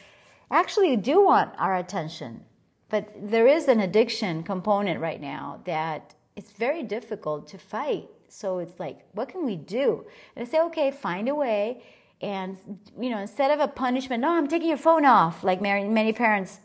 actually 0.51 0.97
do 0.97 1.25
want 1.25 1.55
our 1.57 1.77
attention. 1.77 2.45
But 2.91 3.09
there 3.17 3.47
is 3.47 3.69
an 3.69 3.81
addiction 3.81 4.43
component 4.43 5.01
right 5.01 5.21
now 5.21 5.63
that 5.65 6.15
it's 6.37 6.53
very 6.53 6.83
difficult 6.83 7.47
to 7.49 7.59
fight. 7.59 8.09
So 8.29 8.59
it's 8.59 8.79
like, 8.79 8.99
what 9.13 9.29
can 9.29 9.47
we 9.47 9.57
do? 9.57 10.05
And 10.35 10.47
I 10.47 10.51
say, 10.51 10.61
okay, 10.61 10.91
find 10.91 11.29
a 11.29 11.35
way. 11.35 11.83
And, 12.21 12.57
you 13.01 13.09
know, 13.11 13.19
instead 13.19 13.51
of 13.51 13.61
a 13.61 13.69
punishment, 13.69 14.21
no, 14.21 14.33
I'm 14.33 14.49
taking 14.49 14.69
your 14.69 14.77
phone 14.77 15.05
off, 15.05 15.43
like 15.43 15.61
many 15.63 16.13
parents 16.13 16.61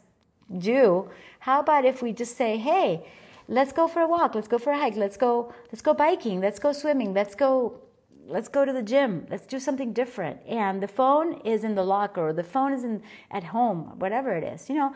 do. 0.57 1.09
How 1.39 1.59
about 1.59 1.85
if 1.85 2.01
we 2.01 2.11
just 2.11 2.35
say, 2.35 2.57
hey, 2.57 3.05
let's 3.47 3.71
go 3.71 3.87
for 3.87 4.01
a 4.01 4.07
walk, 4.07 4.35
let's 4.35 4.47
go 4.47 4.57
for 4.57 4.71
a 4.71 4.77
hike, 4.77 4.95
let's 4.95 5.17
go, 5.17 5.53
let's 5.71 5.81
go 5.81 5.93
biking, 5.93 6.41
let's 6.41 6.59
go 6.59 6.73
swimming, 6.73 7.13
let's 7.13 7.35
go 7.35 7.79
let's 8.27 8.47
go 8.47 8.65
to 8.65 8.73
the 8.73 8.81
gym. 8.81 9.27
Let's 9.29 9.45
do 9.45 9.59
something 9.59 9.93
different. 9.93 10.39
And 10.47 10.81
the 10.81 10.87
phone 10.87 11.41
is 11.41 11.63
in 11.63 11.75
the 11.75 11.83
locker 11.83 12.29
or 12.29 12.33
the 12.33 12.43
phone 12.43 12.73
is 12.73 12.83
in 12.83 13.01
at 13.31 13.45
home 13.45 13.99
whatever 13.99 14.35
it 14.35 14.43
is 14.43 14.69
you 14.69 14.75
know. 14.75 14.93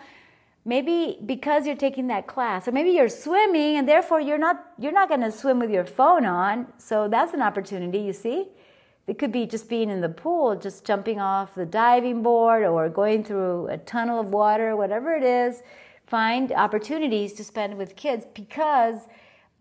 Maybe 0.66 1.18
because 1.26 1.66
you're 1.66 1.76
taking 1.76 2.08
that 2.08 2.28
class 2.28 2.68
or 2.68 2.72
maybe 2.72 2.92
you're 2.92 3.10
swimming 3.10 3.78
and 3.78 3.88
therefore 3.88 4.20
you're 4.20 4.38
not 4.38 4.66
you're 4.78 4.92
not 4.92 5.08
going 5.08 5.22
to 5.22 5.32
swim 5.32 5.60
with 5.60 5.72
your 5.72 5.86
phone 5.86 6.26
on. 6.26 6.68
So 6.78 7.08
that's 7.08 7.34
an 7.34 7.42
opportunity 7.42 8.00
you 8.00 8.14
see. 8.14 8.50
It 9.08 9.18
could 9.18 9.32
be 9.32 9.48
just 9.48 9.70
being 9.70 9.90
in 9.90 10.02
the 10.02 10.10
pool 10.10 10.56
just 10.56 10.86
jumping 10.86 11.20
off 11.20 11.56
the 11.56 11.66
diving 11.66 12.22
board 12.22 12.64
or 12.64 12.90
going 12.90 13.24
through 13.24 13.68
a 13.68 13.78
tunnel 13.78 14.20
of 14.20 14.30
water 14.30 14.76
whatever 14.76 15.16
it 15.16 15.24
is. 15.24 15.64
Find 16.06 16.52
opportunities 16.52 17.34
to 17.34 17.44
spend 17.44 17.78
with 17.78 17.96
kids 17.96 18.26
because 18.34 19.08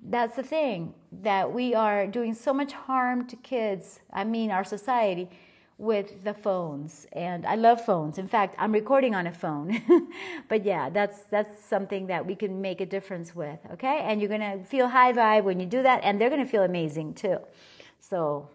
that's 0.03 0.37
the 0.37 0.43
thing 0.43 0.95
that 1.11 1.53
we 1.53 1.75
are 1.75 2.07
doing 2.07 2.35
so 2.35 2.53
much 2.53 2.73
harm 2.73 3.27
to 3.27 3.37
kids 3.37 4.01
i 4.13 4.25
mean 4.25 4.51
our 4.51 4.65
society 4.65 5.29
with 5.79 6.25
the 6.25 6.35
phones. 6.35 7.07
And 7.13 7.47
i 7.47 7.55
love 7.55 7.85
phones. 7.85 8.19
In 8.19 8.29
fact 8.29 8.55
i'm 8.59 8.73
recording 8.73 9.15
on 9.15 9.27
a 9.27 9.33
phone. 9.33 9.81
But 10.49 10.65
yeah 10.65 10.91
that's 10.91 11.21
that's 11.31 11.65
something 11.65 12.09
that 12.09 12.27
we 12.27 12.35
can 12.35 12.61
make 12.61 12.81
a 12.81 12.87
difference 12.87 13.35
with 13.35 13.61
okay? 13.73 14.01
And 14.01 14.21
you're 14.21 14.29
going 14.29 14.41
to 14.41 14.65
feel 14.65 14.89
high 14.89 15.13
vibe 15.13 15.45
when 15.45 15.61
you 15.61 15.67
do 15.67 15.83
that 15.83 16.01
and 16.03 16.21
they're 16.21 16.31
going 16.31 16.45
to 16.45 16.51
feel 16.51 16.65
amazing 16.65 17.15
too. 17.15 17.39
So 18.01 18.49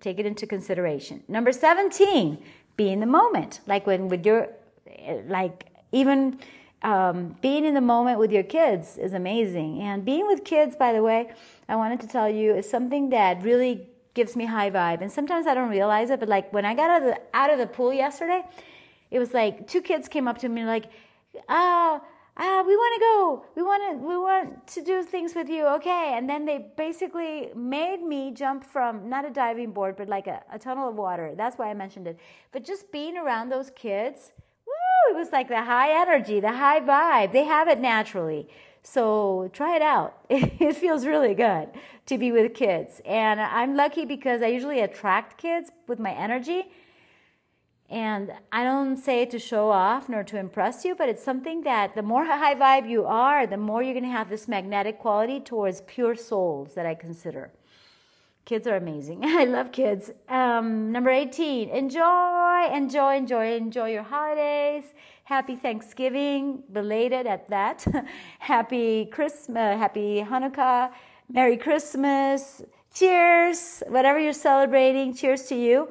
take 0.00 0.18
it 0.18 0.26
into 0.26 0.46
consideration. 0.46 1.24
Number 1.28 1.52
17 1.52 2.42
be 2.76 2.90
in 2.90 3.00
the 3.00 3.06
moment. 3.06 3.60
Like 3.66 3.86
when 3.86 4.08
with 4.08 4.26
your 4.26 4.48
eh, 4.86 5.22
like 5.26 5.66
even 5.92 6.38
um, 6.82 7.36
being 7.42 7.64
in 7.64 7.74
the 7.74 7.80
moment 7.80 8.18
with 8.18 8.32
your 8.32 8.42
kids 8.42 8.96
is 8.96 9.12
amazing. 9.12 9.80
And 9.80 10.04
being 10.04 10.26
with 10.26 10.44
kids, 10.44 10.76
by 10.76 10.92
the 10.92 11.02
way, 11.02 11.30
I 11.68 11.76
wanted 11.76 12.00
to 12.00 12.06
tell 12.06 12.28
you, 12.28 12.54
is 12.54 12.68
something 12.68 13.10
that 13.10 13.42
really 13.42 13.88
gives 14.14 14.34
me 14.36 14.46
high 14.46 14.70
vibe. 14.70 15.02
And 15.02 15.12
sometimes 15.12 15.46
I 15.46 15.54
don't 15.54 15.70
realize 15.70 16.10
it, 16.10 16.20
but 16.20 16.28
like 16.28 16.52
when 16.52 16.64
I 16.64 16.74
got 16.74 16.90
out 16.90 17.02
of 17.02 17.08
the, 17.08 17.20
out 17.34 17.50
of 17.52 17.58
the 17.58 17.66
pool 17.66 17.92
yesterday, 17.92 18.42
it 19.10 19.18
was 19.18 19.34
like 19.34 19.66
two 19.66 19.82
kids 19.82 20.08
came 20.08 20.26
up 20.26 20.38
to 20.38 20.48
me 20.48 20.64
like, 20.64 20.86
ah, 21.48 22.00
ah, 22.36 22.62
we 22.66 22.74
want 22.76 22.94
to 22.94 23.00
go. 23.00 23.44
We 23.56 23.62
want 23.62 23.82
to, 23.90 24.06
we 24.06 24.16
want 24.16 24.66
to 24.68 24.82
do 24.82 25.02
things 25.02 25.34
with 25.34 25.48
you. 25.48 25.66
Okay. 25.66 26.14
And 26.16 26.28
then 26.28 26.46
they 26.46 26.66
basically 26.76 27.50
made 27.54 28.02
me 28.02 28.32
jump 28.32 28.64
from 28.64 29.08
not 29.08 29.24
a 29.26 29.30
diving 29.30 29.72
board, 29.72 29.96
but 29.96 30.08
like 30.08 30.26
a, 30.26 30.42
a 30.50 30.58
tunnel 30.58 30.88
of 30.88 30.96
water. 30.96 31.34
That's 31.36 31.58
why 31.58 31.70
I 31.70 31.74
mentioned 31.74 32.06
it. 32.06 32.18
But 32.52 32.64
just 32.64 32.90
being 32.90 33.16
around 33.16 33.50
those 33.50 33.70
kids, 33.70 34.32
it 35.10 35.16
was 35.16 35.32
like 35.32 35.48
the 35.48 35.62
high 35.62 36.00
energy, 36.00 36.40
the 36.40 36.52
high 36.52 36.80
vibe. 36.80 37.32
They 37.32 37.44
have 37.44 37.68
it 37.68 37.80
naturally. 37.80 38.48
So 38.82 39.50
try 39.52 39.76
it 39.76 39.82
out. 39.82 40.14
It 40.30 40.76
feels 40.76 41.06
really 41.06 41.34
good 41.34 41.68
to 42.06 42.18
be 42.18 42.32
with 42.32 42.54
kids. 42.54 43.00
And 43.04 43.40
I'm 43.40 43.76
lucky 43.76 44.04
because 44.04 44.42
I 44.42 44.48
usually 44.48 44.80
attract 44.80 45.38
kids 45.38 45.70
with 45.86 45.98
my 45.98 46.12
energy. 46.12 46.68
And 47.88 48.32
I 48.52 48.62
don't 48.62 48.96
say 48.96 49.22
it 49.22 49.30
to 49.32 49.38
show 49.38 49.70
off 49.70 50.08
nor 50.08 50.22
to 50.24 50.38
impress 50.38 50.84
you, 50.84 50.94
but 50.94 51.08
it's 51.08 51.24
something 51.24 51.62
that 51.62 51.96
the 51.96 52.02
more 52.02 52.24
high 52.42 52.54
vibe 52.54 52.88
you 52.88 53.04
are, 53.04 53.46
the 53.46 53.56
more 53.56 53.82
you're 53.82 53.94
going 53.94 54.04
to 54.04 54.10
have 54.10 54.30
this 54.30 54.46
magnetic 54.46 54.98
quality 55.00 55.40
towards 55.40 55.80
pure 55.82 56.14
souls 56.14 56.74
that 56.74 56.86
I 56.86 56.94
consider. 56.94 57.50
Kids 58.44 58.66
are 58.66 58.76
amazing. 58.76 59.20
I 59.24 59.44
love 59.44 59.72
kids. 59.72 60.10
Um, 60.28 60.92
number 60.92 61.10
18, 61.10 61.68
enjoy, 61.70 62.00
enjoy, 62.68 63.16
enjoy, 63.16 63.54
enjoy 63.54 63.92
your 63.92 64.02
holidays. 64.02 64.84
Happy 65.24 65.56
Thanksgiving, 65.56 66.62
belated 66.72 67.26
at 67.26 67.48
that. 67.48 67.84
happy 68.38 69.06
Christmas, 69.06 69.56
uh, 69.56 69.78
happy 69.78 70.22
Hanukkah, 70.22 70.90
Merry 71.28 71.56
Christmas. 71.56 72.62
Cheers, 72.92 73.82
whatever 73.88 74.18
you're 74.18 74.32
celebrating, 74.32 75.14
cheers 75.14 75.42
to 75.44 75.54
you. 75.54 75.88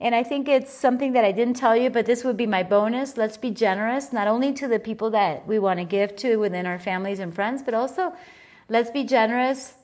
And 0.00 0.14
I 0.14 0.22
think 0.22 0.48
it's 0.48 0.72
something 0.72 1.12
that 1.12 1.24
I 1.24 1.32
didn't 1.32 1.54
tell 1.54 1.76
you, 1.76 1.90
but 1.90 2.06
this 2.06 2.24
would 2.24 2.36
be 2.36 2.46
my 2.46 2.62
bonus. 2.62 3.16
Let's 3.16 3.36
be 3.36 3.50
generous, 3.50 4.12
not 4.12 4.26
only 4.26 4.52
to 4.54 4.66
the 4.66 4.78
people 4.78 5.10
that 5.10 5.46
we 5.46 5.58
want 5.58 5.78
to 5.78 5.84
give 5.84 6.16
to 6.16 6.36
within 6.36 6.66
our 6.66 6.78
families 6.78 7.18
and 7.18 7.34
friends, 7.34 7.62
but 7.62 7.74
also 7.74 8.14
let's 8.68 8.90
be 8.90 9.04
generous 9.04 9.74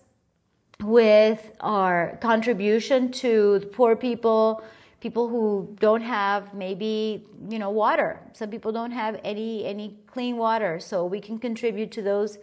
with 0.82 1.52
our 1.60 2.18
contribution 2.20 3.10
to 3.10 3.58
the 3.58 3.66
poor 3.66 3.94
people, 3.94 4.62
people 5.00 5.28
who 5.28 5.76
don't 5.80 6.02
have 6.02 6.54
maybe 6.54 7.24
you 7.48 7.58
know 7.58 7.70
water. 7.70 8.20
Some 8.32 8.50
people 8.50 8.72
don't 8.72 8.92
have 8.92 9.20
any 9.24 9.64
any 9.64 9.96
clean 10.06 10.36
water. 10.36 10.80
So 10.80 11.04
we 11.04 11.20
can 11.20 11.38
contribute 11.38 11.90
to 11.92 12.02
those 12.02 12.38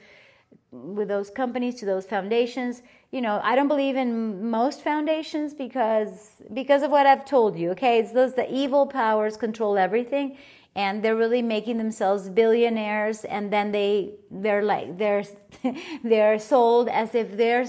with 0.72 1.08
those 1.08 1.30
companies 1.30 1.76
to 1.76 1.86
those 1.86 2.06
foundations. 2.06 2.82
You 3.12 3.22
know 3.22 3.40
i 3.44 3.56
don't 3.56 3.68
believe 3.68 3.96
in 3.96 4.50
most 4.50 4.82
foundations 4.82 5.54
because 5.54 6.42
because 6.52 6.82
of 6.82 6.90
what 6.90 7.06
i've 7.06 7.26
told 7.26 7.56
you 7.56 7.70
okay? 7.72 8.00
It's 8.00 8.12
those 8.12 8.34
the 8.34 8.52
evil 8.52 8.88
powers 8.88 9.38
control 9.38 9.78
everything 9.78 10.38
and 10.76 11.04
they're 11.04 11.16
really 11.16 11.42
making 11.42 11.78
themselves 11.78 12.30
billionaires 12.30 13.24
and 13.26 13.52
then 13.52 13.72
they 13.72 14.14
they're 14.32 14.64
like 14.64 14.98
they're 14.98 15.24
they're 16.04 16.40
sold 16.40 16.90
as 16.90 17.14
if 17.14 17.38
they're 17.38 17.66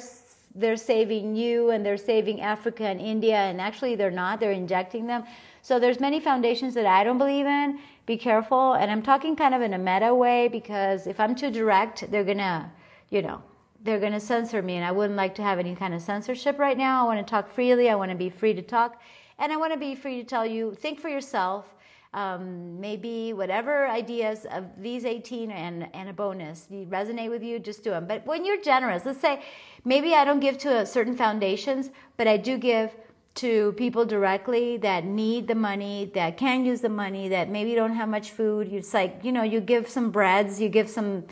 they're 0.55 0.77
saving 0.77 1.35
you 1.35 1.71
and 1.71 1.85
they're 1.85 1.97
saving 1.97 2.41
africa 2.41 2.85
and 2.85 3.01
india 3.01 3.37
and 3.37 3.61
actually 3.61 3.95
they're 3.95 4.11
not 4.11 4.41
they're 4.41 4.53
injecting 4.53 5.07
them 5.07 5.25
so 5.63 5.79
there's 5.79 6.01
many 6.01 6.21
foundations 6.21 6.75
that 6.75 6.87
i 6.87 7.03
don't 7.03 7.19
believe 7.19 7.47
in 7.47 7.79
be 8.07 8.17
careful 8.17 8.75
and 8.75 8.91
i'm 8.91 9.03
talking 9.03 9.35
kind 9.35 9.55
of 9.55 9.63
in 9.63 9.75
a 9.75 9.79
meta 9.79 10.15
way 10.15 10.49
because 10.49 11.07
if 11.07 11.19
i'm 11.19 11.35
too 11.35 11.51
direct 11.51 12.11
they're 12.11 12.25
gonna 12.25 12.71
you 13.15 13.23
know, 13.23 13.41
they're 13.83 14.01
to 14.01 14.21
censor 14.21 14.61
me. 14.61 14.75
And 14.75 14.85
I 14.85 14.91
wouldn't 14.91 15.17
like 15.17 15.37
to 15.37 15.43
have 15.43 15.59
any 15.59 15.77
kind 15.77 15.95
of 15.95 16.03
censorship 16.03 16.59
right 16.59 16.77
now. 16.77 17.05
I 17.05 17.15
want 17.15 17.25
to 17.25 17.31
talk 17.31 17.49
freely. 17.49 17.89
I 17.89 17.95
want 17.95 18.11
to 18.11 18.17
be 18.17 18.29
free 18.29 18.53
to 18.55 18.63
talk. 18.63 19.01
And 19.39 19.53
I 19.53 19.57
want 19.57 19.73
to 19.73 19.79
be 19.79 19.95
free 19.95 20.21
to 20.21 20.25
tell 20.25 20.45
you, 20.45 20.75
think 20.75 20.99
for 20.99 21.09
yourself. 21.09 21.75
Um, 22.15 22.81
maybe 22.81 23.33
whatever 23.33 23.89
ideas 23.89 24.47
of 24.53 24.65
these 24.81 25.05
18 25.05 25.51
and, 25.51 25.89
and 25.93 26.09
a 26.09 26.13
bonus 26.13 26.69
resonate 26.71 27.29
with 27.29 27.43
you, 27.43 27.59
just 27.59 27.83
do 27.83 27.91
them. 27.91 28.07
But 28.07 28.25
when 28.25 28.45
you're 28.45 28.63
generous, 28.63 29.05
let's 29.05 29.21
say 29.21 29.43
maybe 29.85 30.15
I 30.15 30.25
don't 30.25 30.39
give 30.39 30.57
to 30.59 30.87
certain 30.87 31.17
foundations, 31.17 31.91
but 32.17 32.29
I 32.29 32.37
do 32.37 32.57
give 32.57 32.95
to 33.35 33.73
people 33.73 34.05
directly 34.05 34.77
that 34.77 35.05
need 35.05 35.49
the 35.49 35.55
money, 35.57 36.11
that 36.15 36.37
can 36.37 36.65
use 36.65 36.81
the 36.81 36.89
money, 36.89 37.29
that 37.29 37.51
maybe 37.51 37.75
don't 37.75 37.95
have 37.95 38.09
much 38.09 38.31
food. 38.31 38.73
It's 38.73 38.95
like, 38.95 39.21
you 39.25 39.33
know, 39.33 39.43
you 39.43 39.61
give 39.61 39.89
some 39.89 40.11
breads, 40.11 40.61
you 40.61 40.69
give 40.69 40.89
some 40.89 41.25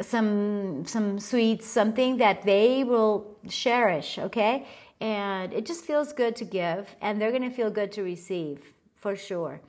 some 0.00 0.84
some 0.86 1.18
sweets, 1.18 1.66
something 1.66 2.18
that 2.18 2.42
they 2.42 2.84
will 2.84 3.36
cherish, 3.48 4.18
okay? 4.18 4.66
And 5.00 5.52
it 5.52 5.66
just 5.66 5.84
feels 5.84 6.12
good 6.12 6.36
to 6.36 6.44
give, 6.44 6.94
and 7.00 7.20
they're 7.20 7.32
gonna 7.32 7.50
feel 7.50 7.70
good 7.70 7.90
to 7.92 8.02
receive 8.02 8.74
for 8.96 9.16
sure. 9.16 9.60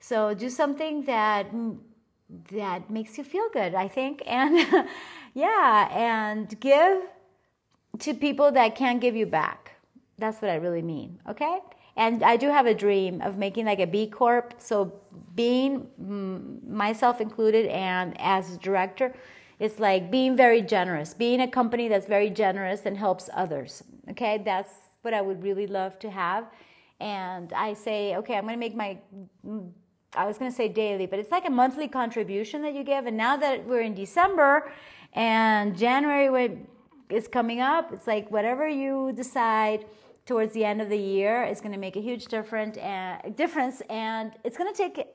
So 0.00 0.34
do 0.34 0.48
something 0.50 1.02
that 1.04 1.46
that 2.50 2.90
makes 2.90 3.16
you 3.18 3.24
feel 3.24 3.48
good, 3.52 3.74
I 3.74 3.88
think, 3.88 4.22
and 4.26 4.86
yeah, 5.34 5.88
and 5.92 6.58
give 6.60 7.02
to 8.00 8.14
people 8.14 8.52
that 8.52 8.74
can't 8.74 9.00
give 9.00 9.16
you 9.16 9.26
back. 9.26 9.72
That's 10.18 10.40
what 10.40 10.50
I 10.50 10.56
really 10.56 10.82
mean, 10.82 11.20
okay? 11.28 11.60
And 11.96 12.22
I 12.22 12.36
do 12.36 12.48
have 12.48 12.66
a 12.66 12.74
dream 12.74 13.22
of 13.22 13.38
making 13.38 13.64
like 13.64 13.80
a 13.80 13.86
B 13.86 14.06
Corp. 14.06 14.54
So 14.58 14.92
being 15.34 15.88
myself 16.66 17.20
included 17.20 17.66
and 17.66 18.14
as 18.20 18.58
director, 18.58 19.14
it's 19.58 19.78
like 19.78 20.10
being 20.10 20.36
very 20.36 20.60
generous, 20.60 21.14
being 21.14 21.40
a 21.40 21.48
company 21.48 21.88
that's 21.88 22.06
very 22.06 22.28
generous 22.28 22.84
and 22.84 22.96
helps 22.96 23.30
others. 23.32 23.82
Okay, 24.10 24.42
that's 24.44 24.70
what 25.02 25.14
I 25.14 25.22
would 25.22 25.42
really 25.42 25.66
love 25.66 25.98
to 26.00 26.10
have. 26.10 26.44
And 27.00 27.52
I 27.52 27.72
say, 27.72 28.16
okay, 28.16 28.36
I'm 28.36 28.42
going 28.42 28.54
to 28.54 28.58
make 28.58 28.74
my, 28.74 28.98
I 30.16 30.24
was 30.24 30.38
going 30.38 30.50
to 30.50 30.56
say 30.56 30.68
daily, 30.68 31.06
but 31.06 31.18
it's 31.18 31.30
like 31.30 31.46
a 31.46 31.50
monthly 31.50 31.88
contribution 31.88 32.62
that 32.62 32.74
you 32.74 32.82
give. 32.82 33.06
And 33.06 33.16
now 33.16 33.36
that 33.36 33.66
we're 33.66 33.82
in 33.82 33.94
December 33.94 34.72
and 35.12 35.76
January 35.76 36.58
is 37.10 37.28
coming 37.28 37.60
up, 37.60 37.92
it's 37.92 38.06
like 38.06 38.30
whatever 38.30 38.68
you 38.68 39.12
decide 39.14 39.84
towards 40.24 40.52
the 40.54 40.64
end 40.64 40.82
of 40.82 40.88
the 40.88 40.98
year 40.98 41.44
is 41.44 41.60
going 41.60 41.72
to 41.72 41.78
make 41.78 41.96
a 41.96 42.00
huge 42.00 42.26
different 42.26 42.76
and, 42.78 43.20
uh, 43.24 43.28
difference. 43.30 43.80
And 43.88 44.32
it's 44.42 44.56
going 44.56 44.72
to 44.72 44.76
take 44.76 45.06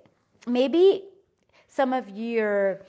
maybe 0.48 1.06
some 1.68 1.94
of 1.94 2.10
your 2.10 2.82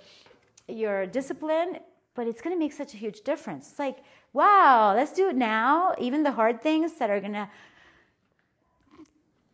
your 0.68 1.06
discipline, 1.06 1.78
but 2.14 2.26
it's 2.26 2.40
going 2.40 2.54
to 2.54 2.58
make 2.58 2.72
such 2.72 2.94
a 2.94 2.96
huge 2.96 3.22
difference. 3.22 3.68
It's 3.68 3.78
like, 3.78 3.98
wow, 4.32 4.94
let's 4.94 5.12
do 5.12 5.28
it 5.28 5.36
now. 5.36 5.94
Even 5.98 6.22
the 6.22 6.32
hard 6.32 6.62
things 6.62 6.94
that 6.94 7.10
are 7.10 7.20
going 7.20 7.32
to 7.32 7.48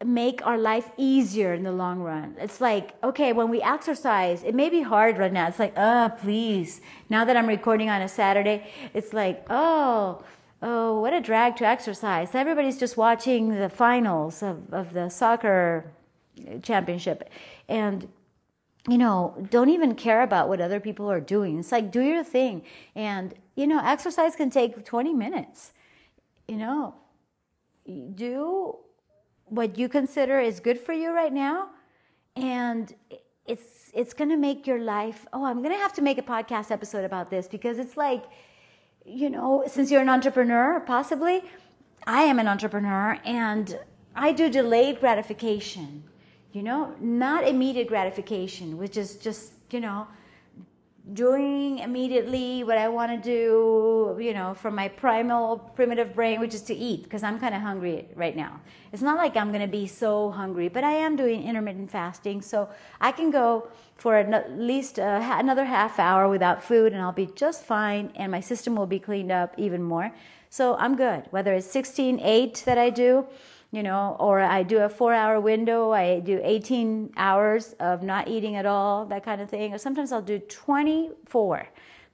make 0.05 0.47
our 0.47 0.59
life 0.59 0.91
easier 0.97 1.55
in 1.55 1.65
the 1.65 1.73
long 1.73 2.01
run. 2.01 2.37
It's 2.39 2.61
like, 2.61 2.95
okay, 3.03 3.33
when 3.33 3.49
we 3.49 3.61
exercise, 3.63 4.45
it 4.45 4.55
may 4.55 4.69
be 4.69 4.83
hard 4.83 5.19
right 5.19 5.33
now. 5.33 5.49
It's 5.49 5.59
like, 5.59 5.73
oh, 5.77 6.13
please. 6.21 6.81
Now 7.09 7.25
that 7.25 7.37
I'm 7.37 7.47
recording 7.47 7.91
on 7.91 8.01
a 8.03 8.09
Saturday, 8.09 8.71
it's 8.95 9.13
like, 9.13 9.45
oh, 9.51 10.23
oh, 10.63 11.01
what 11.01 11.13
a 11.13 11.21
drag 11.21 11.57
to 11.57 11.67
exercise. 11.67 12.35
Everybody's 12.35 12.79
just 12.79 12.97
watching 12.97 13.59
the 13.59 13.69
finals 13.69 14.43
of, 14.43 14.73
of 14.73 14.93
the 14.93 15.09
soccer 15.09 15.91
championship. 16.63 17.29
And 17.69 18.09
you 18.89 18.97
know, 18.97 19.35
don't 19.51 19.69
even 19.69 19.95
care 19.95 20.23
about 20.23 20.49
what 20.49 20.63
other 20.63 20.81
people 20.81 21.11
are 21.11 21.21
doing. 21.21 21.59
It's 21.59 21.73
like, 21.73 21.91
do 21.91 22.01
your 22.01 22.25
thing. 22.25 22.63
And, 22.95 23.35
you 23.55 23.67
know, 23.67 23.81
exercise 23.85 24.35
can 24.35 24.49
take 24.49 24.83
20 24.83 25.13
minutes. 25.13 25.73
You 26.47 26.57
know, 26.57 26.95
do 27.87 28.79
what 29.51 29.79
you 29.79 29.89
consider 29.89 30.41
is 30.41 30.61
good 30.61 30.79
for 30.79 30.93
you 30.93 31.13
right 31.13 31.33
now. 31.33 31.71
And 32.37 32.95
it's, 33.47 33.91
it's 33.95 34.15
going 34.15 34.31
to 34.31 34.37
make 34.37 34.67
your 34.67 34.81
life. 34.81 35.27
Oh, 35.33 35.45
I'm 35.45 35.59
going 35.63 35.75
to 35.75 35.81
have 35.81 35.93
to 35.95 36.03
make 36.03 36.19
a 36.19 36.23
podcast 36.23 36.71
episode 36.71 37.05
about 37.05 37.31
this 37.31 37.49
because 37.49 37.79
it's 37.79 37.97
like, 37.97 38.25
you 39.05 39.31
know, 39.31 39.65
since 39.67 39.91
you're 39.91 40.03
an 40.03 40.09
entrepreneur, 40.09 40.81
possibly, 40.81 41.43
I 42.07 42.23
am 42.23 42.39
an 42.39 42.49
entrepreneur 42.49 43.19
and 43.25 43.79
I 44.15 44.33
do 44.33 44.51
delayed 44.51 45.01
gratification 45.01 46.05
you 46.53 46.63
know, 46.63 46.95
not 47.01 47.47
immediate 47.47 47.89
gratification, 47.89 48.79
which 48.79 48.97
is 48.97 49.17
just, 49.17 49.53
you 49.71 49.81
know, 49.81 50.07
doing 51.15 51.79
immediately 51.79 52.65
what 52.65 52.77
I 52.77 52.89
want 52.89 53.11
to 53.13 53.19
do, 53.19 54.23
you 54.23 54.35
know, 54.35 54.55
from 54.55 54.75
my 54.75 54.89
primal 54.89 55.59
primitive 55.75 56.15
brain, 56.15 56.39
which 56.41 56.55
is 56.55 56.63
to 56.63 56.75
eat, 56.75 57.05
because 57.05 57.23
I'm 57.23 57.39
kind 57.39 57.55
of 57.55 57.63
hungry 57.63 58.07
right 58.15 58.37
now. 58.37 58.61
It's 58.93 59.03
not 59.03 59.17
like 59.17 59.37
I'm 59.37 59.49
going 59.49 59.63
to 59.63 59.69
be 59.69 59.87
so 59.87 60.31
hungry, 60.31 60.69
but 60.69 60.85
I 60.85 60.93
am 60.93 61.17
doing 61.17 61.43
intermittent 61.43 61.91
fasting, 61.91 62.43
so 62.43 62.69
I 63.01 63.13
can 63.13 63.31
go 63.31 63.69
for 63.97 64.17
at 64.17 64.59
least 64.59 64.99
another 64.99 65.65
half 65.65 65.99
hour 65.99 66.29
without 66.29 66.63
food, 66.63 66.93
and 66.93 67.01
I'll 67.01 67.13
be 67.13 67.27
just 67.27 67.65
fine, 67.65 68.13
and 68.15 68.31
my 68.31 68.41
system 68.41 68.77
will 68.77 68.87
be 68.87 68.99
cleaned 68.99 69.33
up 69.33 69.55
even 69.57 69.83
more. 69.83 70.13
So 70.51 70.77
I'm 70.77 70.97
good. 70.97 71.25
Whether 71.31 71.55
it's 71.55 71.67
16 71.71 72.21
8 72.21 72.63
that 72.65 72.79
I 72.79 72.91
do, 72.91 73.27
you 73.71 73.83
know, 73.83 74.17
or 74.19 74.41
I 74.41 74.63
do 74.63 74.79
a 74.79 74.89
four 74.89 75.13
hour 75.13 75.41
window, 75.41 75.93
I 75.93 76.21
do 76.21 76.41
18 76.43 77.13
hours 77.17 77.75
of 77.81 78.03
not 78.03 78.29
eating 78.29 78.57
at 78.57 78.65
all, 78.65 79.05
that 79.07 79.25
kind 79.25 79.41
of 79.41 79.51
thing. 79.51 79.75
Or 79.75 79.79
sometimes 79.79 80.11
I'll 80.11 80.23
do 80.23 80.39
24. 80.39 81.69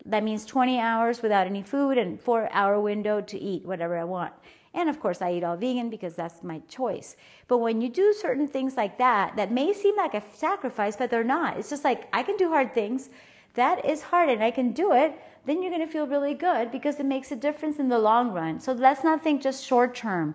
That 0.07 0.25
means 0.25 0.45
20 0.45 0.81
hours 0.81 1.23
without 1.23 1.47
any 1.47 1.63
food 1.63 1.97
and 1.97 2.21
four 2.21 2.49
hour 2.53 2.81
window 2.81 3.21
to 3.21 3.39
eat 3.39 3.65
whatever 3.65 3.97
I 3.97 4.05
want. 4.05 4.33
And 4.75 4.89
of 4.89 4.99
course, 4.99 5.23
I 5.23 5.33
eat 5.35 5.45
all 5.45 5.57
vegan 5.57 5.89
because 5.89 6.17
that's 6.17 6.43
my 6.43 6.59
choice. 6.69 7.17
But 7.47 7.59
when 7.59 7.81
you 7.81 7.89
do 7.89 8.13
certain 8.13 8.49
things 8.49 8.77
like 8.77 8.99
that, 8.99 9.37
that 9.37 9.53
may 9.53 9.73
seem 9.73 9.97
like 9.97 10.15
a 10.15 10.23
sacrifice, 10.35 10.97
but 10.97 11.11
they're 11.11 11.23
not. 11.23 11.57
It's 11.57 11.71
just 11.71 11.85
like, 11.85 12.09
I 12.13 12.25
can 12.25 12.37
do 12.37 12.49
hard 12.49 12.75
things. 12.75 13.11
That 13.55 13.85
is 13.85 14.03
hard 14.03 14.29
and 14.29 14.43
I 14.43 14.51
can 14.51 14.73
do 14.73 14.93
it. 14.93 15.17
Then 15.47 15.63
you're 15.63 15.71
going 15.71 15.87
to 15.87 15.93
feel 15.93 16.09
really 16.09 16.35
good 16.35 16.73
because 16.73 16.99
it 16.99 17.07
makes 17.07 17.31
a 17.31 17.37
difference 17.37 17.79
in 17.79 17.89
the 17.89 17.99
long 17.99 18.33
run. 18.33 18.59
So 18.59 18.73
let's 18.73 19.05
not 19.05 19.23
think 19.23 19.43
just 19.43 19.65
short 19.65 19.95
term. 19.95 20.35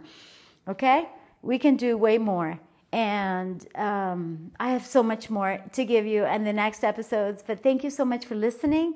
Okay? 0.69 1.09
We 1.41 1.57
can 1.57 1.75
do 1.75 1.97
way 1.97 2.17
more. 2.17 2.59
And 2.91 3.65
um, 3.75 4.51
I 4.59 4.71
have 4.71 4.85
so 4.85 5.03
much 5.03 5.29
more 5.29 5.59
to 5.73 5.85
give 5.85 6.05
you 6.05 6.25
in 6.25 6.43
the 6.43 6.53
next 6.53 6.83
episodes. 6.83 7.43
But 7.45 7.61
thank 7.61 7.83
you 7.83 7.89
so 7.89 8.05
much 8.05 8.25
for 8.25 8.35
listening. 8.35 8.95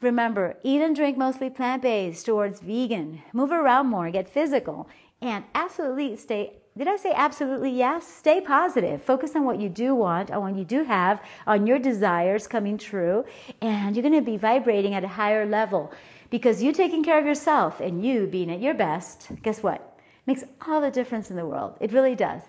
Remember, 0.00 0.56
eat 0.62 0.80
and 0.80 0.96
drink 0.96 1.18
mostly 1.18 1.50
plant 1.50 1.82
based 1.82 2.26
towards 2.26 2.60
vegan. 2.60 3.22
Move 3.32 3.52
around 3.52 3.88
more, 3.88 4.10
get 4.10 4.28
physical, 4.28 4.88
and 5.20 5.44
absolutely 5.54 6.16
stay. 6.16 6.56
Did 6.78 6.88
I 6.88 6.96
say 6.96 7.12
absolutely 7.14 7.70
yes? 7.70 8.06
Stay 8.06 8.40
positive. 8.40 9.02
Focus 9.02 9.36
on 9.36 9.44
what 9.44 9.60
you 9.60 9.68
do 9.68 9.94
want, 9.94 10.30
on 10.30 10.40
what 10.40 10.56
you 10.56 10.64
do 10.64 10.84
have, 10.84 11.20
on 11.46 11.66
your 11.66 11.78
desires 11.78 12.46
coming 12.46 12.78
true, 12.78 13.24
and 13.60 13.94
you're 13.94 14.02
going 14.02 14.14
to 14.14 14.22
be 14.22 14.38
vibrating 14.38 14.94
at 14.94 15.04
a 15.04 15.08
higher 15.08 15.44
level 15.44 15.92
because 16.30 16.62
you 16.62 16.72
taking 16.72 17.04
care 17.04 17.18
of 17.18 17.26
yourself 17.26 17.80
and 17.80 18.04
you 18.04 18.26
being 18.26 18.50
at 18.50 18.60
your 18.60 18.74
best. 18.74 19.28
Guess 19.42 19.62
what? 19.62 19.89
Makes 20.30 20.44
all 20.64 20.80
the 20.80 20.92
difference 20.92 21.28
in 21.28 21.34
the 21.34 21.44
world. 21.44 21.74
It 21.80 21.92
really 21.92 22.14
does. 22.14 22.42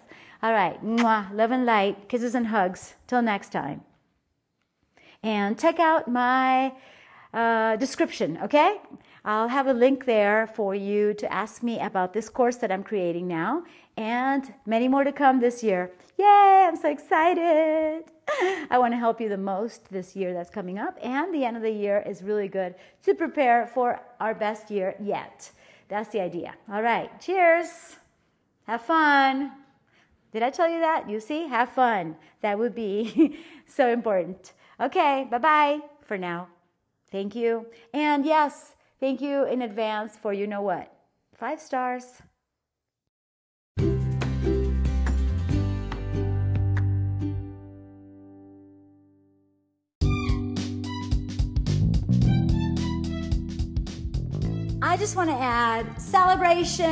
All 0.43 0.53
right. 0.53 0.77
Mwah, 0.85 1.33
love 1.33 1.49
and 1.49 1.65
light. 1.65 2.07
Kisses 2.09 2.35
and 2.35 2.45
hugs. 2.45 2.93
Till 3.07 3.23
next 3.23 3.51
time. 3.51 3.81
And 5.23 5.59
check 5.59 5.79
out 5.79 6.07
my 6.07 6.73
uh, 7.33 7.77
description, 7.77 8.37
okay? 8.43 8.77
I'll 9.25 9.47
have 9.47 9.65
a 9.65 9.73
link 9.73 10.05
there 10.05 10.45
for 10.45 10.75
you 10.75 11.15
to 11.15 11.33
ask 11.33 11.63
me 11.63 11.79
about 11.79 12.13
this 12.13 12.29
course 12.29 12.57
that 12.57 12.71
I'm 12.71 12.83
creating 12.83 13.27
now 13.27 13.63
and 13.97 14.53
many 14.67 14.87
more 14.87 15.03
to 15.03 15.11
come 15.11 15.39
this 15.39 15.63
year. 15.63 15.89
Yay, 16.19 16.67
I'm 16.67 16.75
so 16.75 16.87
excited. 16.87 18.03
I 18.69 18.77
want 18.77 18.93
to 18.93 18.97
help 18.97 19.19
you 19.19 19.27
the 19.27 19.37
most 19.37 19.89
this 19.89 20.15
year 20.15 20.35
that's 20.35 20.51
coming 20.51 20.77
up, 20.77 20.99
and 21.01 21.33
the 21.33 21.45
end 21.45 21.57
of 21.57 21.63
the 21.63 21.71
year 21.71 22.03
is 22.05 22.21
really 22.21 22.47
good 22.47 22.75
to 23.05 23.15
prepare 23.15 23.65
for 23.73 23.99
our 24.19 24.35
best 24.35 24.69
year 24.69 24.93
yet. 25.01 25.51
That's 25.91 26.09
the 26.09 26.21
idea. 26.21 26.55
All 26.71 26.81
right. 26.81 27.19
Cheers. 27.19 27.97
Have 28.65 28.81
fun. 28.81 29.51
Did 30.31 30.41
I 30.41 30.49
tell 30.49 30.69
you 30.69 30.79
that? 30.79 31.09
You 31.09 31.19
see, 31.19 31.47
have 31.47 31.67
fun. 31.73 32.15
That 32.39 32.57
would 32.57 32.73
be 32.73 33.37
so 33.67 33.91
important. 33.91 34.53
Okay, 34.79 35.27
bye 35.29 35.37
bye 35.37 35.79
for 36.05 36.17
now. 36.17 36.47
Thank 37.11 37.35
you. 37.35 37.65
And 37.93 38.25
yes, 38.25 38.75
thank 39.01 39.19
you 39.19 39.43
in 39.43 39.61
advance 39.61 40.15
for 40.15 40.31
you 40.31 40.47
know 40.47 40.61
what? 40.61 40.95
Five 41.35 41.59
stars. 41.59 42.21
I 54.91 54.97
just 54.97 55.15
want 55.15 55.29
to 55.29 55.35
add 55.37 56.01
celebration 56.01 56.83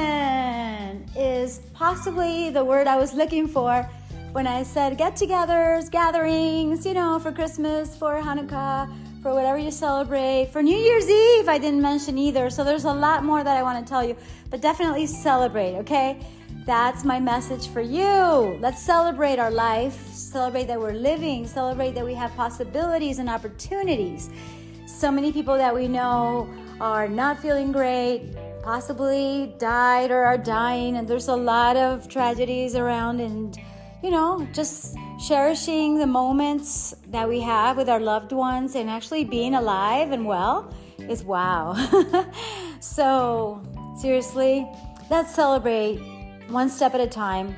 is 1.18 1.60
possibly 1.74 2.50
the 2.50 2.64
word 2.64 2.88
I 2.88 2.95
was 2.95 3.14
looking 3.14 3.45
for 3.45 3.84
when 4.32 4.47
I 4.47 4.64
said 4.64 4.97
get 4.97 5.16
togethers, 5.16 5.91
gatherings, 5.91 6.86
you 6.86 6.93
know, 6.93 7.20
for 7.20 7.34
Christmas, 7.34 7.97
for 7.97 8.16
Hanukkah, 8.22 8.89
for 9.22 9.34
whatever 9.34 9.58
you 9.58 9.70
celebrate. 9.70 10.47
For 10.54 10.64
New 10.64 10.78
Year's 10.78 11.10
Eve, 11.10 11.50
I 11.50 11.58
didn't 11.58 11.82
mention 11.82 12.18
either. 12.18 12.50
So 12.50 12.64
there's 12.64 12.86
a 12.86 12.93
lot 12.93 13.26
more 13.26 13.43
that 13.43 13.58
I 13.58 13.64
want 13.64 13.86
to 13.86 13.89
tell 13.89 14.02
you, 14.02 14.16
but 14.50 14.62
definitely 14.62 15.06
celebrate, 15.06 15.76
okay? 15.80 16.26
That's 16.66 17.04
my 17.04 17.20
message 17.20 17.68
for 17.68 17.82
you. 17.82 18.58
Let's 18.62 18.82
celebrate 18.82 19.39
our 19.39 19.52
life, 19.52 20.14
celebrate 20.14 20.68
that 20.68 20.80
we're 20.80 20.93
living, 20.93 21.45
celebrate 21.45 21.95
that 21.95 22.06
we 22.06 22.14
have 22.14 22.34
possibilities 22.38 23.20
and 23.20 23.30
opportunities. 23.30 24.30
So 24.88 25.12
many 25.12 25.34
people 25.34 25.58
that 25.58 25.76
we 25.76 25.89
know 25.89 26.47
are 26.80 27.08
not 27.08 27.40
feeling 27.40 27.72
great, 27.72 28.36
possibly 28.64 29.54
died 29.58 30.12
or 30.12 30.24
are 30.24 30.38
dying, 30.38 30.98
and 30.98 31.08
there's 31.08 31.28
a 31.28 31.36
lot 31.36 31.76
of 31.76 32.08
tragedies 32.08 32.76
around, 32.76 33.20
and 33.20 33.58
you 34.04 34.12
know, 34.12 34.48
just 34.54 34.96
cherishing 35.28 35.98
the 35.98 36.08
moments 36.08 36.96
that 37.08 37.28
we 37.28 37.42
have 37.42 37.76
with 37.76 37.90
our 37.90 38.00
loved 38.00 38.32
ones 38.32 38.76
and 38.76 38.90
actually 38.90 39.26
being 39.26 39.56
alive 39.56 40.12
and 40.12 40.26
well 40.26 40.74
is 41.00 41.24
wow. 41.24 41.74
so, 42.80 43.62
seriously, 44.00 44.66
let's 45.10 45.36
celebrate 45.36 45.98
one 46.48 46.70
step 46.70 46.94
at 46.94 47.02
a 47.02 47.08
time. 47.08 47.56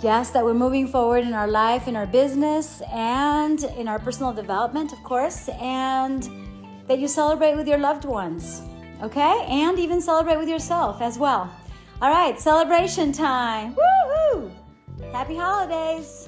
Yes, 0.00 0.30
that 0.30 0.44
we're 0.44 0.54
moving 0.54 0.88
forward 0.88 1.24
in 1.24 1.32
our 1.32 1.48
life, 1.48 1.86
in 1.86 1.96
our 1.96 2.06
business, 2.06 2.82
and 2.92 3.62
in 3.76 3.86
our 3.86 3.98
personal 3.98 4.32
development, 4.32 4.92
of 4.92 5.02
course, 5.04 5.48
and 5.60 6.28
that 6.86 6.98
you 6.98 7.08
celebrate 7.08 7.56
with 7.56 7.68
your 7.68 7.78
loved 7.78 8.04
ones, 8.04 8.62
okay? 9.02 9.44
And 9.48 9.78
even 9.78 10.00
celebrate 10.00 10.38
with 10.38 10.48
yourself 10.48 11.00
as 11.00 11.18
well. 11.18 11.52
All 12.00 12.10
right, 12.10 12.38
celebration 12.40 13.12
time. 13.12 13.74
Woohoo! 13.74 14.50
Happy 15.12 15.36
holidays! 15.36 16.21